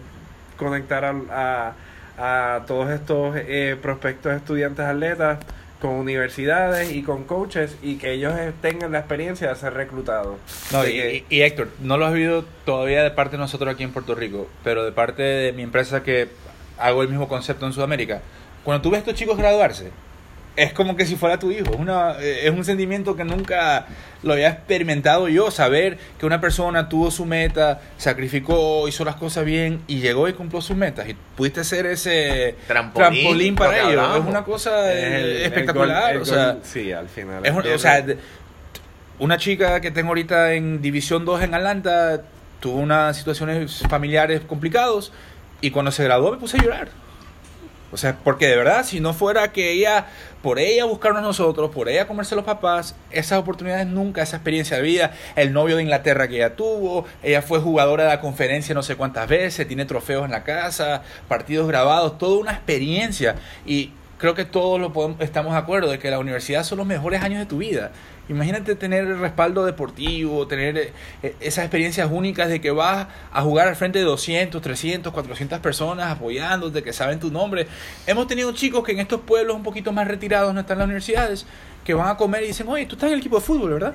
conectar 0.56 1.04
al- 1.04 1.28
a, 1.30 1.72
a, 2.16 2.60
todos 2.66 2.90
estos 2.90 3.36
eh, 3.36 3.76
prospectos 3.82 4.32
estudiantes 4.34 4.84
atletas 4.86 5.38
con 5.80 5.90
universidades 5.94 6.92
y 6.92 7.02
con 7.02 7.24
coaches 7.24 7.76
y 7.82 7.96
que 7.96 8.12
ellos 8.12 8.32
tengan 8.60 8.92
la 8.92 9.00
experiencia 9.00 9.48
de 9.48 9.56
ser 9.56 9.74
reclutados. 9.74 10.36
No, 10.70 10.86
y, 10.86 10.92
que- 10.92 11.24
y- 11.28 11.36
y 11.38 11.42
Héctor, 11.42 11.68
no 11.80 11.96
lo 11.98 12.06
has 12.06 12.14
vivido 12.14 12.44
todavía 12.64 13.02
de 13.02 13.10
parte 13.10 13.32
de 13.32 13.38
nosotros 13.38 13.74
aquí 13.74 13.82
en 13.82 13.90
Puerto 13.92 14.14
Rico, 14.14 14.48
pero 14.62 14.84
de 14.84 14.92
parte 14.92 15.22
de 15.22 15.52
mi 15.52 15.62
empresa 15.62 16.04
que 16.04 16.28
hago 16.78 17.02
el 17.02 17.08
mismo 17.08 17.26
concepto 17.28 17.66
en 17.66 17.72
Sudamérica. 17.72 18.22
Cuando 18.62 18.80
tú 18.82 18.90
ves 18.90 18.98
a 18.98 19.00
estos 19.00 19.14
chicos 19.14 19.36
graduarse, 19.36 19.90
es 20.56 20.72
como 20.72 20.96
que 20.96 21.06
si 21.06 21.16
fuera 21.16 21.38
tu 21.38 21.50
hijo. 21.50 21.72
Es, 21.72 21.78
una, 21.78 22.16
eh, 22.20 22.40
es 22.46 22.50
un 22.50 22.64
sentimiento 22.64 23.16
que 23.16 23.24
nunca 23.24 23.86
lo 24.22 24.34
había 24.34 24.48
experimentado 24.50 25.28
yo. 25.28 25.50
Saber 25.50 25.98
que 26.18 26.26
una 26.26 26.40
persona 26.40 26.88
tuvo 26.88 27.10
su 27.10 27.24
meta, 27.24 27.80
sacrificó, 27.96 28.86
hizo 28.86 29.04
las 29.04 29.16
cosas 29.16 29.44
bien 29.44 29.80
y 29.86 30.00
llegó 30.00 30.28
y 30.28 30.34
cumplió 30.34 30.60
sus 30.60 30.76
metas. 30.76 31.08
Y 31.08 31.16
pudiste 31.36 31.64
ser 31.64 31.86
ese 31.86 32.56
Trampolín, 32.66 33.54
para 33.54 33.90
ellos. 33.90 34.18
Es 34.18 34.24
una 34.24 34.44
cosa 34.44 34.92
es 34.92 35.04
el- 35.04 35.12
el 35.36 35.42
espectacular. 35.42 36.02
gol- 36.02 36.16
el 36.16 36.22
o 36.22 36.24
sea, 36.26 36.52
gol- 36.52 36.60
sí, 36.64 36.92
al 36.92 37.08
final. 37.08 37.44
es 37.46 37.52
un- 37.52 37.62
bien 37.62 37.74
o 37.74 37.78
sea, 37.78 37.96
re- 37.96 38.02
de- 38.02 38.18
una 39.18 39.38
chica 39.38 39.80
que 39.80 39.90
tengo 39.90 40.08
ahorita 40.08 40.52
en 40.54 40.82
División 40.82 41.24
2 41.24 41.42
en 41.42 41.54
Atlanta 41.54 42.22
tuvo 42.60 42.76
unas 42.78 43.16
situaciones 43.16 43.82
familiares 43.88 44.40
complicadas 44.46 45.12
y 45.60 45.70
cuando 45.70 45.90
se 45.92 46.04
graduó 46.04 46.32
me 46.32 46.38
puse 46.38 46.58
a 46.58 46.62
llorar. 46.62 46.88
O 47.92 47.96
sea, 47.98 48.16
porque 48.24 48.46
de 48.46 48.56
verdad, 48.56 48.84
si 48.84 49.00
no 49.00 49.12
fuera 49.12 49.52
que 49.52 49.70
ella, 49.72 50.06
por 50.42 50.58
ella 50.58 50.86
buscarnos 50.86 51.22
nosotros, 51.22 51.70
por 51.70 51.88
ella 51.88 52.06
comerse 52.06 52.34
los 52.34 52.44
papás, 52.44 52.94
esas 53.10 53.38
oportunidades 53.38 53.86
nunca, 53.86 54.22
esa 54.22 54.36
experiencia 54.36 54.78
de 54.78 54.82
vida, 54.82 55.12
el 55.36 55.52
novio 55.52 55.76
de 55.76 55.82
Inglaterra 55.82 56.26
que 56.26 56.36
ella 56.36 56.56
tuvo, 56.56 57.04
ella 57.22 57.42
fue 57.42 57.60
jugadora 57.60 58.04
de 58.04 58.08
la 58.08 58.20
conferencia 58.20 58.74
no 58.74 58.82
sé 58.82 58.96
cuántas 58.96 59.28
veces, 59.28 59.68
tiene 59.68 59.84
trofeos 59.84 60.24
en 60.24 60.30
la 60.30 60.42
casa, 60.42 61.02
partidos 61.28 61.68
grabados, 61.68 62.16
toda 62.16 62.38
una 62.38 62.52
experiencia. 62.52 63.36
Y 63.66 63.92
creo 64.22 64.34
que 64.36 64.44
todos 64.44 64.80
lo 64.80 64.92
podemos, 64.92 65.20
estamos 65.20 65.52
de 65.52 65.58
acuerdo 65.58 65.90
de 65.90 65.98
que 65.98 66.08
la 66.08 66.20
universidad 66.20 66.62
son 66.62 66.78
los 66.78 66.86
mejores 66.86 67.22
años 67.22 67.40
de 67.40 67.46
tu 67.46 67.58
vida. 67.58 67.90
Imagínate 68.28 68.76
tener 68.76 69.04
el 69.04 69.18
respaldo 69.18 69.64
deportivo, 69.64 70.46
tener 70.46 70.92
eh, 71.24 71.34
esas 71.40 71.64
experiencias 71.64 72.08
únicas 72.08 72.48
de 72.48 72.60
que 72.60 72.70
vas 72.70 73.08
a 73.32 73.42
jugar 73.42 73.66
al 73.66 73.74
frente 73.74 73.98
de 73.98 74.04
200, 74.04 74.62
300, 74.62 75.12
400 75.12 75.58
personas 75.58 76.06
apoyándote, 76.12 76.84
que 76.84 76.92
saben 76.92 77.18
tu 77.18 77.32
nombre. 77.32 77.66
Hemos 78.06 78.28
tenido 78.28 78.52
chicos 78.52 78.84
que 78.84 78.92
en 78.92 79.00
estos 79.00 79.22
pueblos 79.22 79.56
un 79.56 79.64
poquito 79.64 79.90
más 79.90 80.06
retirados, 80.06 80.54
no 80.54 80.60
están 80.60 80.76
en 80.76 80.78
las 80.78 80.86
universidades, 80.86 81.44
que 81.84 81.92
van 81.92 82.06
a 82.08 82.16
comer 82.16 82.44
y 82.44 82.46
dicen, 82.46 82.68
oye, 82.68 82.86
tú 82.86 82.94
estás 82.94 83.08
en 83.08 83.14
el 83.14 83.18
equipo 83.18 83.40
de 83.40 83.42
fútbol, 83.42 83.72
¿verdad? 83.72 83.94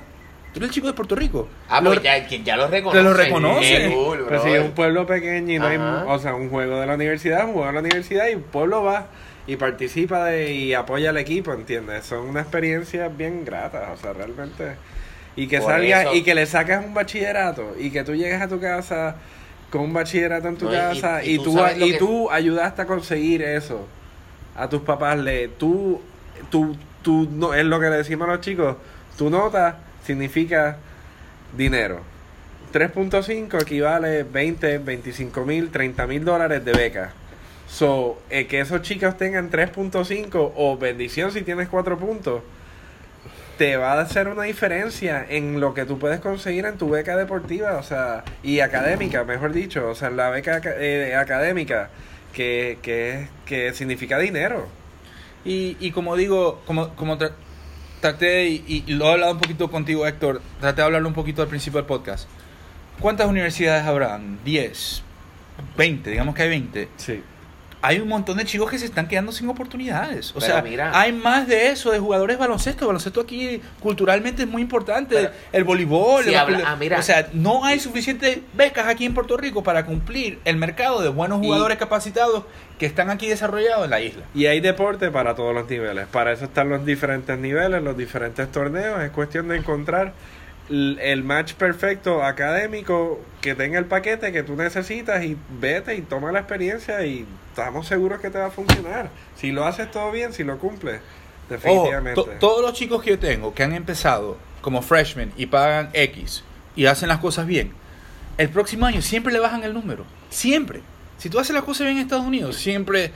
Tú 0.52 0.58
eres 0.58 0.68
el 0.68 0.74
chico 0.74 0.88
de 0.88 0.92
Puerto 0.92 1.14
Rico. 1.14 1.48
Ah, 1.70 1.80
Lo- 1.80 1.88
pues 1.90 2.02
ya, 2.02 2.18
ya 2.28 2.56
lo 2.58 2.68
reconocen. 2.68 3.04
lo 3.04 3.14
reconocen. 3.14 3.88
Qué 3.90 3.94
cool, 3.96 4.26
Pero 4.28 4.42
si 4.42 4.50
es 4.50 4.62
un 4.62 4.72
pueblo 4.72 5.06
pequeño 5.06 5.54
y 5.54 5.58
no 5.58 5.66
hay, 5.66 5.78
o 5.78 6.18
sea, 6.18 6.34
un 6.34 6.50
juego 6.50 6.78
de 6.80 6.86
la 6.86 6.96
universidad, 6.96 7.46
un 7.46 7.52
juego 7.54 7.66
de 7.68 7.72
la 7.72 7.80
universidad 7.80 8.28
y 8.28 8.32
el 8.32 8.40
pueblo 8.40 8.82
va 8.82 9.06
y 9.48 9.56
participa 9.56 10.26
de, 10.26 10.52
y 10.52 10.74
apoya 10.74 11.10
al 11.10 11.16
equipo, 11.16 11.52
¿entiendes? 11.54 12.04
Son 12.04 12.20
una 12.28 12.42
experiencia 12.42 13.08
bien 13.08 13.44
grata, 13.44 13.90
o 13.92 13.96
sea, 13.96 14.12
realmente. 14.12 14.76
Y 15.36 15.48
que 15.48 15.58
Por 15.60 15.72
salgas 15.72 16.02
eso- 16.02 16.14
y 16.14 16.22
que 16.22 16.34
le 16.34 16.46
sacas 16.46 16.84
un 16.84 16.92
bachillerato 16.94 17.74
y 17.78 17.90
que 17.90 18.04
tú 18.04 18.14
llegues 18.14 18.40
a 18.42 18.46
tu 18.48 18.60
casa 18.60 19.16
con 19.70 19.80
un 19.82 19.92
bachillerato 19.94 20.48
en 20.48 20.56
tu 20.56 20.66
No, 20.66 20.72
casa 20.72 21.24
y- 21.24 21.30
y, 21.30 21.34
y 21.34 21.38
tú 21.38 21.58
y 21.78 21.92
que- 21.92 21.98
tú 21.98 22.30
ayudaste 22.30 22.82
a 22.82 22.86
conseguir 22.86 23.42
eso 23.42 23.86
a 24.54 24.68
tus 24.68 24.82
papás, 24.82 25.18
le, 25.18 25.48
tú, 25.48 26.00
tú, 26.50 26.76
tú, 27.02 27.26
no, 27.32 27.54
es 27.54 27.64
lo 27.64 27.80
que 27.80 27.88
le 27.88 27.96
decimos 27.96 28.28
a 28.28 28.32
los 28.32 28.40
chicos, 28.42 28.76
tu 29.16 29.30
nota 29.30 29.78
significa 30.04 30.76
dinero. 31.56 32.00
3.5 32.72 33.62
equivale 33.62 34.24
20, 34.24 34.78
25 34.78 35.44
mil, 35.46 35.70
30 35.70 36.06
mil 36.06 36.22
dólares 36.24 36.62
de 36.64 36.72
beca. 36.72 37.12
So, 37.68 38.20
eh, 38.30 38.46
que 38.46 38.60
esos 38.60 38.82
chicos 38.82 39.16
tengan 39.18 39.50
3.5 39.50 40.52
o 40.56 40.78
bendición 40.78 41.30
si 41.32 41.42
tienes 41.42 41.68
4 41.68 41.98
puntos, 41.98 42.42
te 43.58 43.76
va 43.76 43.92
a 43.94 44.00
hacer 44.00 44.28
una 44.28 44.44
diferencia 44.44 45.26
en 45.28 45.60
lo 45.60 45.74
que 45.74 45.84
tú 45.84 45.98
puedes 45.98 46.20
conseguir 46.20 46.64
en 46.64 46.78
tu 46.78 46.88
beca 46.88 47.16
deportiva, 47.16 47.76
o 47.76 47.82
sea, 47.82 48.24
y 48.42 48.60
académica, 48.60 49.24
mejor 49.24 49.52
dicho, 49.52 49.88
o 49.88 49.94
sea, 49.94 50.10
la 50.10 50.30
beca 50.30 50.62
eh, 50.64 51.14
académica, 51.16 51.90
que, 52.32 52.78
que, 52.82 53.28
que 53.44 53.72
significa 53.74 54.18
dinero. 54.18 54.66
Y, 55.44 55.76
y 55.80 55.90
como 55.90 56.16
digo, 56.16 56.62
como, 56.66 56.94
como 56.94 57.18
tra- 57.18 57.32
traté, 58.00 58.46
y, 58.46 58.84
y 58.86 58.92
lo 58.92 59.06
he 59.06 59.12
hablado 59.12 59.32
un 59.32 59.38
poquito 59.40 59.70
contigo, 59.70 60.06
Héctor, 60.06 60.40
traté 60.60 60.76
de 60.82 60.86
hablarlo 60.86 61.08
un 61.08 61.14
poquito 61.14 61.42
al 61.42 61.48
principio 61.48 61.78
del 61.78 61.86
podcast. 61.86 62.28
¿Cuántas 63.00 63.26
universidades 63.26 63.84
habrán? 63.84 64.38
10, 64.44 65.02
20, 65.76 66.10
digamos 66.10 66.34
que 66.34 66.42
hay 66.42 66.48
20. 66.48 66.88
Sí. 66.96 67.22
Hay 67.80 68.00
un 68.00 68.08
montón 68.08 68.38
de 68.38 68.44
chicos 68.44 68.68
que 68.70 68.78
se 68.78 68.86
están 68.86 69.06
quedando 69.06 69.30
sin 69.30 69.48
oportunidades. 69.48 70.30
O 70.32 70.40
Pero 70.40 70.46
sea, 70.46 70.62
mira. 70.62 70.90
hay 70.98 71.12
más 71.12 71.46
de 71.46 71.68
eso, 71.68 71.92
de 71.92 72.00
jugadores 72.00 72.36
de 72.36 72.40
baloncesto. 72.40 72.84
El 72.84 72.86
baloncesto 72.88 73.20
aquí 73.20 73.60
culturalmente 73.80 74.42
es 74.42 74.48
muy 74.48 74.62
importante. 74.62 75.14
Pero- 75.14 75.30
el 75.52 75.62
voleibol. 75.64 76.26
El 76.26 76.34
habla- 76.36 76.62
ah, 76.66 76.76
mira. 76.76 76.98
O 76.98 77.02
sea, 77.02 77.28
no 77.32 77.64
hay 77.64 77.78
suficientes 77.78 78.40
becas 78.54 78.86
aquí 78.88 79.04
en 79.04 79.14
Puerto 79.14 79.36
Rico 79.36 79.62
para 79.62 79.86
cumplir 79.86 80.40
el 80.44 80.56
mercado 80.56 81.00
de 81.02 81.08
buenos 81.08 81.40
Y- 81.40 81.46
jugadores 81.46 81.78
capacitados 81.78 82.42
que 82.80 82.86
están 82.86 83.10
aquí 83.10 83.28
desarrollados 83.28 83.84
en 83.84 83.90
la 83.90 84.00
isla. 84.00 84.24
Y 84.34 84.46
hay 84.46 84.58
deporte 84.60 85.10
para 85.10 85.34
todos 85.36 85.54
los 85.54 85.68
niveles. 85.70 86.06
Para 86.08 86.32
eso 86.32 86.46
están 86.46 86.68
los 86.70 86.84
diferentes 86.84 87.38
niveles, 87.38 87.80
los 87.82 87.96
diferentes 87.96 88.50
torneos. 88.50 89.00
Es 89.02 89.10
cuestión 89.10 89.46
de 89.48 89.56
encontrar 89.56 90.12
el 90.70 91.24
match 91.24 91.54
perfecto 91.54 92.22
académico 92.22 93.20
que 93.40 93.54
tenga 93.54 93.78
el 93.78 93.86
paquete 93.86 94.32
que 94.32 94.42
tú 94.42 94.54
necesitas 94.56 95.24
y 95.24 95.36
vete 95.60 95.94
y 95.94 96.02
toma 96.02 96.30
la 96.32 96.40
experiencia 96.40 97.04
y 97.06 97.24
estamos 97.50 97.86
seguros 97.86 98.20
que 98.20 98.28
te 98.30 98.38
va 98.38 98.46
a 98.46 98.50
funcionar. 98.50 99.08
Si 99.36 99.50
lo 99.50 99.64
haces 99.64 99.90
todo 99.90 100.10
bien, 100.12 100.32
si 100.32 100.44
lo 100.44 100.58
cumples, 100.58 101.00
definitivamente. 101.48 102.20
to- 102.20 102.28
todos 102.38 102.62
los 102.62 102.72
chicos 102.74 103.02
que 103.02 103.10
yo 103.10 103.18
tengo 103.18 103.54
que 103.54 103.62
han 103.62 103.72
empezado 103.72 104.36
como 104.60 104.82
freshmen 104.82 105.32
y 105.36 105.46
pagan 105.46 105.88
X 105.94 106.44
y 106.76 106.86
hacen 106.86 107.08
las 107.08 107.18
cosas 107.18 107.46
bien, 107.46 107.72
el 108.36 108.50
próximo 108.50 108.84
año 108.86 109.00
siempre 109.02 109.32
le 109.32 109.38
bajan 109.40 109.64
el 109.64 109.72
número. 109.72 110.04
Siempre. 110.30 110.82
Si 111.16 111.30
tú 111.30 111.38
haces 111.40 111.54
las 111.54 111.64
cosas 111.64 111.86
bien 111.86 111.96
en 111.96 112.02
Estados 112.04 112.26
Unidos, 112.26 112.56
siempre 112.56 113.10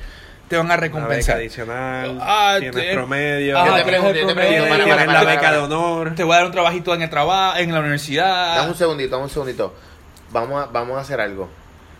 te 0.48 0.56
van 0.56 0.66
a 0.66 0.74
Una 0.74 0.76
beca 0.76 0.94
recompensar. 0.98 1.36
adicional, 1.36 2.18
Ah, 2.20 2.56
tienes 2.58 2.76
te- 2.76 2.92
promedio, 2.94 3.58
Ah, 3.58 3.64
Yo 3.66 3.72
te 3.74 3.82
tienes 3.82 3.88
pregunto, 4.00 4.10
el 4.10 4.20
yo 4.20 4.26
te 4.26 4.34
promedio, 4.34 4.84
tienes 4.84 5.06
la 5.06 5.24
beca 5.24 5.52
de 5.52 5.58
honor. 5.58 6.14
Te 6.14 6.24
voy 6.24 6.32
a 6.34 6.36
dar 6.38 6.46
un 6.46 6.52
trabajito 6.52 6.94
en 6.94 7.02
el 7.02 7.10
trabajo, 7.10 7.58
en 7.58 7.72
la 7.72 7.80
universidad. 7.80 8.56
Dame 8.56 8.70
un 8.70 8.76
segundito, 8.76 9.10
dame 9.12 9.24
un 9.24 9.30
segundito. 9.30 9.74
Vamos 10.30 10.62
a, 10.62 10.66
vamos 10.70 10.98
a 10.98 11.00
hacer 11.00 11.20
algo. 11.20 11.48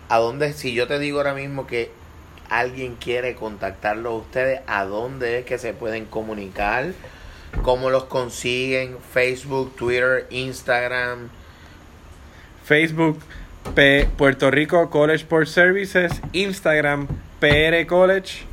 ¿A 0.09 0.19
dónde, 0.19 0.53
si 0.53 0.75
yo 0.75 0.87
te 0.87 0.99
digo 0.99 1.19
ahora 1.19 1.33
mismo 1.35 1.67
que 1.67 1.91
alguien 2.51 2.97
quiere 2.97 3.35
contactarlo 3.35 4.11
a 4.11 4.15
ustedes, 4.17 4.61
¿a 4.67 4.85
dónde 4.85 5.39
es 5.39 5.45
que 5.47 5.57
se 5.59 5.73
pueden 5.73 6.05
comunicar? 6.05 6.89
¿Cómo 7.63 7.89
los 7.91 8.05
consiguen? 8.05 8.97
Facebook, 9.13 9.75
Twitter, 9.77 10.27
Instagram. 10.31 11.31
Facebook, 12.65 13.19
P- 13.75 14.09
Puerto 14.17 14.51
Rico 14.51 14.89
College 14.91 15.23
Sport 15.25 15.47
Services, 15.49 16.13
Instagram, 16.33 17.09
PR 17.43 17.85
College 17.89 18.45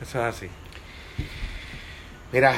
Eso 0.03 0.19
es 0.19 0.25
así. 0.35 0.49
Mira, 2.33 2.57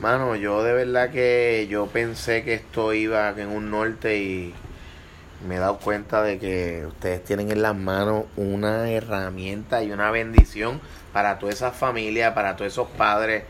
mano, 0.00 0.36
yo 0.36 0.62
de 0.62 0.72
verdad 0.72 1.10
que 1.10 1.66
yo 1.70 1.86
pensé 1.86 2.44
que 2.44 2.54
esto 2.54 2.92
iba 2.92 3.30
en 3.30 3.48
un 3.48 3.70
norte 3.70 4.18
y 4.18 4.54
me 5.46 5.56
he 5.56 5.58
dado 5.58 5.78
cuenta 5.78 6.22
de 6.22 6.38
que 6.38 6.84
ustedes 6.86 7.24
tienen 7.24 7.50
en 7.50 7.62
las 7.62 7.76
manos 7.76 8.24
una 8.36 8.90
herramienta 8.90 9.82
y 9.82 9.92
una 9.92 10.10
bendición 10.10 10.80
para 11.12 11.38
toda 11.38 11.52
esa 11.52 11.72
familia, 11.72 12.34
para 12.34 12.56
todos 12.56 12.72
esos 12.72 12.88
padres 12.88 13.44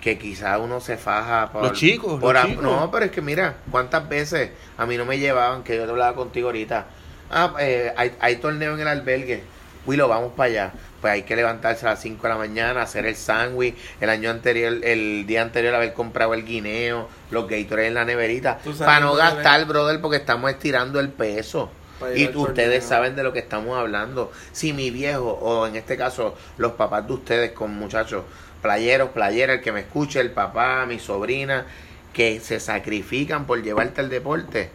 que 0.00 0.18
quizás 0.18 0.60
uno 0.60 0.80
se 0.80 0.96
faja 0.96 1.50
por, 1.52 1.62
Los 1.62 1.72
chicos, 1.72 2.20
por 2.20 2.34
los 2.34 2.46
chicos. 2.46 2.62
no 2.62 2.90
pero 2.90 3.06
es 3.06 3.10
que 3.10 3.20
mira 3.20 3.56
cuántas 3.70 4.08
veces 4.08 4.50
a 4.76 4.86
mí 4.86 4.96
no 4.96 5.04
me 5.04 5.18
llevaban 5.18 5.64
que 5.64 5.76
yo 5.76 5.84
te 5.84 5.90
hablaba 5.90 6.14
contigo 6.14 6.48
ahorita. 6.48 6.86
Ah 7.30 7.54
eh, 7.58 7.92
hay, 7.96 8.14
hay 8.20 8.36
torneo 8.36 8.74
en 8.74 8.80
el 8.80 8.88
albergue. 8.88 9.42
Willow 9.86 10.08
vamos 10.08 10.32
para 10.34 10.50
allá 10.50 10.72
pues 11.00 11.12
hay 11.12 11.22
que 11.22 11.36
levantarse 11.36 11.86
a 11.86 11.90
las 11.90 12.00
5 12.02 12.22
de 12.22 12.28
la 12.28 12.36
mañana 12.36 12.82
hacer 12.82 13.06
el 13.06 13.14
sándwich 13.16 13.76
el 14.00 14.10
año 14.10 14.30
anterior 14.30 14.72
el 14.82 15.26
día 15.26 15.42
anterior 15.42 15.74
haber 15.74 15.92
comprado 15.94 16.34
el 16.34 16.44
guineo 16.44 17.08
los 17.30 17.48
Gatorade 17.48 17.86
en 17.88 17.94
la 17.94 18.04
neverita 18.04 18.58
para 18.86 19.00
no 19.00 19.12
gastar 19.34 19.64
brother 19.66 20.00
porque 20.00 20.16
estamos 20.16 20.50
estirando 20.50 20.98
el 21.00 21.10
peso 21.10 21.70
y 22.16 22.24
tú- 22.32 22.42
ustedes 22.50 22.84
saben 22.88 23.16
de 23.16 23.22
lo 23.24 23.32
que 23.32 23.40
estamos 23.40 23.76
hablando. 23.76 24.30
Si 24.52 24.72
mi 24.72 24.90
viejo, 24.92 25.30
o 25.32 25.66
en 25.66 25.74
este 25.74 25.96
caso 25.96 26.36
los 26.56 26.72
papás 26.72 27.04
de 27.08 27.12
ustedes 27.12 27.50
con 27.52 27.72
muchachos, 27.72 28.22
playeros, 28.62 29.10
playeras, 29.10 29.56
el 29.56 29.62
que 29.62 29.72
me 29.72 29.80
escuche, 29.80 30.20
el 30.20 30.30
papá, 30.30 30.86
mi 30.86 31.00
sobrina, 31.00 31.66
que 32.12 32.38
se 32.38 32.60
sacrifican 32.60 33.46
por 33.46 33.62
llevarte 33.64 34.00
al 34.00 34.08
deporte 34.10 34.70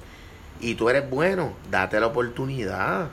y 0.60 0.76
tú 0.76 0.90
eres 0.90 1.10
bueno, 1.10 1.54
date 1.72 1.98
la 2.00 2.08
oportunidad. 2.08 3.08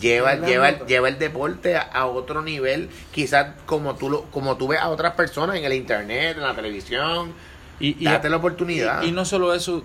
Lleva, 0.00 0.34
lleva, 0.36 0.70
nota. 0.72 0.86
lleva 0.86 1.08
el 1.08 1.18
deporte 1.18 1.76
a, 1.76 1.80
a 1.82 2.06
otro 2.06 2.42
nivel, 2.42 2.88
quizás 3.12 3.48
como 3.66 3.94
tú 3.96 4.10
lo, 4.10 4.22
como 4.30 4.56
tú 4.56 4.68
ves 4.68 4.80
a 4.80 4.88
otras 4.88 5.14
personas 5.14 5.56
en 5.56 5.64
el 5.64 5.72
internet, 5.72 6.36
en 6.36 6.42
la 6.42 6.54
televisión, 6.54 7.32
Y, 7.80 7.96
y- 8.00 8.04
date 8.04 8.28
la 8.28 8.36
oportunidad. 8.36 9.02
Y, 9.02 9.08
y 9.08 9.12
no 9.12 9.24
solo 9.24 9.54
eso, 9.54 9.82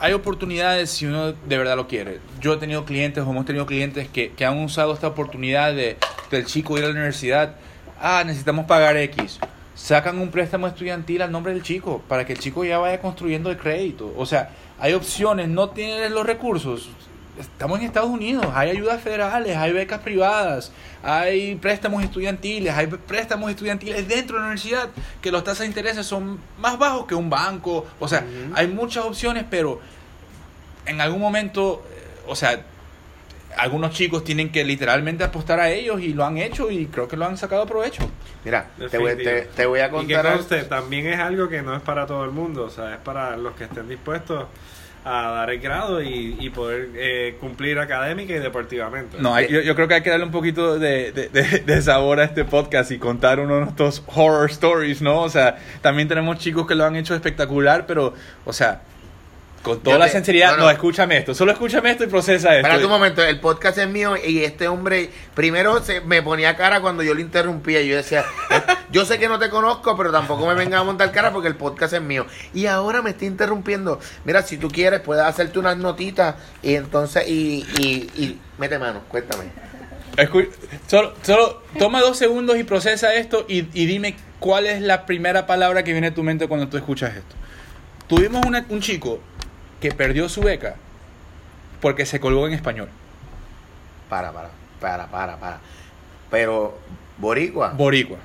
hay 0.00 0.12
oportunidades 0.12 0.90
si 0.90 1.06
uno 1.06 1.32
de 1.32 1.58
verdad 1.58 1.76
lo 1.76 1.88
quiere. 1.88 2.20
Yo 2.40 2.54
he 2.54 2.56
tenido 2.58 2.84
clientes 2.84 3.24
o 3.24 3.30
hemos 3.30 3.46
tenido 3.46 3.66
clientes 3.66 4.08
que, 4.08 4.30
que 4.32 4.44
han 4.44 4.58
usado 4.62 4.92
esta 4.94 5.08
oportunidad 5.08 5.72
de 5.74 5.96
del 6.30 6.44
chico 6.46 6.76
ir 6.78 6.84
a 6.84 6.88
la 6.88 6.92
universidad. 6.92 7.54
Ah, 8.00 8.22
necesitamos 8.24 8.66
pagar 8.66 8.96
X. 8.96 9.40
Sacan 9.74 10.18
un 10.18 10.30
préstamo 10.30 10.66
estudiantil 10.66 11.22
al 11.22 11.32
nombre 11.32 11.52
del 11.52 11.62
chico 11.62 12.02
para 12.06 12.24
que 12.26 12.34
el 12.34 12.38
chico 12.38 12.64
ya 12.64 12.78
vaya 12.78 13.00
construyendo 13.00 13.50
el 13.50 13.56
crédito. 13.56 14.12
O 14.16 14.26
sea, 14.26 14.50
hay 14.78 14.92
opciones, 14.92 15.48
no 15.48 15.70
tienes 15.70 16.10
los 16.10 16.26
recursos. 16.26 16.90
Estamos 17.38 17.78
en 17.78 17.86
Estados 17.86 18.10
Unidos, 18.10 18.46
hay 18.54 18.70
ayudas 18.70 19.00
federales, 19.00 19.56
hay 19.56 19.72
becas 19.72 20.00
privadas, 20.00 20.72
hay 21.02 21.54
préstamos 21.56 22.02
estudiantiles, 22.02 22.74
hay 22.74 22.86
préstamos 22.88 23.50
estudiantiles 23.50 24.08
dentro 24.08 24.36
de 24.36 24.40
la 24.42 24.46
universidad 24.48 24.88
que 25.22 25.30
las 25.30 25.44
tasas 25.44 25.60
de 25.60 25.66
interés 25.66 26.04
son 26.04 26.38
más 26.58 26.78
bajos 26.78 27.06
que 27.06 27.14
un 27.14 27.30
banco. 27.30 27.86
O 28.00 28.08
sea, 28.08 28.24
hay 28.54 28.66
muchas 28.66 29.04
opciones, 29.04 29.44
pero 29.48 29.80
en 30.86 31.00
algún 31.00 31.20
momento, 31.20 31.84
eh, 31.92 32.02
o 32.26 32.34
sea, 32.34 32.60
algunos 33.56 33.92
chicos 33.92 34.24
tienen 34.24 34.50
que 34.50 34.64
literalmente 34.64 35.24
apostar 35.24 35.58
a 35.60 35.70
ellos 35.70 36.00
y 36.00 36.12
lo 36.14 36.24
han 36.24 36.38
hecho 36.38 36.70
y 36.70 36.86
creo 36.86 37.08
que 37.08 37.16
lo 37.16 37.24
han 37.26 37.36
sacado 37.36 37.66
provecho. 37.66 38.08
Mira, 38.44 38.68
te 38.90 38.98
voy, 38.98 39.16
te, 39.16 39.42
te 39.42 39.66
voy 39.66 39.80
a 39.80 39.86
Y 39.86 40.06
que 40.06 40.14
contar. 40.14 40.36
conste, 40.36 40.62
también 40.64 41.06
es 41.08 41.18
algo 41.18 41.48
que 41.48 41.62
no 41.62 41.74
es 41.76 41.82
para 41.82 42.06
todo 42.06 42.24
el 42.24 42.30
mundo, 42.30 42.64
o 42.64 42.70
sea, 42.70 42.94
es 42.94 43.00
para 43.00 43.36
los 43.36 43.54
que 43.54 43.64
estén 43.64 43.88
dispuestos 43.88 44.46
a 45.04 45.30
dar 45.30 45.50
el 45.50 45.60
grado 45.60 46.02
y, 46.02 46.36
y 46.38 46.50
poder 46.50 46.88
eh, 46.94 47.36
cumplir 47.40 47.78
académica 47.78 48.34
y 48.34 48.38
deportivamente. 48.38 49.16
No, 49.20 49.34
hay- 49.34 49.48
yo, 49.48 49.60
yo 49.60 49.74
creo 49.74 49.88
que 49.88 49.94
hay 49.94 50.02
que 50.02 50.10
darle 50.10 50.26
un 50.26 50.30
poquito 50.32 50.78
de, 50.78 51.12
de- 51.12 51.28
de- 51.28 51.58
de 51.60 51.82
sabor 51.82 52.20
a 52.20 52.24
este 52.24 52.44
podcast 52.44 52.90
y 52.90 52.98
contar 52.98 53.40
uno 53.40 53.54
de 53.56 53.60
nuestros 53.62 54.02
horror 54.14 54.50
stories, 54.50 55.00
¿no? 55.00 55.22
O 55.22 55.28
sea, 55.30 55.56
también 55.80 56.08
tenemos 56.08 56.38
chicos 56.38 56.66
que 56.66 56.74
lo 56.74 56.84
han 56.84 56.96
hecho 56.96 57.14
espectacular, 57.14 57.86
pero, 57.86 58.12
o 58.44 58.52
sea, 58.52 58.82
con 59.62 59.80
toda 59.80 59.98
la 59.98 60.08
sinceridad, 60.08 60.52
no, 60.52 60.56
no, 60.58 60.62
no. 60.64 60.70
escúchame 60.70 61.18
esto, 61.18 61.34
solo 61.34 61.52
escúchame 61.52 61.90
esto 61.90 62.04
y 62.04 62.06
procesa 62.06 62.48
esto. 62.54 62.58
Espérate 62.66 62.84
un 62.84 62.90
momento, 62.90 63.24
el 63.24 63.40
podcast 63.40 63.76
es 63.78 63.88
mío 63.88 64.14
y 64.16 64.44
este 64.44 64.68
hombre 64.68 65.10
primero 65.34 65.82
se 65.82 66.00
me 66.00 66.22
ponía 66.22 66.56
cara 66.56 66.80
cuando 66.80 67.02
yo 67.02 67.12
lo 67.14 67.20
interrumpía 67.20 67.82
yo 67.82 67.96
decía, 67.96 68.24
"Eh, 68.50 68.60
yo 68.90 69.04
sé 69.04 69.18
que 69.18 69.28
no 69.28 69.38
te 69.38 69.50
conozco, 69.50 69.96
pero 69.96 70.10
tampoco 70.12 70.46
me 70.46 70.54
venga 70.54 70.78
a 70.78 70.84
montar 70.84 71.10
cara 71.12 71.32
porque 71.32 71.48
el 71.48 71.56
podcast 71.56 71.92
es 71.92 72.00
mío. 72.02 72.24
Y 72.54 72.66
ahora 72.66 73.02
me 73.02 73.10
está 73.10 73.24
interrumpiendo. 73.26 74.00
Mira, 74.24 74.42
si 74.42 74.56
tú 74.56 74.68
quieres, 74.68 75.00
puedes 75.00 75.24
hacerte 75.24 75.58
unas 75.58 75.76
notitas 75.76 76.36
y 76.62 76.74
entonces, 76.74 77.28
y, 77.28 77.66
y, 77.78 78.08
y 78.22 78.38
mete 78.58 78.78
mano, 78.78 79.02
cuéntame. 79.08 79.44
Escu- 80.16 80.48
solo, 80.86 81.14
solo 81.22 81.62
toma 81.78 82.00
dos 82.00 82.16
segundos 82.16 82.56
y 82.56 82.64
procesa 82.64 83.14
esto 83.14 83.44
y, 83.48 83.68
y 83.72 83.86
dime 83.86 84.16
cuál 84.40 84.66
es 84.66 84.80
la 84.80 85.04
primera 85.06 85.46
palabra 85.46 85.84
que 85.84 85.92
viene 85.92 86.08
a 86.08 86.14
tu 86.14 86.22
mente 86.22 86.48
cuando 86.48 86.68
tú 86.68 86.76
escuchas 86.76 87.16
esto. 87.16 87.34
Tuvimos 88.06 88.44
una- 88.46 88.64
un 88.70 88.80
chico 88.80 89.20
que 89.80 89.92
perdió 89.92 90.28
su 90.28 90.42
beca 90.42 90.76
porque 91.80 92.06
se 92.06 92.20
colgó 92.20 92.46
en 92.46 92.52
español. 92.54 92.88
Para, 94.08 94.32
para, 94.32 94.50
para, 94.80 95.06
para, 95.06 95.36
para. 95.36 95.58
Pero, 96.30 96.78
Boricua, 97.18 97.70
Boricua. 97.70 98.18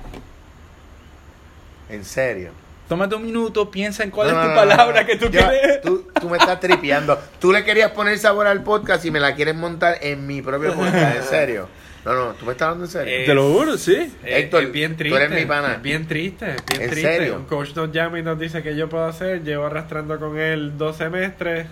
en 1.88 2.04
serio. 2.04 2.50
Tómate 2.88 3.14
un 3.14 3.24
minuto, 3.24 3.70
piensa 3.70 4.02
en 4.04 4.10
cuál 4.10 4.30
No, 4.30 4.38
es 4.40 4.42
tu 4.42 4.48
no, 4.50 4.54
palabra 4.56 5.00
no. 5.00 5.06
que 5.06 5.16
tú 5.16 5.30
quieres. 5.30 5.80
Tú, 5.80 6.06
tú 6.20 6.28
me 6.28 6.36
estás 6.36 6.60
tripeando. 6.60 7.18
Tú 7.40 7.50
le 7.50 7.64
querías 7.64 7.92
poner 7.92 8.18
sabor 8.18 8.46
al 8.46 8.62
podcast 8.62 9.04
y 9.06 9.10
me 9.10 9.20
la 9.20 9.34
quieres 9.34 9.54
montar 9.54 9.98
en 10.02 10.26
mi 10.26 10.42
propio 10.42 10.74
podcast, 10.74 11.16
en 11.16 11.22
serio. 11.24 11.68
No, 12.04 12.12
no, 12.14 12.32
tú 12.34 12.44
me 12.44 12.52
estás 12.52 12.66
hablando 12.66 12.84
en 12.84 12.90
serio. 12.90 13.26
Te 13.26 13.34
lo 13.34 13.50
juro, 13.52 13.78
sí. 13.78 14.14
Héctor, 14.24 14.64
es 14.64 14.72
bien 14.72 14.92
tú 14.92 14.98
triste. 14.98 15.22
eres 15.24 15.40
mi 15.40 15.46
pana. 15.46 15.74
Es 15.74 15.82
bien 15.82 16.06
triste, 16.06 16.50
es 16.54 16.66
bien 16.66 16.82
¿En 16.82 16.90
triste. 16.90 17.16
serio? 17.16 17.36
Un 17.36 17.44
coach 17.46 17.74
nos 17.74 17.90
llama 17.92 18.18
y 18.18 18.22
nos 18.22 18.38
dice 18.38 18.62
que 18.62 18.76
yo 18.76 18.88
puedo 18.88 19.06
hacer. 19.06 19.42
Llevo 19.42 19.64
arrastrando 19.66 20.18
con 20.18 20.38
él 20.38 20.76
dos 20.76 20.96
semestres. 20.98 21.66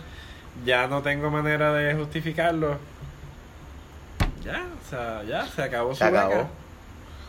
Ya 0.65 0.87
no 0.87 1.03
tengo 1.03 1.31
manera 1.31 1.73
de 1.75 1.95
justificarlo. 1.95 2.79
Ya, 4.45 4.65
o 4.85 4.89
sea, 4.91 5.23
ya 5.25 5.47
se 5.47 5.63
acabó 5.63 5.95
Se 5.95 5.99
su 6.07 6.11
beca. 6.11 6.27
acabó. 6.27 6.51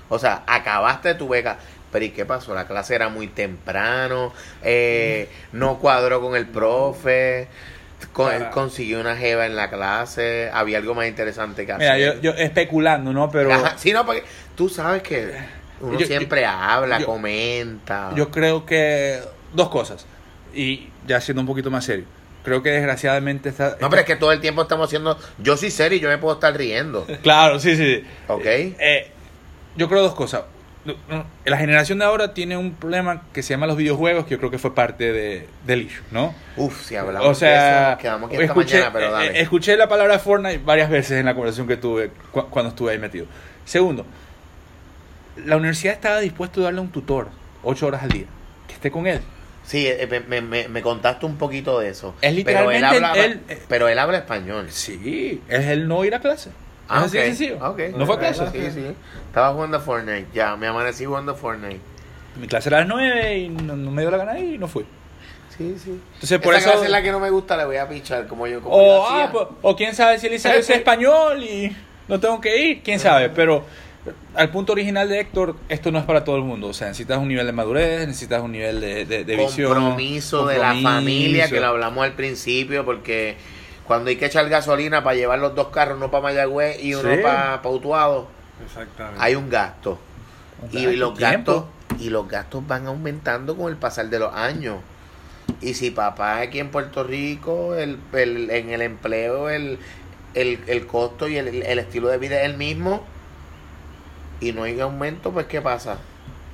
O 0.10 0.20
sea, 0.20 0.44
acabaste 0.48 1.14
tu 1.16 1.28
beca. 1.28 1.58
Pero 1.92 2.06
¿y 2.06 2.10
qué 2.10 2.26
pasó? 2.26 2.56
La 2.56 2.66
clase 2.66 2.96
era 2.96 3.10
muy 3.10 3.28
temprano, 3.28 4.34
eh, 4.64 5.30
no 5.52 5.78
cuadró 5.78 6.22
con 6.22 6.36
el 6.36 6.48
profe, 6.48 7.48
con, 8.14 8.32
él 8.34 8.50
consiguió 8.52 9.00
una 9.02 9.16
jeva 9.18 9.46
en 9.46 9.56
la 9.56 9.70
clase, 9.70 10.50
había 10.54 10.78
algo 10.78 10.94
más 10.96 11.08
interesante 11.08 11.66
que 11.66 11.74
Mira, 11.74 11.94
hacer. 11.94 12.22
yo, 12.22 12.32
yo 12.32 12.32
especulando, 12.40 13.12
¿no? 13.12 13.30
Pero 13.32 13.52
Ajá, 13.52 13.74
sí, 13.78 13.92
no, 13.92 14.06
porque 14.06 14.24
tú 14.56 14.70
sabes 14.70 15.02
que 15.04 15.34
uno 15.82 16.00
Yo- 16.00 16.06
siempre 16.08 16.46
habla, 16.46 17.04
comenta. 17.04 18.12
yo 18.16 18.30
creo 18.32 18.66
que 18.66 19.20
dos 19.54 19.70
cosas. 19.70 20.06
Y 20.54 20.90
ya 21.08 21.20
siendo 21.20 21.42
un 21.42 21.48
poquito 21.48 21.72
más 21.72 21.84
serio. 21.86 22.06
Creo 22.44 22.62
que 22.62 22.70
desgraciadamente 22.72 23.50
está... 23.50 23.78
no, 23.80 23.90
pero 23.90 24.02
es 24.02 24.06
que 24.06 24.16
todo 24.18 24.32
el 24.32 24.40
tiempo 24.42 24.62
estamos 24.62 24.88
haciendo... 24.88 25.18
Yo 25.40 25.56
soy 25.58 25.72
serio 25.72 25.98
y 25.98 26.02
yo 26.02 26.10
me 26.10 26.18
puedo 26.18 26.36
estar 26.36 26.56
riendo, 26.56 27.06
Claro, 27.24 27.60
sí, 27.60 27.76
sí. 27.76 28.04
¿ok? 28.28 28.46
Eh, 28.46 29.12
yo 29.76 29.88
creo 29.90 30.02
dos 30.04 30.14
cosas. 30.14 30.44
La 31.46 31.58
generación 31.58 32.00
de 32.00 32.06
ahora 32.06 32.34
tiene 32.34 32.58
un 32.58 32.74
problema 32.74 33.24
que 33.34 33.42
se 33.42 33.54
llama 33.54 33.68
los 33.68 33.78
videojuegos, 33.78 34.26
que 34.26 34.32
yo 34.32 34.38
creo 34.40 34.52
que 34.52 34.58
fue 34.58 34.76
parte 34.76 35.14
de, 35.14 35.48
del 35.66 35.84
issue, 35.84 36.04
¿no? 36.12 36.36
Uf, 36.58 36.86
si 36.86 36.96
hablamos 36.98 37.22
O 37.22 37.30
de 37.30 37.32
eso, 37.32 37.40
sea, 37.40 37.98
quedamos 38.02 38.28
aquí 38.28 38.36
esta 38.42 38.46
escuché, 38.48 38.76
mañana, 38.76 38.94
pero 38.94 39.08
eh, 39.08 39.12
dale. 39.12 39.28
eh, 39.40 39.42
escuché 39.42 39.78
la 39.78 39.88
palabra 39.88 40.20
Fortnite 40.20 40.60
varias 40.66 40.90
veces 40.90 41.20
en 41.20 41.26
la 41.26 41.34
conversación 41.36 41.68
que 41.68 41.78
tuve 41.78 42.12
cu- 42.32 42.48
cuando 42.50 42.70
estuve 42.70 42.92
ahí 42.92 43.00
metido. 43.00 43.26
Segundo, 43.64 44.06
la 45.46 45.56
universidad 45.58 45.94
estaba 45.94 46.20
dispuesta 46.20 46.60
a 46.60 46.64
darle 46.66 46.82
un 46.82 46.90
tutor 46.90 47.30
ocho 47.64 47.88
horas 47.88 48.04
al 48.04 48.10
día, 48.10 48.26
que 48.68 48.74
esté 48.74 48.92
con 48.92 49.08
él. 49.08 49.22
Sí, 49.66 49.88
eh, 49.88 50.06
me, 50.28 50.42
me, 50.42 50.68
me, 50.68 50.82
contaste 50.82 51.26
un 51.26 51.38
poquito 51.38 51.80
de 51.80 51.88
eso. 51.90 52.14
Es 52.22 52.34
literalmente 52.36 52.82
pero 52.86 52.98
él, 52.98 53.06
habla, 53.06 53.26
él- 53.26 53.42
él- 53.48 53.58
pero 53.70 53.88
él 53.88 53.98
habla 53.98 54.18
español. 54.18 54.68
Sí, 54.70 55.42
es 55.48 55.68
el 55.68 55.88
no 55.88 56.04
ir 56.04 56.14
a 56.14 56.20
clase. 56.20 56.50
Ah, 56.90 57.00
es 57.00 57.06
así 57.06 57.18
de 57.18 57.24
ok, 57.24 57.26
sencillo. 57.28 57.58
ok. 57.70 57.80
No 57.98 58.06
fue 58.06 58.20
clase. 58.20 58.46
Sí, 58.52 58.72
sí. 58.72 58.86
Estaba 59.28 59.54
jugando 59.54 59.78
a 59.78 59.80
Fortnite. 59.80 60.28
Ya, 60.34 60.56
me 60.56 60.68
amanecí 60.68 61.06
jugando 61.06 61.32
a 61.32 61.36
Fortnite. 61.36 61.80
Mi 62.40 62.48
clase 62.48 62.70
era 62.70 62.78
a 62.78 62.80
las 62.82 62.90
nueve 62.90 63.38
y 63.40 63.50
no, 63.50 63.76
no 63.76 63.92
me 63.92 64.02
dio 64.02 64.12
la 64.12 64.18
gana 64.18 64.40
y 64.40 64.58
no 64.58 64.68
fui. 64.68 64.86
Sí, 65.58 65.76
sí. 65.84 66.00
Entonces, 66.16 66.40
por 66.40 66.54
Esa 66.56 66.62
eso... 66.62 66.70
clase 66.72 66.86
es 66.86 66.92
la 66.92 67.04
que 67.04 67.12
no 67.12 67.20
me 67.20 67.30
gusta, 67.30 67.56
le 67.56 67.66
voy 67.66 67.78
a 67.78 67.88
pichar 67.88 68.28
como 68.28 68.48
yo. 68.48 68.60
Como 68.62 68.76
O, 68.76 68.80
yo 68.80 69.06
ah, 69.08 69.30
pues, 69.32 69.48
o 69.62 69.76
quién 69.76 69.94
sabe 69.94 70.18
si 70.20 70.40
sabe 70.40 70.60
ese 70.60 70.74
español 70.78 71.44
y 71.44 71.76
no 72.08 72.20
tengo 72.20 72.42
que 72.42 72.58
ir, 72.60 72.82
quién 72.84 73.00
sabe. 73.00 73.30
Pero 73.30 73.64
al 74.36 74.50
punto 74.50 74.74
original 74.74 75.08
de 75.08 75.20
Héctor, 75.20 75.56
esto 75.70 75.92
no 75.92 76.00
es 76.00 76.06
para 76.06 76.24
todo 76.24 76.36
el 76.38 76.42
mundo. 76.44 76.68
O 76.70 76.74
sea, 76.74 76.88
necesitas 76.88 77.20
un 77.20 77.28
nivel 77.28 77.46
de 77.46 77.52
madurez, 77.54 78.08
necesitas 78.08 78.42
un 78.42 78.52
nivel 78.52 78.82
de, 78.82 79.06
de, 79.06 79.24
de 79.24 79.36
visión. 79.36 79.72
compromiso 79.74 80.46
de 80.48 80.58
la 80.58 80.70
compromiso. 80.74 80.90
familia 80.90 81.50
que 81.50 81.60
lo 81.60 81.68
hablamos 81.68 82.04
al 82.04 82.14
principio 82.14 82.84
porque 82.84 83.38
cuando 83.86 84.10
hay 84.10 84.16
que 84.16 84.26
echar 84.26 84.48
gasolina 84.50 85.04
para 85.04 85.16
llevar 85.16 85.40
los 85.40 85.56
dos 85.56 85.68
carros 85.70 85.98
uno 85.98 86.10
para 86.12 86.24
Mayagüez 86.24 86.82
y 86.84 86.94
uno 86.96 87.10
Sí. 87.14 87.20
para 87.22 87.62
Utuado 87.64 88.28
Exactamente. 88.66 89.20
hay 89.22 89.36
un 89.36 89.50
gasto 89.50 90.00
y 90.72 90.96
los 90.96 91.18
tiempo. 91.18 91.52
gastos 91.54 92.02
y 92.02 92.10
los 92.10 92.28
gastos 92.28 92.66
van 92.66 92.88
aumentando 92.88 93.56
con 93.58 93.70
el 93.70 93.78
pasar 93.78 94.08
de 94.10 94.20
los 94.20 94.34
años 94.34 94.78
y 95.62 95.74
si 95.74 95.92
papá 95.92 96.40
aquí 96.40 96.60
en 96.60 96.70
Puerto 96.72 97.04
Rico 97.04 97.76
el, 97.76 98.00
el- 98.14 98.50
en 98.50 98.70
el 98.70 98.82
empleo 98.82 99.50
el, 99.50 99.78
el, 100.34 100.60
el 100.68 100.88
costo 100.88 101.28
y 101.28 101.38
el, 101.38 101.64
el 101.64 101.80
estilo 101.80 102.08
de 102.08 102.18
vida 102.18 102.40
es 102.42 102.46
el 102.50 102.58
mismo 102.58 103.04
y 104.40 104.52
no 104.54 104.64
hay 104.64 104.80
aumento 104.80 105.32
pues 105.32 105.46
qué 105.48 105.62
pasa 105.62 105.98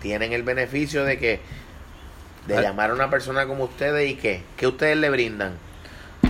tienen 0.01 0.33
el 0.33 0.43
beneficio 0.43 1.03
de 1.03 1.17
que 1.19 1.39
de 2.47 2.57
Ah. 2.57 2.61
llamar 2.61 2.89
a 2.89 2.93
una 2.93 3.09
persona 3.11 3.45
como 3.45 3.65
ustedes 3.65 4.09
y 4.09 4.15
que 4.15 4.41
que 4.57 4.65
ustedes 4.67 4.97
le 4.97 5.09
brindan 5.11 5.53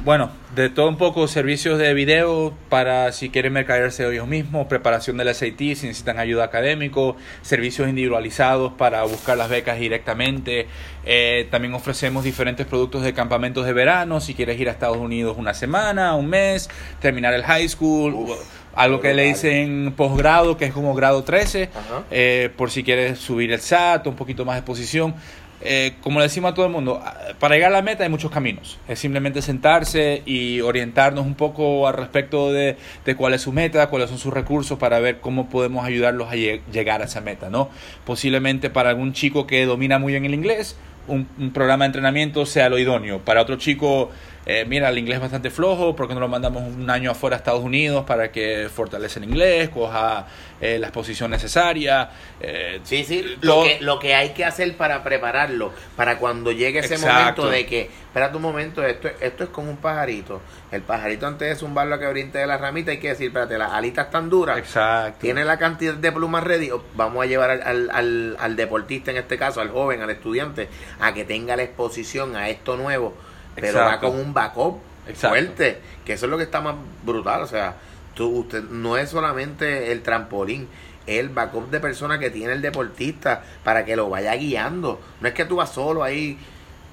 Bueno, 0.05 0.31
de 0.55 0.69
todo 0.69 0.87
un 0.87 0.97
poco, 0.97 1.27
servicios 1.27 1.77
de 1.77 1.93
video 1.93 2.53
para 2.69 3.11
si 3.11 3.29
quieren 3.29 3.53
mercadearse 3.53 4.09
ellos 4.09 4.27
mismos, 4.27 4.65
preparación 4.67 5.17
del 5.17 5.33
SAT 5.35 5.57
si 5.57 5.87
necesitan 5.87 6.19
ayuda 6.19 6.45
académico, 6.45 7.17
servicios 7.41 7.87
individualizados 7.89 8.73
para 8.73 9.03
buscar 9.03 9.37
las 9.37 9.49
becas 9.49 9.77
directamente. 9.77 10.67
Eh, 11.05 11.47
también 11.51 11.73
ofrecemos 11.73 12.23
diferentes 12.23 12.65
productos 12.65 13.03
de 13.03 13.13
campamentos 13.13 13.65
de 13.65 13.73
verano, 13.73 14.21
si 14.21 14.33
quieres 14.33 14.59
ir 14.59 14.69
a 14.69 14.71
Estados 14.71 14.97
Unidos 14.97 15.35
una 15.37 15.53
semana, 15.53 16.15
un 16.15 16.27
mes, 16.27 16.69
terminar 17.01 17.33
el 17.33 17.43
high 17.43 17.67
school, 17.67 18.13
Uf, 18.13 18.39
algo 18.75 19.01
que 19.01 19.13
le 19.13 19.23
dicen 19.23 19.93
posgrado, 19.97 20.55
que 20.57 20.65
es 20.65 20.73
como 20.73 20.95
grado 20.95 21.23
13, 21.23 21.69
Ajá. 21.73 22.03
eh, 22.09 22.49
por 22.55 22.71
si 22.71 22.83
quieres 22.83 23.19
subir 23.19 23.51
el 23.51 23.59
SAT, 23.59 24.07
un 24.07 24.15
poquito 24.15 24.45
más 24.45 24.55
de 24.55 24.59
exposición. 24.59 25.13
Eh, 25.61 25.95
como 26.01 26.19
le 26.19 26.23
decimos 26.23 26.51
a 26.51 26.53
todo 26.53 26.65
el 26.65 26.71
mundo, 26.71 27.01
ah, 27.03 27.15
para 27.39 27.55
llegar 27.55 27.71
a 27.71 27.75
la 27.75 27.81
meta 27.81 28.03
hay 28.03 28.09
muchos 28.09 28.31
caminos. 28.31 28.77
Es 28.87 28.99
simplemente 28.99 29.41
sentarse 29.41 30.21
y 30.25 30.61
orientarnos 30.61 31.25
un 31.25 31.35
poco 31.35 31.87
al 31.87 31.95
respecto 31.95 32.51
de, 32.51 32.77
cuál 33.17 33.33
es 33.33 33.41
su 33.41 33.51
meta, 33.51 33.87
cuáles 33.89 34.09
son 34.09 34.19
sus 34.19 34.33
recursos 34.33 34.79
para 34.79 34.99
ver 34.99 35.19
cómo 35.19 35.49
podemos 35.49 35.85
ayudarlos 35.85 36.29
a 36.29 36.35
lle- 36.35 36.61
llegar 36.71 37.01
a 37.01 37.05
esa 37.05 37.19
meta, 37.21 37.49
¿no? 37.49 37.69
Posiblemente 38.05 38.69
para 38.69 38.89
algún 38.89 39.13
chico 39.13 39.45
que 39.47 39.65
domina 39.65 39.99
muy 39.99 40.13
bien 40.13 40.25
el 40.25 40.33
inglés, 40.33 40.77
un 41.07 41.25
programa 41.53 41.85
de 41.85 41.87
entrenamiento 41.87 42.45
sea 42.45 42.69
lo 42.69 42.77
idóneo. 42.77 43.19
Para 43.19 43.41
otro 43.41 43.55
chico, 43.55 44.11
eh, 44.51 44.65
mira, 44.65 44.89
el 44.89 44.97
inglés 44.97 45.17
es 45.17 45.21
bastante 45.21 45.51
flojo, 45.51 45.95
¿por 45.95 46.07
qué 46.07 46.15
no 46.15 46.19
lo 46.21 46.27
mandamos 46.27 46.63
un 46.63 46.89
año 46.89 47.11
afuera 47.11 47.35
a 47.35 47.37
Estados 47.37 47.63
Unidos 47.63 48.03
para 48.05 48.31
que 48.31 48.67
fortalece 48.73 49.19
el 49.19 49.25
inglés, 49.25 49.69
coja 49.69 50.25
eh, 50.59 50.79
la 50.79 50.87
exposición 50.87 51.29
necesaria? 51.29 52.09
eh, 52.41 52.79
Sí, 52.83 53.03
sí, 53.03 53.37
todo- 53.41 53.57
lo 53.61 53.63
que, 53.63 53.77
lo 53.81 53.99
que 53.99 54.15
hay 54.15 54.29
que 54.29 54.45
hacer 54.45 54.75
para 54.75 55.03
prepararlo, 55.03 55.71
para 55.95 56.17
cuando 56.17 56.51
llegue 56.51 56.79
ese 56.79 56.95
Exacto. 56.95 57.43
momento 57.43 57.49
de 57.49 57.65
que, 57.67 57.81
espérate 57.81 58.35
un 58.37 58.41
momento, 58.41 58.83
esto, 58.83 59.07
esto 59.21 59.43
es 59.43 59.49
como 59.51 59.69
un 59.69 59.77
pajarito. 59.77 60.41
El 60.71 60.81
pajarito 60.81 61.27
antes 61.27 61.47
de 61.47 61.55
zumbarlo 61.55 61.95
a 61.95 61.99
que 61.99 62.07
brinte 62.07 62.39
de 62.39 62.47
la 62.47 62.57
ramita 62.57 62.89
hay 62.91 62.97
que 62.99 63.09
decir, 63.09 63.27
espérate, 63.27 63.57
las 63.57 63.71
alitas 63.71 64.07
están 64.07 64.29
duras, 64.29 64.57
Exacto. 64.57 65.19
tiene 65.21 65.45
la 65.45 65.57
cantidad 65.59 65.93
de 65.93 66.11
plumas 66.11 66.43
ready, 66.43 66.71
vamos 66.95 67.23
a 67.23 67.27
llevar 67.27 67.51
al, 67.51 67.61
al, 67.61 67.89
al, 67.91 68.37
al 68.39 68.55
deportista 68.55 69.11
en 69.11 69.17
este 69.17 69.37
caso, 69.37 69.61
al 69.61 69.69
joven, 69.69 70.01
al 70.01 70.09
estudiante, 70.09 70.69
a 70.99 71.13
que 71.13 71.23
tenga 71.23 71.55
la 71.55 71.63
exposición 71.63 72.35
a 72.35 72.49
esto 72.49 72.75
nuevo, 72.77 73.15
pero 73.59 73.79
va 73.79 73.99
con 73.99 74.17
un 74.17 74.33
backup 74.33 74.79
Exacto. 75.07 75.29
fuerte, 75.29 75.81
que 76.05 76.13
eso 76.13 76.25
es 76.25 76.29
lo 76.29 76.37
que 76.37 76.43
está 76.43 76.61
más 76.61 76.75
brutal, 77.03 77.41
o 77.41 77.47
sea, 77.47 77.75
tú, 78.13 78.39
usted 78.39 78.63
no 78.63 78.97
es 78.97 79.09
solamente 79.09 79.91
el 79.91 80.01
trampolín, 80.01 80.67
es 81.07 81.19
el 81.19 81.29
backup 81.29 81.69
de 81.69 81.79
persona 81.79 82.19
que 82.19 82.29
tiene 82.29 82.53
el 82.53 82.61
deportista 82.61 83.43
para 83.63 83.85
que 83.85 83.95
lo 83.95 84.09
vaya 84.09 84.35
guiando. 84.35 85.01
No 85.21 85.27
es 85.27 85.33
que 85.33 85.45
tú 85.45 85.55
vas 85.55 85.71
solo 85.71 86.03
ahí, 86.03 86.37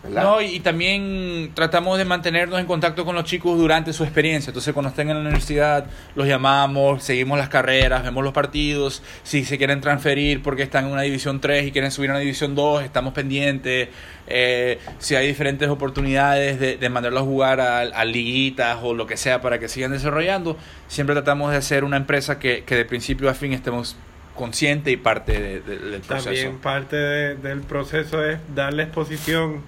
¿verdad? 0.07 0.23
No, 0.23 0.41
y, 0.41 0.47
y 0.47 0.61
también 0.61 1.51
tratamos 1.55 1.99
de 1.99 2.05
mantenernos 2.05 2.59
en 2.61 2.67
contacto 2.67 3.05
con 3.05 3.15
los 3.15 3.25
chicos 3.25 3.59
durante 3.59 3.93
su 3.93 4.05
experiencia. 4.05 4.51
Entonces, 4.51 4.73
cuando 4.73 4.91
estén 4.91 5.09
en 5.11 5.17
la 5.17 5.21
universidad, 5.21 5.87
los 6.15 6.27
llamamos, 6.27 7.03
seguimos 7.03 7.39
las 7.39 7.49
carreras, 7.49 8.03
vemos 8.03 8.25
los 8.25 8.33
partidos. 8.33 9.03
Si 9.23 9.45
se 9.45 9.59
quieren 9.59 9.81
transferir 9.81 10.43
porque 10.43 10.63
están 10.63 10.87
en 10.87 10.93
una 10.93 11.03
división 11.03 11.41
3 11.41 11.67
y 11.67 11.73
quieren 11.73 11.91
subir 11.91 12.11
a 12.11 12.15
una 12.15 12.21
división 12.21 12.55
2, 12.55 12.83
estamos 12.85 13.13
pendientes. 13.13 13.89
Eh, 14.29 14.79
si 14.99 15.15
hay 15.15 15.27
diferentes 15.27 15.69
oportunidades 15.69 16.59
de, 16.59 16.77
de 16.77 16.89
mandarlos 16.89 17.23
a 17.23 17.25
jugar 17.25 17.61
a, 17.61 17.81
a 17.81 18.05
liguitas 18.05 18.79
o 18.83 18.93
lo 18.95 19.07
que 19.07 19.17
sea 19.17 19.41
para 19.41 19.59
que 19.61 19.69
sigan 19.69 19.93
desarrollando, 19.93 20.57
siempre 20.89 21.15
tratamos 21.15 21.53
de 21.53 21.59
hacer 21.59 21.85
una 21.85 21.97
empresa 21.97 22.39
que, 22.39 22.65
que 22.65 22.75
de 22.75 22.85
principio 22.85 23.31
a 23.31 23.35
fin 23.35 23.53
estemos 23.53 23.97
consciente 24.35 24.91
y 24.91 24.97
parte 24.99 25.33
de- 25.41 25.61
de- 25.61 25.79
del 25.79 26.01
proceso. 26.03 26.25
También 26.25 26.59
parte 26.59 26.97
de- 26.97 27.35
del 27.37 27.61
proceso 27.61 28.23
es 28.25 28.39
darle 28.55 28.83
exposición 28.83 29.63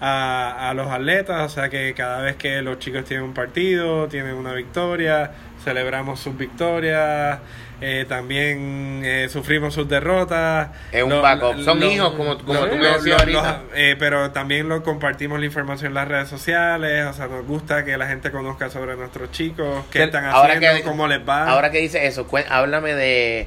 a, 0.00 0.70
a 0.70 0.74
los 0.74 0.88
atletas, 0.88 1.52
o 1.52 1.54
sea 1.54 1.68
que 1.68 1.92
cada 1.94 2.22
vez 2.22 2.36
que 2.36 2.62
los 2.62 2.78
chicos 2.78 3.04
tienen 3.04 3.24
un 3.24 3.34
partido, 3.34 4.06
tienen 4.08 4.34
una 4.34 4.52
victoria, 4.54 5.32
celebramos 5.64 6.20
sus 6.20 6.36
victorias, 6.36 7.38
eh, 7.80 8.06
también 8.08 9.02
eh, 9.04 9.28
sufrimos 9.28 9.72
sus 9.74 9.88
derrotas. 9.88 10.68
Es 10.90 11.02
un 11.02 11.20
backup. 11.22 11.58
Son 11.64 11.82
hijos, 11.82 12.12
como- 12.14 12.36
como 12.38 12.54
lo- 12.54 12.68
tú 12.68 12.76
me 12.76 12.82
lo- 12.84 12.92
decías 12.94 13.20
ahorita. 13.20 13.42
los- 13.42 13.72
eh, 13.74 13.96
pero 13.98 14.30
también 14.32 14.68
lo 14.68 14.82
compartimos 14.82 15.38
la 15.40 15.46
información 15.46 15.88
en 15.88 15.94
las 15.94 16.08
redes 16.08 16.28
sociales, 16.28 17.06
o 17.06 17.12
sea, 17.12 17.26
nos 17.28 17.44
gusta 17.46 17.84
que 17.84 17.96
la 17.96 18.06
gente 18.08 18.30
conozca 18.30 18.68
sobre 18.70 18.96
nuestros 18.96 19.30
chicos, 19.32 19.84
qué 19.90 19.98
Que- 20.00 20.04
están 20.06 20.24
ahora 20.26 20.54
haciendo, 20.54 20.78
que- 20.78 20.82
cómo 20.84 21.06
les 21.06 21.20
va. 21.28 21.48
Ahora 21.48 21.70
que 21.70 21.78
dice 21.78 22.06
eso, 22.06 22.26
cuen- 22.28 22.46
háblame 22.48 22.94
de 22.94 23.46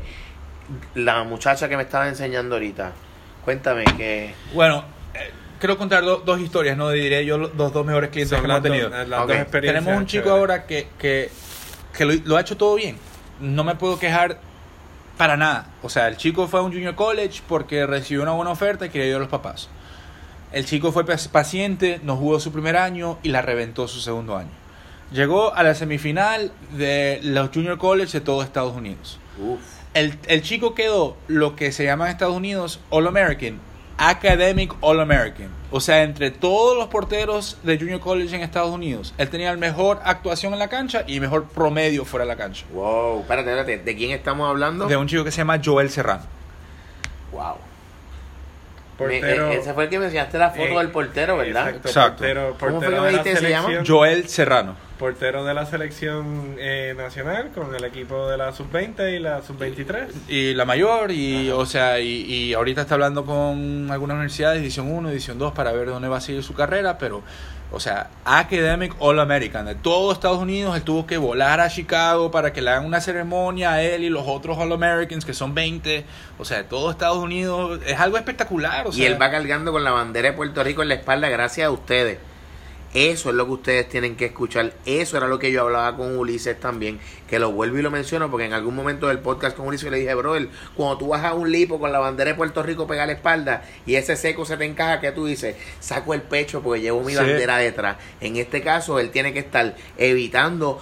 la 0.95 1.23
muchacha 1.23 1.67
que 1.67 1.75
me 1.77 1.83
estaba 1.83 2.07
enseñando 2.07 2.55
ahorita. 2.55 2.91
Cuéntame 3.43 3.83
que... 3.97 4.33
Bueno, 4.53 4.85
quiero 5.61 5.77
contar 5.77 6.03
do- 6.03 6.17
dos 6.25 6.41
historias, 6.41 6.75
¿no? 6.75 6.89
Diré 6.89 7.25
yo 7.25 7.37
los 7.37 7.55
dos, 7.55 7.71
dos 7.71 7.85
mejores 7.85 8.09
clientes 8.09 8.37
Son 8.37 8.45
que 8.45 8.51
hemos 8.51 8.61
tenido. 8.61 8.89
dos- 8.89 9.07
las 9.07 9.21
Ok. 9.21 9.27
dos 9.29 9.37
experiencias 9.37 9.83
Tenemos 9.85 10.01
un 10.01 10.07
chico 10.07 10.29
ahora 10.31 10.65
que, 10.65 10.89
que, 10.99 11.29
que 11.97 12.03
lo, 12.03 12.13
lo 12.25 12.35
ha 12.35 12.41
hecho 12.41 12.57
todo 12.57 12.75
bien. 12.75 12.97
No 13.39 13.63
me 13.63 13.75
puedo 13.75 13.97
quejar 13.97 14.39
para 15.17 15.37
nada. 15.37 15.67
O 15.81 15.89
sea, 15.89 16.09
el 16.09 16.17
chico 16.17 16.47
fue 16.49 16.59
a 16.59 16.63
un 16.63 16.73
junior 16.73 16.95
college 16.95 17.41
porque 17.47 17.85
recibió 17.87 18.23
una 18.23 18.31
buena 18.33 18.51
oferta 18.51 18.85
y 18.85 18.89
quería 18.89 19.05
ayudar 19.05 19.21
a 19.21 19.23
los 19.23 19.29
papás. 19.31 19.69
El 20.51 20.65
chico 20.65 20.91
fue 20.91 21.05
pac- 21.05 21.29
paciente, 21.29 22.01
no 22.03 22.17
jugó 22.17 22.39
su 22.41 22.51
primer 22.51 22.75
año 22.75 23.17
y 23.23 23.29
la 23.29 23.41
reventó 23.41 23.87
su 23.87 24.01
segundo 24.01 24.35
año. 24.35 24.49
Llegó 25.13 25.53
a 25.55 25.63
la 25.63 25.75
semifinal 25.75 26.51
de 26.71 27.19
los 27.23 27.49
junior 27.53 27.77
college 27.77 28.19
de 28.19 28.21
todo 28.25 28.43
Estados 28.43 28.75
Unidos. 28.75 29.19
Uf. 29.39 29.59
El, 29.93 30.17
el 30.27 30.41
chico 30.41 30.73
quedó 30.73 31.17
lo 31.27 31.55
que 31.57 31.71
se 31.73 31.83
llama 31.83 32.05
en 32.05 32.11
Estados 32.11 32.35
Unidos 32.35 32.79
All 32.89 33.07
American, 33.07 33.59
Academic 33.97 34.73
All 34.81 34.99
American. 34.99 35.49
O 35.71 35.79
sea, 35.79 36.03
entre 36.03 36.31
todos 36.31 36.77
los 36.77 36.87
porteros 36.87 37.57
de 37.63 37.77
Junior 37.77 37.99
College 37.99 38.35
en 38.35 38.41
Estados 38.41 38.71
Unidos, 38.71 39.13
él 39.17 39.29
tenía 39.29 39.51
la 39.51 39.57
mejor 39.57 39.99
actuación 40.03 40.53
en 40.53 40.59
la 40.59 40.67
cancha 40.67 41.03
y 41.07 41.19
mejor 41.19 41.45
promedio 41.45 42.03
fuera 42.03 42.25
de 42.25 42.29
la 42.29 42.35
cancha. 42.35 42.65
Wow, 42.73 43.21
espérate, 43.21 43.49
espérate. 43.49 43.77
¿De 43.77 43.95
quién 43.95 44.11
estamos 44.11 44.49
hablando? 44.49 44.87
De 44.87 44.97
un 44.97 45.07
chico 45.07 45.23
que 45.23 45.31
se 45.31 45.37
llama 45.37 45.61
Joel 45.63 45.89
Serrano. 45.89 46.23
Wow. 47.31 47.70
Portero- 49.05 49.47
Me- 49.49 49.55
ese 49.55 49.73
fue 49.73 49.83
el 49.85 49.89
que 49.89 49.99
me 49.99 50.05
enseñaste 50.05 50.37
la 50.37 50.49
foto 50.51 50.63
Eh, 50.63 50.77
del 50.77 50.89
portero, 50.89 51.37
¿verdad? 51.37 51.67
Exacto, 51.69 51.87
Exacto. 51.87 52.17
Portero, 52.19 52.41
¿Cómo 52.41 52.57
fue 52.57 52.69
portero 52.71 52.95
que 52.95 53.01
me 53.01 53.09
dijiste 53.11 53.35
se 53.37 53.49
llama? 53.49 53.69
Joel 53.87 54.27
Serrano. 54.29 54.75
Portero 54.99 55.43
de 55.43 55.53
la 55.55 55.65
selección 55.65 56.55
eh, 56.59 56.93
nacional 56.95 57.49
con 57.55 57.73
el 57.73 57.83
equipo 57.83 58.29
de 58.29 58.37
la 58.37 58.53
sub-20 58.53 59.15
y 59.15 59.19
la 59.19 59.41
sub-23. 59.41 60.05
Y 60.27 60.53
la 60.53 60.63
mayor, 60.65 61.09
y 61.11 61.49
o 61.49 61.65
sea, 61.65 61.99
y, 61.99 62.21
y 62.31 62.53
ahorita 62.53 62.81
está 62.81 62.93
hablando 62.93 63.25
con 63.25 63.87
algunas 63.89 64.15
universidades, 64.15 64.59
División 64.59 64.91
1, 64.91 65.09
División 65.09 65.39
2, 65.39 65.53
para 65.53 65.71
ver 65.71 65.87
dónde 65.87 66.07
va 66.07 66.17
a 66.17 66.21
seguir 66.21 66.43
su 66.43 66.53
carrera, 66.53 66.99
pero, 66.99 67.23
o 67.71 67.79
sea, 67.79 68.09
Academic 68.25 68.93
All 68.99 69.19
American, 69.19 69.65
de 69.65 69.75
todo 69.75 70.11
Estados 70.11 70.39
Unidos, 70.39 70.75
él 70.75 70.83
tuvo 70.83 71.07
que 71.07 71.17
volar 71.17 71.61
a 71.61 71.69
Chicago 71.69 72.29
para 72.29 72.51
que 72.51 72.61
le 72.61 72.69
hagan 72.69 72.85
una 72.85 72.99
ceremonia 72.99 73.73
a 73.73 73.81
él 73.81 74.03
y 74.03 74.09
los 74.09 74.27
otros 74.27 74.57
All 74.57 74.73
Americans, 74.73 75.23
que 75.23 75.33
son 75.33 75.53
20, 75.53 76.05
o 76.37 76.45
sea, 76.45 76.57
de 76.57 76.63
todo 76.65 76.91
Estados 76.91 77.17
Unidos, 77.17 77.79
es 77.85 77.97
algo 77.99 78.17
espectacular, 78.17 78.87
o 78.87 78.89
y 78.89 78.93
sea, 78.93 79.07
él 79.07 79.21
va 79.21 79.31
cargando 79.31 79.71
con 79.71 79.83
la 79.83 79.91
bandera 79.91 80.31
de 80.31 80.33
Puerto 80.35 80.63
Rico 80.63 80.81
en 80.81 80.89
la 80.89 80.95
espalda 80.95 81.29
gracias 81.29 81.67
a 81.67 81.71
ustedes. 81.71 82.19
Eso 82.93 83.29
es 83.29 83.35
lo 83.35 83.45
que 83.45 83.51
ustedes 83.53 83.87
tienen 83.87 84.17
que 84.17 84.25
escuchar. 84.25 84.73
Eso 84.85 85.15
era 85.15 85.27
lo 85.27 85.39
que 85.39 85.51
yo 85.51 85.61
hablaba 85.61 85.95
con 85.95 86.17
Ulises 86.17 86.59
también. 86.59 86.99
Que 87.29 87.39
lo 87.39 87.51
vuelvo 87.53 87.77
y 87.77 87.81
lo 87.81 87.89
menciono 87.89 88.29
porque 88.29 88.45
en 88.45 88.53
algún 88.53 88.75
momento 88.75 89.07
del 89.07 89.19
podcast 89.19 89.55
con 89.55 89.67
Ulises 89.67 89.89
le 89.89 89.99
dije, 89.99 90.13
brother, 90.13 90.49
cuando 90.75 90.97
tú 90.97 91.07
vas 91.07 91.23
a 91.23 91.33
un 91.33 91.49
lipo 91.51 91.79
con 91.79 91.93
la 91.93 91.99
bandera 91.99 92.31
de 92.31 92.35
Puerto 92.35 92.61
Rico 92.63 92.87
pega 92.87 93.05
la 93.05 93.13
espalda 93.13 93.63
y 93.85 93.95
ese 93.95 94.17
seco 94.17 94.43
se 94.43 94.57
te 94.57 94.65
encaja, 94.65 94.99
que 94.99 95.13
tú 95.13 95.25
dices? 95.25 95.55
Saco 95.79 96.13
el 96.13 96.21
pecho 96.21 96.61
porque 96.61 96.81
llevo 96.81 97.01
mi 97.01 97.13
Sí. 97.13 97.17
bandera 97.17 97.57
detrás. 97.57 97.95
En 98.19 98.35
este 98.35 98.61
caso, 98.61 98.99
él 98.99 99.09
tiene 99.09 99.31
que 99.31 99.39
estar 99.39 99.75
evitando 99.97 100.81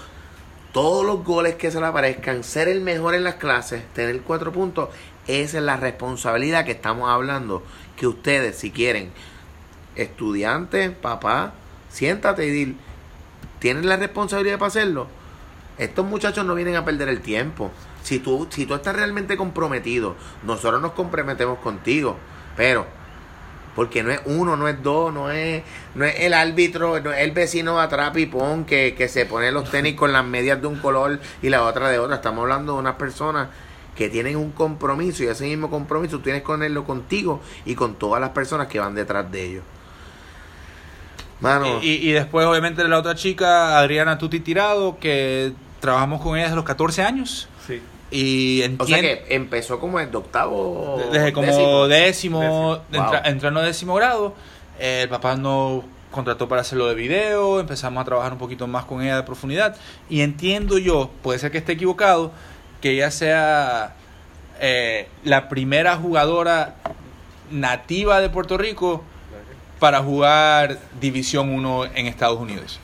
todos 0.74 1.06
los 1.06 1.24
goles 1.24 1.56
que 1.56 1.70
se 1.70 1.80
le 1.80 1.86
aparezcan, 1.86 2.44
ser 2.44 2.70
el 2.70 2.82
mejor 2.82 3.14
en 3.14 3.24
las 3.24 3.36
clases, 3.36 3.84
tener 3.94 4.22
cuatro 4.22 4.52
puntos. 4.52 4.90
Esa 5.28 5.60
es 5.60 5.64
la 5.64 5.78
responsabilidad 5.78 6.66
que 6.66 6.72
estamos 6.72 7.08
hablando. 7.08 7.62
Que 7.98 8.08
ustedes, 8.08 8.56
si 8.58 8.72
quieren, 8.72 9.12
estudiantes, 9.96 10.92
papá, 10.92 11.54
siéntate 11.90 12.46
y 12.46 12.52
dile, 12.52 12.76
¿tienen 13.60 13.88
la 13.88 13.98
responsabilidad 13.98 14.58
para 14.58 14.68
hacerlo? 14.68 15.08
Estos 15.78 16.06
muchachos 16.06 16.46
no 16.46 16.56
vienen 16.56 16.76
a 16.76 16.86
perder 16.86 17.10
el 17.10 17.22
tiempo. 17.22 17.72
Si 18.04 18.20
tú, 18.20 18.48
si 18.50 18.66
tú 18.66 18.76
estás 18.76 18.96
realmente 18.96 19.38
comprometido, 19.38 20.16
nosotros 20.44 20.82
nos 20.82 20.92
comprometemos 20.92 21.60
contigo. 21.60 22.18
Pero, 22.58 22.86
porque 23.76 24.04
no 24.04 24.12
es 24.12 24.20
uno, 24.26 24.58
no 24.58 24.68
es 24.68 24.82
dos, 24.84 25.14
no 25.14 25.32
es, 25.32 25.64
no 25.96 26.04
es 26.04 26.20
el 26.20 26.34
árbitro, 26.34 27.00
no 27.00 27.14
es 27.14 27.20
el 27.20 27.32
vecino 27.32 27.78
de 27.78 27.84
atrás 27.84 28.12
pipón 28.12 28.66
que, 28.66 28.94
que 28.94 29.08
se 29.08 29.26
pone 29.26 29.52
los 29.52 29.72
tenis 29.72 29.96
con 29.96 30.12
las 30.12 30.26
medias 30.26 30.60
de 30.62 30.68
un 30.68 30.80
color 30.80 31.20
y 31.42 31.50
la 31.50 31.64
otra 31.64 31.90
de 31.90 32.00
otra. 32.00 32.18
Estamos 32.18 32.42
hablando 32.44 32.74
de 32.74 32.80
unas 32.80 32.96
personas 32.96 33.48
que 33.96 34.10
tienen 34.10 34.36
un 34.36 34.52
compromiso 34.52 35.24
y 35.24 35.28
ese 35.28 35.46
mismo 35.46 35.70
compromiso 35.70 36.20
tienes 36.20 36.42
que 36.42 36.48
ponerlo 36.48 36.84
contigo 36.84 37.42
y 37.66 37.76
con 37.76 37.96
todas 37.96 38.20
las 38.20 38.32
personas 38.32 38.68
que 38.68 38.80
van 38.80 38.96
detrás 38.96 39.32
de 39.32 39.44
ellos. 39.46 39.64
Mano, 41.40 41.80
y, 41.82 41.90
y 42.10 42.12
después 42.12 42.46
obviamente 42.46 42.86
la 42.88 42.98
otra 43.00 43.16
chica, 43.16 43.80
Adriana 43.80 44.18
Tuti 44.18 44.40
Tirado, 44.42 44.98
que 45.00 45.54
trabajamos 45.80 46.22
con 46.22 46.36
ella 46.36 46.44
desde 46.46 46.56
los 46.58 46.66
14 46.66 47.02
años, 47.04 47.48
Sí. 47.66 47.82
y 48.12 48.64
o 48.78 48.86
sea 48.86 49.00
que 49.00 49.26
empezó 49.30 49.80
como 49.80 50.00
el 50.00 50.12
de 50.12 50.18
octavo. 50.18 51.02
Desde 51.12 51.32
como 51.32 51.48
décimo. 51.48 51.88
décimo, 51.88 52.40
Décimo. 52.42 52.78
entra- 52.92 53.22
Wow. 53.22 53.32
entrando 53.32 53.60
a 53.62 53.64
décimo 53.64 53.96
grado, 53.96 54.34
eh, 54.80 55.02
el 55.04 55.10
papá 55.10 55.36
nos 55.38 55.84
contrató 56.12 56.50
para 56.50 56.62
hacerlo 56.62 56.88
de 56.88 56.96
video, 56.96 57.60
empezamos 57.60 58.02
a 58.02 58.06
trabajar 58.06 58.34
un 58.34 58.40
poquito 58.40 58.66
más 58.68 58.84
con 58.84 59.02
ella 59.04 59.16
de 59.16 59.24
profundidad 59.24 59.76
y 60.10 60.22
entiendo 60.22 60.78
yo, 60.80 61.12
puede 61.22 61.38
ser 61.40 61.52
que 61.52 61.60
esté 61.60 61.74
equivocado, 61.74 62.32
que 62.82 62.92
ella 62.92 63.12
sea 63.12 63.94
eh, 64.60 65.08
la 65.24 65.48
primera 65.48 65.96
jugadora 65.96 66.76
nativa 67.52 68.20
de 68.22 68.30
Puerto 68.30 68.58
Rico 68.58 69.04
para 69.80 70.00
jugar 70.00 70.78
División 71.00 71.50
1 71.50 71.86
en 71.96 72.08
Estados 72.08 72.40
Unidos. 72.40 72.80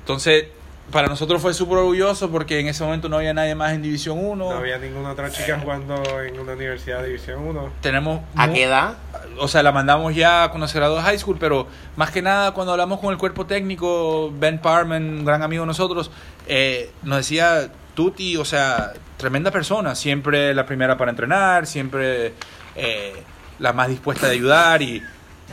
Entonces, 0.00 0.46
para 0.90 1.08
nosotros 1.08 1.40
fue 1.40 1.54
súper 1.54 1.78
orgulloso 1.78 2.30
porque 2.30 2.60
en 2.60 2.68
ese 2.68 2.84
momento 2.84 3.08
no 3.08 3.16
había 3.16 3.32
nadie 3.32 3.54
más 3.54 3.72
en 3.72 3.82
División 3.82 4.18
1. 4.18 4.36
No 4.36 4.50
había 4.50 4.78
ninguna 4.78 5.12
otra 5.12 5.30
chica 5.30 5.58
jugando 5.60 6.02
en 6.20 6.38
una 6.38 6.52
universidad 6.52 7.00
de 7.00 7.08
División 7.08 7.46
1. 7.46 7.70
Tenemos 7.80 8.20
¿A 8.36 8.48
qué 8.48 8.64
edad? 8.64 8.96
o 9.38 9.48
sea, 9.48 9.62
la 9.62 9.72
mandamos 9.72 10.14
ya 10.14 10.48
cuando 10.48 10.68
se 10.68 10.78
graduó 10.78 10.96
de 10.96 11.02
high 11.02 11.18
school, 11.18 11.36
pero 11.38 11.66
más 11.96 12.10
que 12.10 12.20
nada 12.20 12.52
cuando 12.52 12.72
hablamos 12.72 13.00
con 13.00 13.12
el 13.12 13.18
cuerpo 13.18 13.46
técnico, 13.46 14.32
Ben 14.38 14.58
Parman, 14.58 15.02
un 15.02 15.24
gran 15.24 15.42
amigo 15.42 15.62
de 15.62 15.68
nosotros, 15.68 16.10
eh, 16.46 16.90
nos 17.02 17.18
decía, 17.18 17.70
Tuti, 17.94 18.36
o 18.36 18.44
sea, 18.44 18.92
tremenda 19.16 19.50
persona, 19.50 19.94
siempre 19.94 20.52
la 20.54 20.66
primera 20.66 20.96
para 20.96 21.10
entrenar, 21.10 21.66
siempre 21.66 22.34
eh, 22.76 23.22
la 23.62 23.72
más 23.72 23.88
dispuesta 23.88 24.26
de 24.26 24.32
ayudar 24.34 24.82
y 24.82 25.02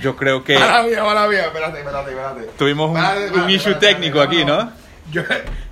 yo 0.02 0.16
creo 0.16 0.44
que 0.44 0.58
Mala 0.58 0.84
mía, 0.84 1.04
mala 1.04 1.28
mía, 1.28 1.46
espérate, 1.46 1.80
espérate, 1.80 2.12
espérate. 2.12 2.42
tuvimos 2.58 2.90
un, 2.90 2.98
Espérate, 2.98 3.20
un 3.20 3.26
espérate, 3.28 3.54
issue 3.54 3.76
técnico 3.76 4.20
aquí, 4.20 4.44
¿no? 4.44 4.72
Yo, 5.12 5.22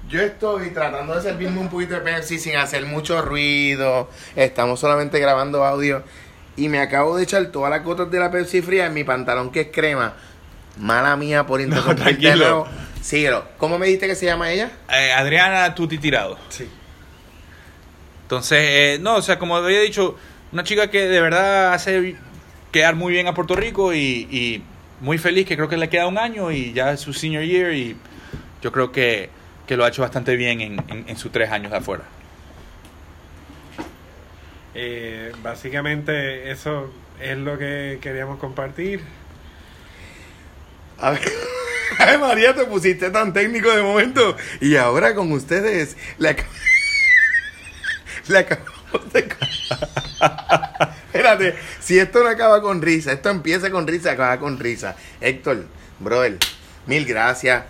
yo 0.07 0.21
estoy 0.21 0.69
tratando 0.69 1.15
de 1.15 1.21
servirme 1.21 1.59
un 1.59 1.69
poquito 1.69 1.95
de 1.95 2.01
Pepsi 2.01 2.37
sin 2.39 2.55
hacer 2.55 2.85
mucho 2.85 3.21
ruido. 3.21 4.09
Estamos 4.35 4.79
solamente 4.79 5.19
grabando 5.19 5.63
audio. 5.65 6.03
Y 6.55 6.69
me 6.69 6.79
acabo 6.79 7.17
de 7.17 7.23
echar 7.23 7.45
todas 7.47 7.69
las 7.69 7.83
gotas 7.83 8.09
de 8.09 8.19
la 8.19 8.31
Pepsi 8.31 8.61
fría 8.61 8.85
en 8.87 8.93
mi 8.93 9.03
pantalón 9.03 9.51
que 9.51 9.61
es 9.61 9.67
crema. 9.71 10.13
Mala 10.77 11.15
mía 11.15 11.45
por 11.45 11.59
interrumpirte. 11.61 12.29
de 12.29 12.35
nuevo. 12.35 12.67
Síguelo. 13.01 13.45
¿Cómo 13.57 13.77
me 13.79 13.85
dijiste 13.87 14.07
que 14.07 14.15
se 14.15 14.25
llama 14.25 14.51
ella? 14.51 14.71
Eh, 14.91 15.11
Adriana 15.13 15.73
Tuti 15.73 15.97
Tirado. 15.97 16.37
Sí. 16.49 16.69
Entonces, 18.23 18.59
eh, 18.61 18.97
no, 18.99 19.15
o 19.15 19.21
sea, 19.21 19.39
como 19.39 19.55
había 19.55 19.79
dicho, 19.81 20.17
una 20.51 20.63
chica 20.63 20.89
que 20.89 21.07
de 21.07 21.21
verdad 21.21 21.73
hace 21.73 22.15
quedar 22.77 22.95
muy 22.95 23.11
bien 23.11 23.27
a 23.27 23.33
Puerto 23.33 23.55
Rico 23.55 23.91
y, 23.93 24.27
y 24.29 24.63
muy 25.01 25.17
feliz, 25.17 25.47
que 25.47 25.55
creo 25.55 25.67
que 25.67 25.77
le 25.77 25.89
queda 25.89 26.05
un 26.07 26.17
año 26.19 26.51
y 26.51 26.73
ya 26.73 26.91
es 26.91 26.99
su 26.99 27.11
senior 27.11 27.43
year 27.43 27.73
y 27.73 27.97
yo 28.61 28.71
creo 28.71 28.91
que, 28.91 29.29
que 29.65 29.75
lo 29.75 29.83
ha 29.83 29.87
hecho 29.87 30.03
bastante 30.03 30.35
bien 30.35 30.61
en, 30.61 30.73
en, 30.87 31.05
en 31.07 31.17
sus 31.17 31.31
tres 31.31 31.49
años 31.49 31.71
de 31.71 31.77
afuera. 31.77 32.03
Eh, 34.75 35.31
básicamente 35.41 36.51
eso 36.51 36.91
es 37.19 37.35
lo 37.37 37.57
que 37.57 37.97
queríamos 37.99 38.37
compartir. 38.37 39.01
A 40.99 41.11
ver, 41.11 41.21
Ay, 41.99 42.17
María, 42.19 42.53
te 42.55 42.65
pusiste 42.65 43.09
tan 43.09 43.33
técnico 43.33 43.71
de 43.75 43.81
momento. 43.81 44.37
Y 44.61 44.75
ahora 44.75 45.15
con 45.15 45.31
ustedes, 45.31 45.97
le, 46.19 46.29
ac- 46.37 46.45
le 48.27 48.37
acabamos 48.37 48.71
de... 48.71 48.76
Espérate, 51.07 51.55
si 51.79 51.99
esto 51.99 52.23
no 52.23 52.29
acaba 52.29 52.61
con 52.61 52.81
risa, 52.81 53.11
esto 53.11 53.29
empieza 53.29 53.69
con 53.71 53.87
risa, 53.87 54.11
acaba 54.11 54.37
con 54.39 54.59
risa. 54.59 54.95
Héctor, 55.19 55.65
brother, 55.99 56.37
mil 56.85 57.05
gracias. 57.05 57.63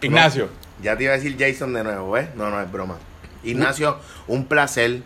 Ignacio. 0.00 0.48
Ya 0.82 0.96
te 0.96 1.04
iba 1.04 1.12
a 1.12 1.16
decir 1.16 1.36
Jason 1.38 1.72
de 1.72 1.84
nuevo, 1.84 2.18
¿eh? 2.18 2.28
No, 2.34 2.50
no 2.50 2.60
es 2.60 2.70
broma. 2.70 2.98
Ignacio, 3.44 3.98
un 4.26 4.46
placer. 4.46 5.02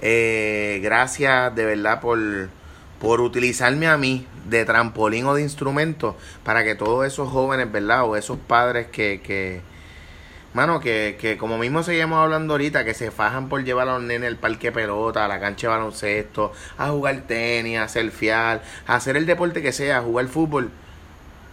Eh, 0.00 0.80
gracias 0.82 1.54
de 1.54 1.64
verdad 1.64 2.00
por, 2.00 2.18
por 3.00 3.22
utilizarme 3.22 3.86
a 3.86 3.96
mí 3.96 4.26
de 4.48 4.66
trampolín 4.66 5.24
o 5.26 5.34
de 5.34 5.42
instrumento 5.42 6.16
para 6.42 6.64
que 6.64 6.74
todos 6.74 7.06
esos 7.06 7.30
jóvenes, 7.30 7.72
¿verdad? 7.72 8.04
O 8.04 8.16
esos 8.16 8.38
padres 8.38 8.88
que, 8.88 9.22
que 9.22 9.62
mano, 10.54 10.80
que, 10.80 11.18
que 11.20 11.36
como 11.36 11.58
mismo 11.58 11.82
seguimos 11.82 12.18
hablando 12.18 12.54
ahorita, 12.54 12.84
que 12.84 12.94
se 12.94 13.10
fajan 13.10 13.48
por 13.48 13.64
llevar 13.64 13.88
a 13.88 13.94
los 13.94 14.02
nenes 14.02 14.28
al 14.28 14.36
parque 14.36 14.72
pelota, 14.72 15.24
a 15.24 15.28
la 15.28 15.40
cancha 15.40 15.66
de 15.66 15.74
baloncesto, 15.74 16.52
a 16.78 16.88
jugar 16.88 17.22
tenis, 17.26 17.78
a 17.78 17.88
surfear, 17.88 18.62
a 18.86 18.94
hacer 18.94 19.16
el 19.16 19.26
deporte 19.26 19.60
que 19.60 19.72
sea, 19.72 19.98
a 19.98 20.02
jugar 20.02 20.28
fútbol, 20.28 20.70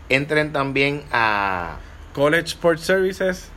entren 0.08 0.52
también 0.52 1.04
a 1.12 1.78
College 2.14 2.46
Sport 2.46 2.78
Services 2.78 3.50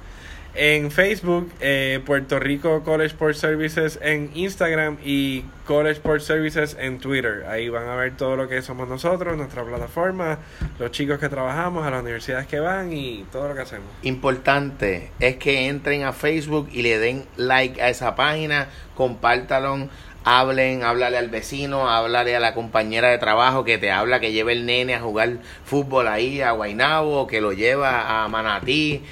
en 0.60 0.92
Facebook, 0.92 1.50
eh, 1.62 2.02
Puerto 2.06 2.38
Rico 2.38 2.84
College 2.84 3.14
Sport 3.14 3.36
Services 3.36 3.98
en 4.02 4.30
Instagram 4.36 4.98
y 5.06 5.46
College 5.66 5.94
Sport 5.94 6.22
Services 6.22 6.76
en 6.78 7.00
Twitter. 7.00 7.46
Ahí 7.48 7.70
van 7.70 7.88
a 7.88 7.96
ver 7.96 8.18
todo 8.18 8.36
lo 8.36 8.50
que 8.50 8.62
somos 8.62 8.90
nosotros, 8.90 9.38
nuestra 9.38 9.64
plataforma, 9.64 10.40
los 10.78 10.92
chicos 10.92 11.18
que 11.18 11.30
trabajamos, 11.30 11.88
a 11.88 11.92
las 11.92 12.02
universidades 12.02 12.46
que 12.48 12.60
van 12.60 12.92
y 12.92 13.26
todo 13.32 13.48
lo 13.48 13.56
que 13.56 13.62
hacemos. 13.62 13.88
importante 14.04 15.12
es 15.22 15.38
que 15.38 15.70
entren 15.70 16.04
a 16.04 16.12
Facebook 16.12 16.68
y 16.74 16.82
le 16.82 17.00
den 17.00 17.24
like 17.38 17.82
a 17.82 17.88
esa 17.88 18.18
página, 18.18 18.68
compártalo, 18.96 19.88
hablen, 20.26 20.84
háblale 20.84 21.18
al 21.18 21.30
vecino, 21.30 21.90
háblale 21.90 22.36
a 22.36 22.42
la 22.42 22.54
compañera 22.54 23.08
de 23.08 23.18
trabajo 23.18 23.64
que 23.64 23.78
te 23.78 23.92
habla 23.92 24.20
que 24.20 24.34
lleve 24.34 24.52
el 24.52 24.66
nene 24.66 24.94
a 24.94 25.00
jugar 25.00 25.38
fútbol 25.64 26.10
ahí 26.10 26.42
a 26.42 26.52
Guaynabo, 26.52 27.28
que 27.28 27.40
lo 27.40 27.54
lleva 27.54 28.26
a 28.26 28.28
Manatí. 28.28 29.04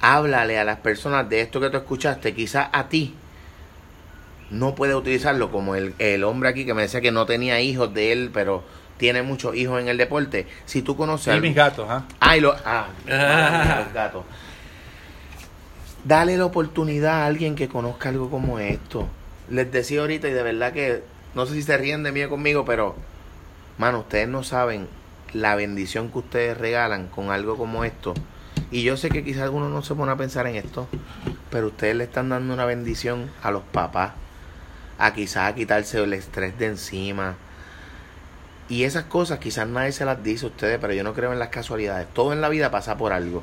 Háblale 0.00 0.58
a 0.58 0.64
las 0.64 0.78
personas 0.78 1.28
de 1.28 1.40
esto 1.40 1.60
que 1.60 1.70
tú 1.70 1.76
escuchaste, 1.78 2.34
quizás 2.34 2.68
a 2.72 2.88
ti 2.88 3.14
no 4.50 4.74
puede 4.74 4.94
utilizarlo 4.94 5.50
como 5.50 5.74
el, 5.74 5.94
el 5.98 6.22
hombre 6.24 6.48
aquí 6.48 6.64
que 6.64 6.74
me 6.74 6.82
decía 6.82 7.00
que 7.00 7.10
no 7.10 7.26
tenía 7.26 7.60
hijos 7.60 7.92
de 7.92 8.12
él, 8.12 8.30
pero 8.32 8.62
tiene 8.96 9.22
muchos 9.22 9.54
hijos 9.56 9.80
en 9.80 9.88
el 9.88 9.96
deporte. 9.96 10.46
Si 10.64 10.82
tú 10.82 10.96
conoces 10.96 11.36
Y 11.36 11.40
mis 11.40 11.54
gatos, 11.54 11.86
¿ah? 11.88 12.04
Ay, 12.20 12.40
lo, 12.40 12.52
ah, 12.64 12.88
ah, 13.10 13.82
los 13.84 13.94
gatos. 13.94 14.24
Dale 16.04 16.36
la 16.36 16.44
oportunidad 16.44 17.22
a 17.22 17.26
alguien 17.26 17.56
que 17.56 17.68
conozca 17.68 18.08
algo 18.08 18.30
como 18.30 18.58
esto. 18.58 19.08
Les 19.50 19.70
decía 19.70 20.00
ahorita 20.00 20.28
y 20.28 20.32
de 20.32 20.42
verdad 20.42 20.72
que 20.72 21.02
no 21.34 21.46
sé 21.46 21.54
si 21.54 21.62
se 21.62 21.76
ríen 21.76 22.02
de 22.02 22.12
mí 22.12 22.22
o 22.22 22.28
conmigo, 22.28 22.64
pero 22.64 22.94
mano, 23.78 24.00
ustedes 24.00 24.28
no 24.28 24.42
saben 24.44 24.88
la 25.32 25.56
bendición 25.56 26.10
que 26.10 26.18
ustedes 26.18 26.56
regalan 26.56 27.08
con 27.08 27.30
algo 27.30 27.56
como 27.56 27.84
esto. 27.84 28.14
Y 28.70 28.82
yo 28.82 28.96
sé 28.96 29.08
que 29.08 29.24
quizás 29.24 29.42
algunos 29.42 29.70
no 29.70 29.82
se 29.82 29.94
pone 29.94 30.12
a 30.12 30.16
pensar 30.16 30.46
en 30.46 30.56
esto, 30.56 30.88
pero 31.50 31.68
ustedes 31.68 31.96
le 31.96 32.04
están 32.04 32.28
dando 32.28 32.52
una 32.52 32.64
bendición 32.64 33.30
a 33.42 33.50
los 33.50 33.62
papás, 33.62 34.12
a 34.98 35.12
quizás 35.12 35.50
a 35.50 35.54
quitarse 35.54 36.02
el 36.02 36.12
estrés 36.12 36.58
de 36.58 36.66
encima, 36.66 37.36
y 38.68 38.82
esas 38.82 39.04
cosas 39.04 39.38
quizás 39.38 39.68
nadie 39.68 39.92
se 39.92 40.04
las 40.04 40.22
dice 40.22 40.46
a 40.46 40.48
ustedes, 40.48 40.78
pero 40.80 40.92
yo 40.92 41.04
no 41.04 41.14
creo 41.14 41.32
en 41.32 41.38
las 41.38 41.50
casualidades. 41.50 42.08
Todo 42.12 42.32
en 42.32 42.40
la 42.40 42.48
vida 42.48 42.70
pasa 42.70 42.96
por 42.96 43.12
algo. 43.12 43.42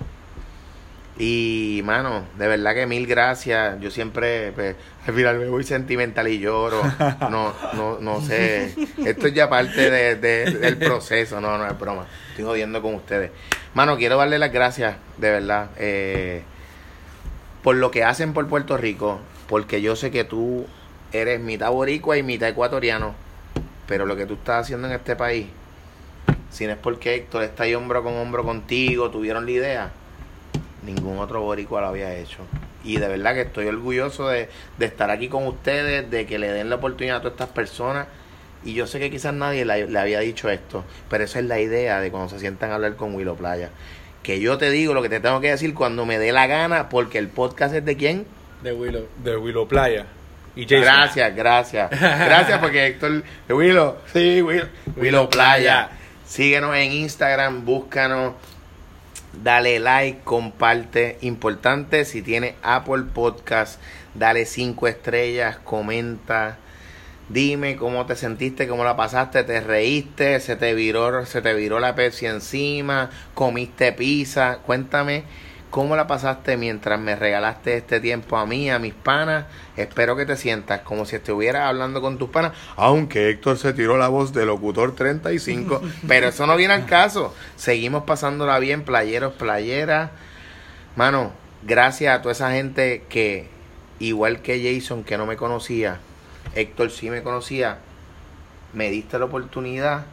Y, 1.19 1.81
mano, 1.85 2.23
de 2.39 2.47
verdad 2.47 2.73
que 2.73 2.87
mil 2.87 3.05
gracias. 3.05 3.79
Yo 3.79 3.91
siempre, 3.91 4.51
pues, 4.53 4.75
al 5.05 5.13
final 5.13 5.37
me 5.37 5.47
voy 5.47 5.63
sentimental 5.63 6.27
y 6.27 6.39
lloro. 6.39 6.81
No, 7.29 7.53
no, 7.73 7.99
no 7.99 8.21
sé. 8.21 8.73
Esto 9.05 9.27
es 9.27 9.33
ya 9.33 9.47
parte 9.49 9.91
de, 9.91 10.15
de- 10.15 10.51
del 10.51 10.77
proceso. 10.77 11.39
No, 11.39 11.57
no 11.57 11.67
es 11.67 11.77
broma. 11.79 12.07
Estoy 12.31 12.45
jodiendo 12.45 12.81
con 12.81 12.95
ustedes. 12.95 13.29
Mano, 13.75 13.95
quiero 13.97 14.17
darle 14.17 14.39
las 14.39 14.51
gracias, 14.51 14.95
de 15.17 15.31
verdad, 15.31 15.69
eh, 15.77 16.43
por 17.63 17.75
lo 17.75 17.91
que 17.91 18.03
hacen 18.03 18.33
por 18.33 18.47
Puerto 18.47 18.75
Rico. 18.77 19.19
Porque 19.47 19.81
yo 19.81 19.95
sé 19.95 20.09
que 20.09 20.23
tú 20.23 20.65
eres 21.11 21.39
mitad 21.39 21.69
boricua 21.69 22.17
y 22.17 22.23
mitad 22.23 22.49
ecuatoriano. 22.49 23.13
Pero 23.87 24.05
lo 24.07 24.15
que 24.15 24.25
tú 24.25 24.33
estás 24.35 24.61
haciendo 24.65 24.87
en 24.87 24.93
este 24.93 25.15
país, 25.15 25.45
si 26.49 26.65
no 26.65 26.71
es 26.71 26.77
porque 26.79 27.13
Héctor 27.15 27.43
está 27.43 27.63
ahí 27.63 27.75
hombro 27.75 28.03
con 28.03 28.15
hombro 28.15 28.43
contigo, 28.43 29.11
tuvieron 29.11 29.45
la 29.45 29.51
idea, 29.51 29.91
ningún 30.85 31.19
otro 31.19 31.41
boricua 31.41 31.81
lo 31.81 31.87
había 31.87 32.15
hecho. 32.15 32.39
Y 32.83 32.97
de 32.97 33.07
verdad 33.07 33.33
que 33.33 33.41
estoy 33.41 33.67
orgulloso 33.67 34.27
de, 34.27 34.49
de 34.77 34.85
estar 34.85 35.09
aquí 35.09 35.29
con 35.29 35.47
ustedes, 35.47 36.09
de 36.09 36.25
que 36.25 36.37
le 36.37 36.51
den 36.51 36.69
la 36.69 36.75
oportunidad 36.75 37.17
a 37.17 37.19
todas 37.19 37.33
estas 37.33 37.49
personas. 37.49 38.07
Y 38.65 38.73
yo 38.73 38.87
sé 38.87 38.99
que 38.99 39.11
quizás 39.11 39.33
nadie 39.33 39.65
le, 39.65 39.87
le 39.87 39.99
había 39.99 40.19
dicho 40.19 40.49
esto, 40.49 40.85
pero 41.09 41.23
esa 41.23 41.39
es 41.39 41.45
la 41.45 41.59
idea 41.59 41.99
de 41.99 42.11
cuando 42.11 42.29
se 42.29 42.39
sientan 42.39 42.71
a 42.71 42.75
hablar 42.75 42.95
con 42.95 43.13
Willow 43.15 43.35
Playa. 43.35 43.69
Que 44.21 44.39
yo 44.39 44.57
te 44.57 44.71
digo 44.71 44.93
lo 44.93 45.01
que 45.01 45.09
te 45.09 45.19
tengo 45.19 45.41
que 45.41 45.49
decir 45.49 45.73
cuando 45.73 46.05
me 46.05 46.17
dé 46.17 46.31
la 46.31 46.47
gana, 46.47 46.87
porque 46.87 47.17
el 47.17 47.27
podcast 47.27 47.75
es 47.75 47.83
de 47.83 47.97
quién? 47.97 48.25
De 48.61 48.71
Willow. 48.71 49.07
De 49.21 49.35
Willow 49.35 49.67
Playa. 49.67 50.05
Y 50.55 50.63
Jason. 50.63 50.81
Gracias, 50.81 51.35
gracias. 51.35 51.89
Gracias 51.91 52.59
porque 52.59 52.87
Héctor, 52.87 53.23
Willow, 53.49 53.97
sí, 54.13 54.41
Willow, 54.41 54.67
Willow 54.95 55.29
Playa. 55.29 55.89
Síguenos 56.25 56.75
en 56.75 56.91
Instagram, 56.91 57.65
búscanos, 57.65 58.33
dale 59.41 59.79
like, 59.79 60.21
comparte. 60.23 61.17
Importante, 61.21 62.05
si 62.05 62.21
tienes 62.21 62.55
Apple 62.61 63.03
Podcast, 63.13 63.79
dale 64.13 64.45
cinco 64.45 64.87
estrellas, 64.87 65.57
comenta. 65.57 66.57
Dime 67.29 67.77
cómo 67.77 68.05
te 68.05 68.15
sentiste, 68.15 68.67
cómo 68.67 68.83
la 68.83 68.97
pasaste, 68.97 69.43
te 69.43 69.61
reíste, 69.61 70.39
se 70.39 70.55
te 70.55 70.73
viró, 70.73 71.25
se 71.25 71.41
te 71.41 71.53
viró 71.53 71.79
la 71.79 71.95
Pepsi 71.95 72.25
encima, 72.25 73.09
comiste 73.33 73.93
pizza. 73.93 74.59
Cuéntame 74.65 75.23
cómo 75.73 75.95
la 75.95 76.05
pasaste 76.05 76.55
mientras 76.55 76.99
me 76.99 77.15
regalaste 77.15 77.75
este 77.77 77.99
tiempo 77.99 78.37
a 78.37 78.45
mí, 78.45 78.69
a 78.69 78.77
mis 78.77 78.93
panas. 78.93 79.45
Espero 79.75 80.15
que 80.15 80.23
te 80.23 80.37
sientas 80.37 80.81
como 80.81 81.03
si 81.03 81.15
estuvieras 81.15 81.63
hablando 81.63 81.99
con 81.99 82.19
tus 82.19 82.29
panas, 82.29 82.51
aunque 82.75 83.31
Héctor 83.31 83.57
se 83.57 83.73
tiró 83.73 83.97
la 83.97 84.07
voz 84.07 84.33
de 84.33 84.45
locutor 84.45 84.93
35, 84.93 85.81
pero 86.07 86.27
eso 86.27 86.45
no 86.45 86.55
viene 86.57 86.75
al 86.75 86.85
caso. 86.85 87.33
Seguimos 87.55 88.03
pasándola 88.03 88.59
bien, 88.59 88.83
playeros, 88.83 89.33
playeras. 89.33 90.11
Mano, 90.95 91.31
gracias 91.63 92.15
a 92.15 92.21
toda 92.21 92.33
esa 92.33 92.51
gente 92.51 93.05
que, 93.09 93.49
igual 93.97 94.43
que 94.43 94.75
Jason, 94.75 95.03
que 95.03 95.17
no 95.17 95.25
me 95.25 95.37
conocía, 95.37 95.97
Héctor 96.53 96.91
sí 96.91 97.09
me 97.09 97.23
conocía, 97.23 97.79
me 98.73 98.91
diste 98.91 99.17
la 99.17 99.25
oportunidad 99.25 100.05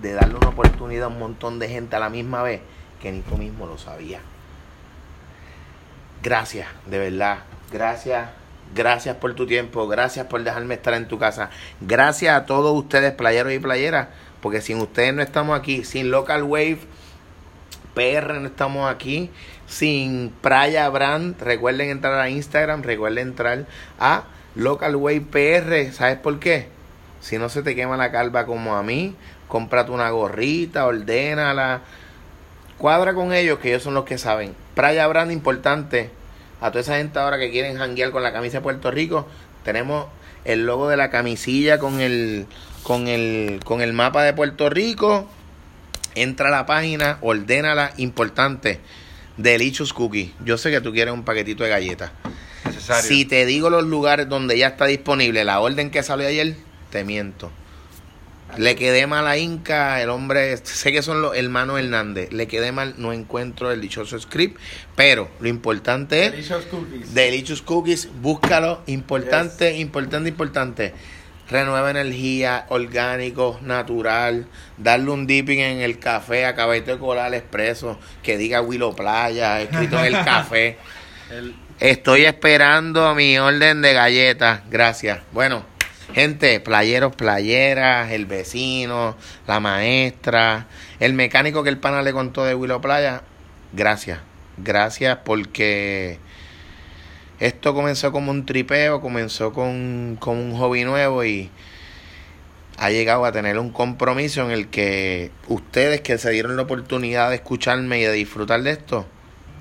de 0.00 0.12
darle 0.12 0.36
una 0.36 0.50
oportunidad 0.50 1.06
a 1.06 1.08
un 1.08 1.18
montón 1.18 1.58
de 1.58 1.68
gente 1.68 1.96
a 1.96 1.98
la 1.98 2.08
misma 2.08 2.44
vez 2.44 2.60
que 3.00 3.10
ni 3.10 3.22
tú 3.22 3.36
mismo 3.36 3.66
lo 3.66 3.78
sabías. 3.78 4.22
Gracias, 6.22 6.68
de 6.86 6.98
verdad. 6.98 7.38
Gracias. 7.72 8.28
Gracias 8.74 9.16
por 9.16 9.34
tu 9.34 9.46
tiempo. 9.46 9.86
Gracias 9.88 10.26
por 10.26 10.42
dejarme 10.42 10.74
estar 10.74 10.94
en 10.94 11.08
tu 11.08 11.18
casa. 11.18 11.50
Gracias 11.80 12.34
a 12.34 12.46
todos 12.46 12.76
ustedes, 12.78 13.12
playeros 13.12 13.52
y 13.52 13.58
playeras. 13.58 14.08
Porque 14.40 14.60
sin 14.60 14.80
ustedes 14.80 15.12
no 15.14 15.22
estamos 15.22 15.58
aquí. 15.58 15.84
Sin 15.84 16.10
Local 16.10 16.42
Wave, 16.44 16.78
PR 17.94 18.40
no 18.40 18.46
estamos 18.46 18.90
aquí, 18.90 19.30
sin 19.66 20.30
Playa 20.40 20.88
Brand. 20.88 21.40
Recuerden 21.40 21.90
entrar 21.90 22.18
a 22.18 22.30
Instagram, 22.30 22.82
recuerden 22.82 23.28
entrar 23.28 23.66
a 23.98 24.24
Local 24.54 24.96
Way 24.96 25.20
PR. 25.20 25.92
¿Sabes 25.92 26.16
por 26.18 26.38
qué? 26.38 26.68
Si 27.20 27.38
no 27.38 27.48
se 27.48 27.62
te 27.62 27.74
quema 27.74 27.96
la 27.96 28.10
calva 28.10 28.46
como 28.46 28.74
a 28.76 28.82
mí, 28.82 29.14
cómprate 29.48 29.90
una 29.90 30.10
gorrita, 30.10 30.86
ordénala. 30.86 31.82
Cuadra 32.82 33.14
con 33.14 33.32
ellos, 33.32 33.60
que 33.60 33.68
ellos 33.68 33.84
son 33.84 33.94
los 33.94 34.04
que 34.04 34.18
saben. 34.18 34.56
Playa 34.74 35.06
Brand, 35.06 35.30
importante. 35.30 36.10
A 36.60 36.72
toda 36.72 36.80
esa 36.80 36.96
gente 36.96 37.16
ahora 37.16 37.38
que 37.38 37.52
quieren 37.52 37.78
janguear 37.78 38.10
con 38.10 38.24
la 38.24 38.32
camisa 38.32 38.56
de 38.56 38.62
Puerto 38.62 38.90
Rico, 38.90 39.28
tenemos 39.64 40.06
el 40.44 40.66
logo 40.66 40.88
de 40.88 40.96
la 40.96 41.08
camisilla 41.08 41.78
con 41.78 42.00
el, 42.00 42.48
con 42.82 43.06
el, 43.06 43.60
con 43.64 43.82
el 43.82 43.92
mapa 43.92 44.24
de 44.24 44.32
Puerto 44.32 44.68
Rico. 44.68 45.30
Entra 46.16 46.48
a 46.48 46.50
la 46.50 46.66
página, 46.66 47.18
ordénala, 47.20 47.92
importante. 47.98 48.80
Delicious 49.36 49.92
Cookie. 49.92 50.34
Yo 50.44 50.58
sé 50.58 50.72
que 50.72 50.80
tú 50.80 50.90
quieres 50.92 51.14
un 51.14 51.22
paquetito 51.22 51.62
de 51.62 51.70
galletas. 51.70 52.10
Necesario. 52.64 53.08
Si 53.08 53.24
te 53.26 53.46
digo 53.46 53.70
los 53.70 53.84
lugares 53.84 54.28
donde 54.28 54.58
ya 54.58 54.66
está 54.66 54.86
disponible 54.86 55.44
la 55.44 55.60
orden 55.60 55.92
que 55.92 56.02
salió 56.02 56.26
ayer, 56.26 56.56
te 56.90 57.04
miento. 57.04 57.52
Le 58.58 58.76
quedé 58.76 59.06
mal 59.06 59.26
a 59.26 59.38
Inca, 59.38 60.02
el 60.02 60.10
hombre, 60.10 60.56
sé 60.58 60.92
que 60.92 61.02
son 61.02 61.22
los 61.22 61.34
hermanos 61.36 61.78
Hernández. 61.80 62.32
Le 62.32 62.46
quedé 62.46 62.70
mal, 62.72 62.94
no 62.98 63.12
encuentro 63.12 63.70
el 63.72 63.80
dichoso 63.80 64.18
script, 64.20 64.58
pero 64.94 65.30
lo 65.40 65.48
importante 65.48 66.26
es 66.26 66.32
Delicious 66.32 66.64
cookies. 66.66 67.14
Delicious 67.14 67.62
Cookies, 67.62 68.08
búscalo. 68.20 68.82
Importante, 68.86 69.76
importante, 69.78 70.28
importante. 70.28 70.92
Renueva 71.48 71.90
energía, 71.90 72.66
orgánico, 72.68 73.58
natural. 73.62 74.46
Darle 74.76 75.10
un 75.10 75.26
dipping 75.26 75.58
en 75.60 75.80
el 75.80 75.98
café, 75.98 76.44
acabete 76.46 76.92
de 76.92 76.98
colar 76.98 77.34
expreso, 77.34 77.98
que 78.22 78.36
diga 78.36 78.60
Willow 78.60 78.94
Playa, 78.94 79.60
escrito 79.62 79.98
en 79.98 80.14
el 80.14 80.24
café. 80.24 80.76
El- 81.30 81.54
Estoy 81.80 82.26
esperando 82.26 83.12
mi 83.16 83.38
orden 83.38 83.82
de 83.82 83.92
galletas. 83.92 84.60
Gracias. 84.70 85.18
Bueno, 85.32 85.64
gente, 86.12 86.60
playeros, 86.60 87.14
playeras, 87.16 88.10
el 88.10 88.26
vecino, 88.26 89.16
la 89.46 89.60
maestra, 89.60 90.66
el 91.00 91.14
mecánico 91.14 91.62
que 91.62 91.70
el 91.70 91.78
pana 91.78 92.02
le 92.02 92.12
contó 92.12 92.44
de 92.44 92.54
Willow 92.54 92.80
Playa. 92.80 93.22
Gracias. 93.72 94.20
Gracias 94.58 95.18
porque 95.24 96.18
esto 97.40 97.74
comenzó 97.74 98.12
como 98.12 98.30
un 98.30 98.46
tripeo, 98.46 99.00
comenzó 99.00 99.52
con, 99.52 100.16
con 100.20 100.36
un 100.36 100.56
hobby 100.56 100.84
nuevo 100.84 101.24
y 101.24 101.50
ha 102.78 102.90
llegado 102.90 103.24
a 103.24 103.32
tener 103.32 103.58
un 103.58 103.70
compromiso 103.70 104.44
en 104.44 104.50
el 104.50 104.68
que 104.68 105.30
ustedes 105.48 106.00
que 106.00 106.18
se 106.18 106.30
dieron 106.30 106.56
la 106.56 106.62
oportunidad 106.62 107.30
de 107.30 107.36
escucharme 107.36 108.00
y 108.00 108.02
de 108.02 108.12
disfrutar 108.12 108.62
de 108.62 108.72
esto, 108.72 109.06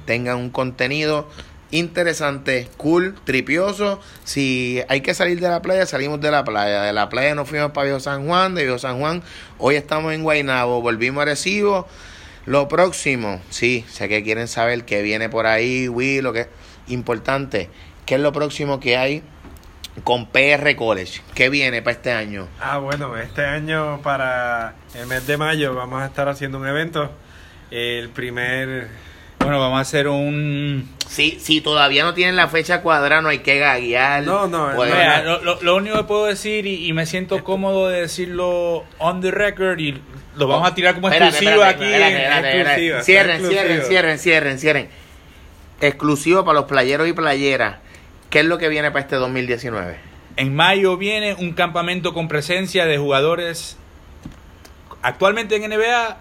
tengan 0.06 0.38
un 0.38 0.50
contenido 0.50 1.30
interesante, 1.72 2.68
cool, 2.78 3.16
tripioso. 3.24 4.00
Si 4.24 4.82
hay 4.88 5.02
que 5.02 5.14
salir 5.14 5.40
de 5.40 5.50
la 5.50 5.62
playa, 5.62 5.86
salimos 5.86 6.22
de 6.22 6.32
la 6.32 6.44
playa. 6.44 6.84
De 6.84 6.94
la 6.94 7.10
playa 7.10 7.34
nos 7.34 7.50
fuimos 7.50 7.72
para 7.72 7.86
Viejo 7.86 8.00
San 8.00 8.28
Juan, 8.28 8.56
de 8.56 8.64
Viejo 8.64 8.78
San 8.78 9.00
Juan, 9.00 9.24
hoy 9.58 9.76
estamos 9.76 10.14
en 10.14 10.24
Guaynabo, 10.24 10.82
volvimos 10.82 11.22
a 11.24 11.26
Recibo. 11.26 11.88
Lo 12.46 12.68
próximo, 12.68 13.42
sí, 13.50 13.86
sé 13.90 14.10
que 14.10 14.24
quieren 14.24 14.48
saber 14.48 14.84
qué 14.84 15.02
viene 15.02 15.30
por 15.30 15.46
ahí, 15.46 15.88
Will, 15.88 16.24
lo 16.24 16.34
que 16.34 16.48
importante, 16.88 17.70
qué 18.06 18.16
es 18.16 18.22
lo 18.22 18.34
próximo 18.34 18.80
que 18.80 18.98
hay 18.98 19.24
con 20.04 20.26
PR 20.26 20.76
College, 20.76 21.22
qué 21.36 21.50
viene 21.50 21.82
para 21.82 21.96
este 21.96 22.12
año. 22.12 22.48
Ah, 22.60 22.80
bueno, 22.80 23.16
este 23.18 23.46
año 23.46 24.02
para 24.02 24.76
el 24.96 25.06
mes 25.06 25.28
de 25.28 25.38
mayo 25.38 25.76
vamos 25.76 26.02
a 26.02 26.06
estar 26.08 26.28
haciendo 26.30 26.58
un 26.58 26.68
evento. 26.68 27.12
El 27.70 28.10
primer... 28.10 29.11
Bueno, 29.42 29.60
vamos 29.60 29.78
a 29.78 29.82
hacer 29.82 30.08
un... 30.08 30.88
Si, 31.08 31.40
si 31.40 31.62
todavía 31.62 32.04
no 32.04 32.14
tienen 32.14 32.36
la 32.36 32.48
fecha 32.48 32.82
cuadrada, 32.82 33.22
no 33.22 33.30
hay 33.30 33.40
que 33.40 33.58
gaguear. 33.60 34.24
No, 34.24 34.48
no, 34.48 34.72
no, 34.74 34.84
Mira, 34.86 35.24
lo, 35.24 35.42
lo- 35.42 35.62
lo 35.62 35.76
único 35.76 35.98
que 35.98 36.04
puedo 36.04 36.26
decir, 36.26 36.66
y, 36.66 36.88
y 36.88 36.94
me 36.94 37.06
siento 37.06 37.44
cómodo 37.44 37.90
de 37.90 38.02
decirlo 38.02 38.86
on 38.98 39.20
the 39.22 39.32
record, 39.32 39.80
y 39.80 40.02
lo 40.36 40.48
vamos 40.48 40.70
a 40.70 40.74
tirar 40.74 40.96
como 40.96 41.10
Espérate, 41.10 41.36
exclusiva 41.38 41.70
espérate, 41.72 41.86
aquí. 42.06 42.14
espérate, 42.24 42.62
exclusiva, 42.62 43.04
Cierren, 43.04 43.36
exclusiva. 43.36 43.62
cierren, 43.64 43.84
cierren, 43.88 44.20
cierren, 44.20 44.60
cierren. 44.60 44.90
Exclusivo 45.82 46.46
para 46.46 46.60
los 46.60 46.66
playeros 46.70 47.08
y 47.08 47.14
playeras. 47.14 47.78
¿Qué 48.30 48.40
es 48.40 48.46
lo 48.46 48.58
que 48.58 48.70
viene 48.70 48.92
para 48.92 49.02
este 49.02 49.16
2019? 49.18 49.98
En 50.38 50.56
mayo 50.56 50.96
viene 50.96 51.34
un 51.34 51.52
campamento 51.54 52.14
con 52.14 52.28
presencia 52.30 52.86
de 52.86 52.98
jugadores 52.98 53.78
actualmente 55.02 55.56
en 55.58 55.70
NBA 55.70 56.18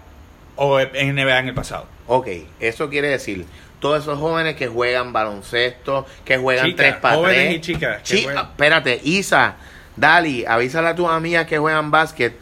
o 0.55 0.79
en 0.79 1.15
NBA 1.15 1.39
en 1.39 1.47
el 1.49 1.53
pasado. 1.53 1.85
Ok, 2.07 2.27
eso 2.59 2.89
quiere 2.89 3.07
decir 3.09 3.45
todos 3.79 4.01
esos 4.03 4.19
jóvenes 4.19 4.55
que 4.55 4.67
juegan 4.67 5.11
baloncesto, 5.13 6.05
que 6.23 6.37
juegan 6.37 6.65
Chicas, 6.67 6.77
tres 6.77 6.95
para 6.97 7.15
jóvenes 7.15 7.37
tres. 7.45 7.55
y 7.55 7.61
chicas 7.61 7.97
que 7.97 8.03
Chi- 8.03 8.23
juegan. 8.25 8.45
espérate, 8.45 9.01
Isa, 9.03 9.55
Dali, 9.95 10.45
avísale 10.45 10.89
a 10.89 10.95
tus 10.95 11.09
amigas 11.09 11.47
que 11.47 11.57
juegan 11.57 11.89
básquet. 11.91 12.37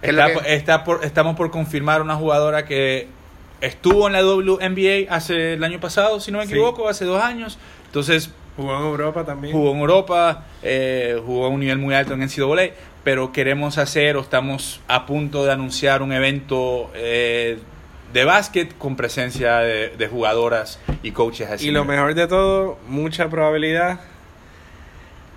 ¿Qué 0.00 0.08
es 0.08 0.14
lo 0.14 0.26
Está- 0.26 0.42
que- 0.42 0.54
está 0.54 0.84
por- 0.84 1.04
estamos 1.04 1.36
por 1.36 1.50
confirmar 1.50 2.00
una 2.00 2.16
jugadora 2.16 2.64
que 2.64 3.08
estuvo 3.60 4.06
en 4.06 4.14
la 4.14 4.20
WNBA 4.24 5.14
hace 5.14 5.52
el 5.54 5.64
año 5.64 5.78
pasado, 5.80 6.18
si 6.20 6.32
no 6.32 6.38
me 6.38 6.46
Sí. 6.46 6.52
equivoco, 6.52 6.88
hace 6.88 7.04
dos 7.04 7.22
años. 7.22 7.58
Entonces 7.86 8.30
Jugó 8.56 8.74
en 8.76 8.82
Europa 8.86 9.24
también. 9.24 9.52
jugó 9.54 9.72
en 9.72 9.78
Europa, 9.80 10.44
eh, 10.62 11.20
jugó 11.24 11.44
a 11.46 11.48
un 11.48 11.60
nivel 11.60 11.78
muy 11.78 11.94
alto 11.94 12.14
en 12.14 12.22
NCAA, 12.22 12.70
pero 13.04 13.32
queremos 13.32 13.78
hacer 13.78 14.16
o 14.16 14.20
estamos 14.20 14.80
a 14.88 15.06
punto 15.06 15.44
de 15.44 15.52
anunciar 15.52 16.02
un 16.02 16.12
evento 16.12 16.90
eh, 16.94 17.58
de 18.12 18.24
básquet 18.24 18.76
con 18.76 18.96
presencia 18.96 19.58
de, 19.58 19.88
de 19.96 20.08
jugadoras 20.08 20.78
y 21.02 21.12
coaches 21.12 21.50
así. 21.50 21.68
Y 21.68 21.70
lo 21.70 21.84
mejor 21.84 22.14
de 22.14 22.26
todo, 22.26 22.78
mucha 22.86 23.28
probabilidad. 23.28 24.00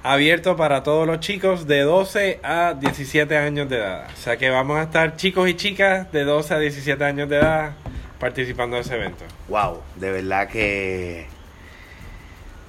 Abierto 0.05 0.57
para 0.57 0.83
todos 0.83 1.07
los 1.07 1.21
chicos 1.21 1.65
de 1.65 1.81
12 1.81 2.41
a 2.43 2.73
17 2.73 3.37
años 3.37 3.69
de 3.69 3.77
edad. 3.77 4.07
O 4.13 4.17
sea 4.17 4.35
que 4.35 4.49
vamos 4.49 4.77
a 4.77 4.83
estar 4.83 5.15
chicos 5.15 5.47
y 5.47 5.53
chicas 5.55 6.11
de 6.11 6.25
12 6.25 6.53
a 6.53 6.59
17 6.59 7.03
años 7.05 7.29
de 7.29 7.37
edad 7.37 7.71
participando 8.23 8.77
de 8.77 8.83
ese 8.83 8.95
evento. 8.95 9.25
Wow, 9.49 9.81
de 9.95 10.11
verdad 10.11 10.47
que. 10.47 11.25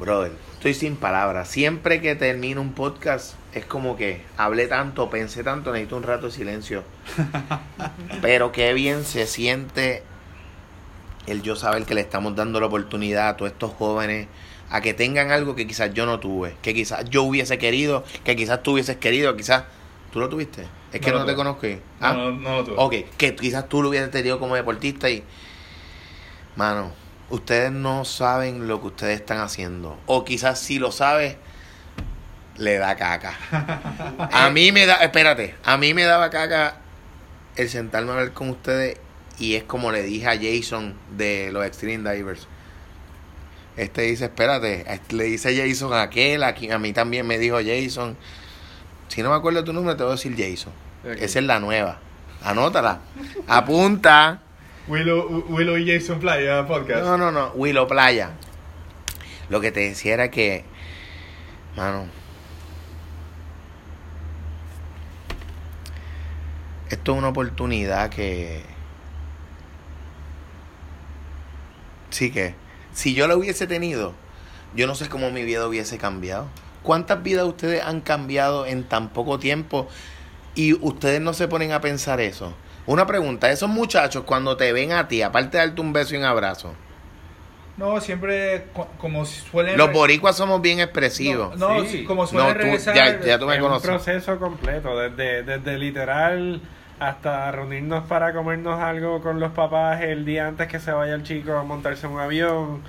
Brother, 0.01 0.33
estoy 0.53 0.75
sin 0.75 0.97
palabras. 0.97 1.49
Siempre 1.49 2.01
que 2.01 2.17
termino 2.17 2.61
un 2.61 2.73
podcast, 2.73 3.35
es 3.55 3.65
como 3.65 3.97
que 3.97 4.23
hablé 4.37 4.67
tanto, 4.67 5.09
pensé 5.11 5.45
tanto, 5.45 5.73
necesito 5.73 5.97
un 5.97 6.03
rato 6.03 6.27
de 6.27 6.33
silencio. 6.33 6.83
Pero 8.23 8.51
qué 8.53 8.75
bien 8.75 9.05
se 9.05 9.27
siente 9.27 10.03
el 11.27 11.43
yo 11.43 11.57
saber 11.57 11.85
que 11.85 11.95
le 11.95 12.01
estamos 12.01 12.35
dando 12.35 12.61
la 12.61 12.67
oportunidad 12.67 13.29
a 13.29 13.37
todos 13.37 13.53
estos 13.53 13.73
jóvenes 13.73 14.29
a 14.71 14.81
que 14.81 14.93
tengan 14.93 15.31
algo 15.31 15.55
que 15.55 15.67
quizás 15.67 15.95
yo 15.95 16.05
no 16.05 16.19
tuve, 16.19 16.57
que 16.63 16.75
quizás 16.75 17.09
yo 17.09 17.23
hubiese 17.23 17.59
querido, 17.59 18.05
que 18.25 18.35
quizás 18.35 18.63
tú 18.63 18.73
hubieses 18.73 18.97
querido, 18.97 19.37
quizás 19.37 19.65
tú 20.13 20.19
lo 20.19 20.29
tuviste. 20.29 20.67
Es 20.93 21.01
que 21.01 21.13
No 21.13 21.25
te 21.25 21.35
conozco. 21.35 21.67
No, 21.67 21.79
¿Ah? 22.01 22.13
no, 22.13 22.33
no 22.33 22.57
lo 22.57 22.65
tuve. 22.65 22.75
Ok, 22.79 22.95
que 23.17 23.37
quizás 23.37 23.69
tú 23.69 23.83
lo 23.83 23.89
hubieras 23.89 24.11
tenido 24.11 24.39
como 24.39 24.57
deportista 24.57 25.09
y. 25.11 25.23
Mano, 26.57 26.93
ustedes 27.31 27.73
no 27.73 28.05
saben 28.05 28.69
lo 28.69 28.81
que 28.81 28.89
ustedes 28.89 29.21
están 29.21 29.39
haciendo. 29.39 29.99
O 30.07 30.25
quizás 30.25 30.61
si 30.61 30.79
lo 30.79 30.93
sabes, 30.93 31.37
le 32.57 32.79
da 32.79 32.97
caca. 32.97 33.39
A 34.33 34.51
mí 34.51 34.73
me 34.73 34.87
da. 34.87 34.97
Espérate, 34.97 35.55
a 35.65 35.77
mí 35.77 35.95
me 35.95 36.05
daba 36.05 36.31
caca 36.31 36.77
el 37.57 37.69
sentarme 37.69 38.11
a 38.11 38.15
hablar 38.15 38.33
con 38.33 38.51
ustedes 38.51 38.99
y 39.39 39.55
es 39.55 39.65
como 39.65 39.93
le 39.93 40.03
dije 40.03 40.27
a 40.27 40.37
Jason 40.37 40.95
de 41.17 41.51
los 41.53 41.65
Extreme 41.65 42.09
Divers. 42.11 42.47
Este 43.77 44.03
dice, 44.03 44.27
espérate, 44.27 44.85
este 44.93 45.17
le 45.17 45.25
dice 45.25 45.57
Jason 45.57 45.93
a 45.93 46.03
aquel, 46.03 46.45
aquí, 46.45 46.71
a 46.71 46.79
mí 46.79 46.93
también 46.93 47.27
me 47.27 47.39
dijo 47.39 47.57
Jason. 47.57 48.17
Si 49.09 49.23
no 49.23 49.31
me 49.31 49.37
acuerdo 49.37 49.65
tu 49.65 49.73
nombre, 49.73 49.95
te 49.97 50.05
voy 50.05 50.13
a 50.13 50.17
decir 50.17 50.35
Jason. 50.37 50.73
Esa 51.05 51.39
es 51.39 51.45
la 51.45 51.59
nueva. 51.61 51.99
Anótala. 52.43 53.01
Apunta. 53.49 54.41
Willow, 54.87 55.47
Willow 55.49 55.77
y 55.79 55.91
Jason 55.91 56.21
Playa 56.21 56.67
podcast. 56.67 57.05
No, 57.05 57.17
no, 57.17 57.33
no. 57.33 57.53
Willow 57.55 57.87
Playa. 57.89 58.31
Lo 59.49 59.61
que 59.61 59.73
te 59.73 59.81
decía 59.81 60.15
era 60.15 60.31
que, 60.31 60.65
mano, 61.77 62.07
esto 66.91 67.13
es 67.13 67.19
una 67.19 67.29
oportunidad 67.29 68.11
que, 68.11 68.63
sí 72.11 72.31
que, 72.31 72.55
si 72.93 73.15
yo 73.15 73.27
la 73.27 73.37
hubiese 73.37 73.67
tenido, 73.67 74.15
yo 74.75 74.87
no 74.87 74.95
sé 74.95 75.09
cómo 75.09 75.31
mi 75.31 75.45
vida 75.45 75.67
hubiese 75.67 75.99
cambiado. 75.99 76.49
¿Cuántas 76.83 77.23
vidas 77.23 77.47
ustedes 77.47 77.83
han 77.83 78.01
cambiado 78.01 78.67
en 78.67 78.85
tan 78.85 79.09
poco 79.09 79.39
tiempo 79.39 79.89
y 80.55 80.75
ustedes 80.75 81.21
no 81.21 81.33
se 81.33 81.49
ponen 81.49 81.73
a 81.73 81.81
pensar 81.81 82.21
eso? 82.21 82.55
Una 82.87 83.07
pregunta, 83.07 83.51
esos 83.51 83.71
muchachos 83.71 84.25
cuando 84.25 84.57
te 84.57 84.73
ven 84.73 84.93
a 84.93 85.09
ti, 85.09 85.23
aparte 85.23 85.57
de 85.57 85.67
darte 85.67 85.81
un 85.81 85.95
beso 85.95 86.15
y 86.15 86.19
un 86.19 86.25
abrazo, 86.25 86.75
No, 87.77 88.01
siempre 88.01 88.67
como 88.99 89.25
suelen... 89.25 89.77
los 89.77 89.93
boricuas 89.93 90.37
somos 90.37 90.63
bien 90.63 90.79
expresivos. 90.81 91.57
No, 91.59 91.81
Sí. 91.83 91.89
sí, 91.89 92.05
como 92.05 92.27
suelen 92.27 92.49
No, 92.49 92.55
tú- 92.55 92.61
regresar... 92.61 92.95
ya- 92.95 93.21
ya 93.21 93.39
tú 93.39 93.47
me 93.47 93.55
es 93.57 93.61
conoces. 93.61 93.89
un 93.89 93.95
proceso 93.97 94.39
completo, 94.39 94.97
desde, 94.99 95.43
desde 95.43 95.79
literal 95.79 96.61
hasta 97.01 97.51
reunirnos 97.51 98.05
para 98.05 98.33
comernos 98.33 98.81
algo 98.81 99.21
con 99.21 99.41
los 99.41 99.51
papás 99.53 100.03
el 100.03 100.25
día 100.25 100.47
antes 100.47 100.69
que 100.69 100.79
se 100.79 100.93
vaya 100.93 101.15
el 101.15 101.25
chico 101.25 101.53
a 101.57 101.65
montarse 101.65 102.07
en 102.07 102.13
un 102.13 102.21
avión, 102.21 102.83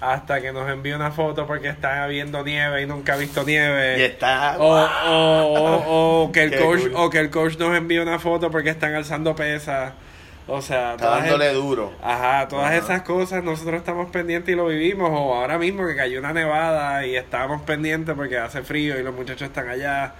hasta 0.00 0.40
que 0.40 0.52
nos 0.52 0.68
envíe 0.68 0.92
una 0.94 1.12
foto 1.12 1.46
porque 1.46 1.68
está 1.68 2.04
viendo 2.08 2.42
nieve 2.42 2.82
y 2.82 2.86
nunca 2.86 3.14
ha 3.14 3.16
visto 3.16 3.44
nieve. 3.44 4.00
Y 4.00 4.02
está. 4.02 4.56
O, 4.58 4.74
o, 4.74 5.54
o- 5.54 6.24
o 6.24 6.32
que 6.32 6.42
el 6.42 6.50
Qué 6.50 6.56
coach 6.58 6.80
cool. 6.80 6.92
o 6.96 7.08
que 7.10 7.18
el 7.20 7.30
coach 7.30 7.56
nos 7.58 7.76
envíe 7.76 7.98
una 8.00 8.18
foto 8.18 8.50
porque 8.50 8.70
están 8.70 8.92
alzando 8.94 9.36
pesas. 9.36 9.92
O 10.54 10.60
sea, 10.60 10.92
Está 10.96 11.08
dándole 11.16 11.48
el- 11.50 11.54
duro. 11.56 11.92
Ajá, 12.02 12.46
todas 12.48 12.66
Ajá. 12.66 12.76
esas 12.76 13.02
cosas 13.02 13.42
nosotros 13.42 13.76
estamos 13.76 14.10
pendientes 14.10 14.52
y 14.52 14.56
lo 14.56 14.66
vivimos. 14.66 15.08
O 15.10 15.34
ahora 15.34 15.56
mismo 15.56 15.86
que 15.86 15.96
cayó 15.96 16.18
una 16.18 16.32
nevada 16.34 17.06
y 17.06 17.16
estábamos 17.16 17.62
pendientes 17.62 18.14
porque 18.14 18.36
hace 18.36 18.62
frío 18.62 18.98
y 18.98 19.02
los 19.02 19.14
muchachos 19.14 19.48
están 19.48 19.68
allá. 19.68 20.12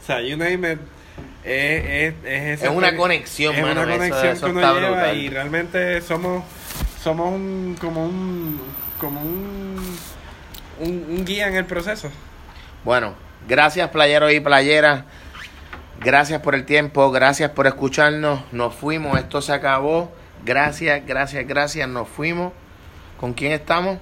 O 0.00 0.06
sea, 0.06 0.20
you 0.20 0.36
name 0.36 0.72
it. 0.74 0.78
Es, 1.44 1.84
es, 1.84 2.14
es, 2.24 2.62
Es 2.62 2.70
una 2.70 2.96
conexión, 2.96 3.54
es 3.56 3.62
mano, 3.62 3.82
una 3.82 3.90
eso- 3.94 3.98
conexión 3.98 4.32
eso 4.32 4.46
que 4.46 4.52
uno 4.52 4.60
lleva 4.60 4.90
brutal. 4.90 5.16
y 5.16 5.28
realmente 5.28 6.00
somos 6.02 6.44
somos 7.02 7.32
un, 7.34 7.76
como 7.80 8.04
un 8.04 8.60
como 9.00 9.20
un, 9.20 9.96
un, 10.78 11.06
un 11.10 11.24
guía 11.24 11.48
en 11.48 11.56
el 11.56 11.64
proceso. 11.64 12.10
Bueno, 12.84 13.14
gracias 13.48 13.88
playeros 13.90 14.32
y 14.32 14.40
playeras. 14.40 15.02
Gracias 16.00 16.40
por 16.40 16.54
el 16.54 16.64
tiempo, 16.64 17.10
gracias 17.10 17.50
por 17.50 17.66
escucharnos. 17.66 18.40
Nos 18.52 18.74
fuimos, 18.74 19.18
esto 19.18 19.42
se 19.42 19.52
acabó. 19.52 20.10
Gracias, 20.46 21.06
gracias, 21.06 21.46
gracias. 21.46 21.86
Nos 21.86 22.08
fuimos. 22.08 22.54
¿Con 23.18 23.34
quién 23.34 23.52
estamos? 23.52 23.98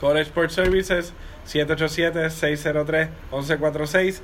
College 0.00 0.28
Sport 0.28 0.50
Services 0.50 1.14
787-603-1146 1.48 4.20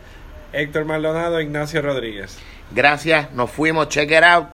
Héctor 0.52 0.84
Maldonado, 0.84 1.40
Ignacio 1.40 1.80
Rodríguez. 1.80 2.38
Gracias, 2.70 3.32
nos 3.32 3.50
fuimos. 3.50 3.88
Check 3.88 4.10
it 4.10 4.22
out. 4.22 4.44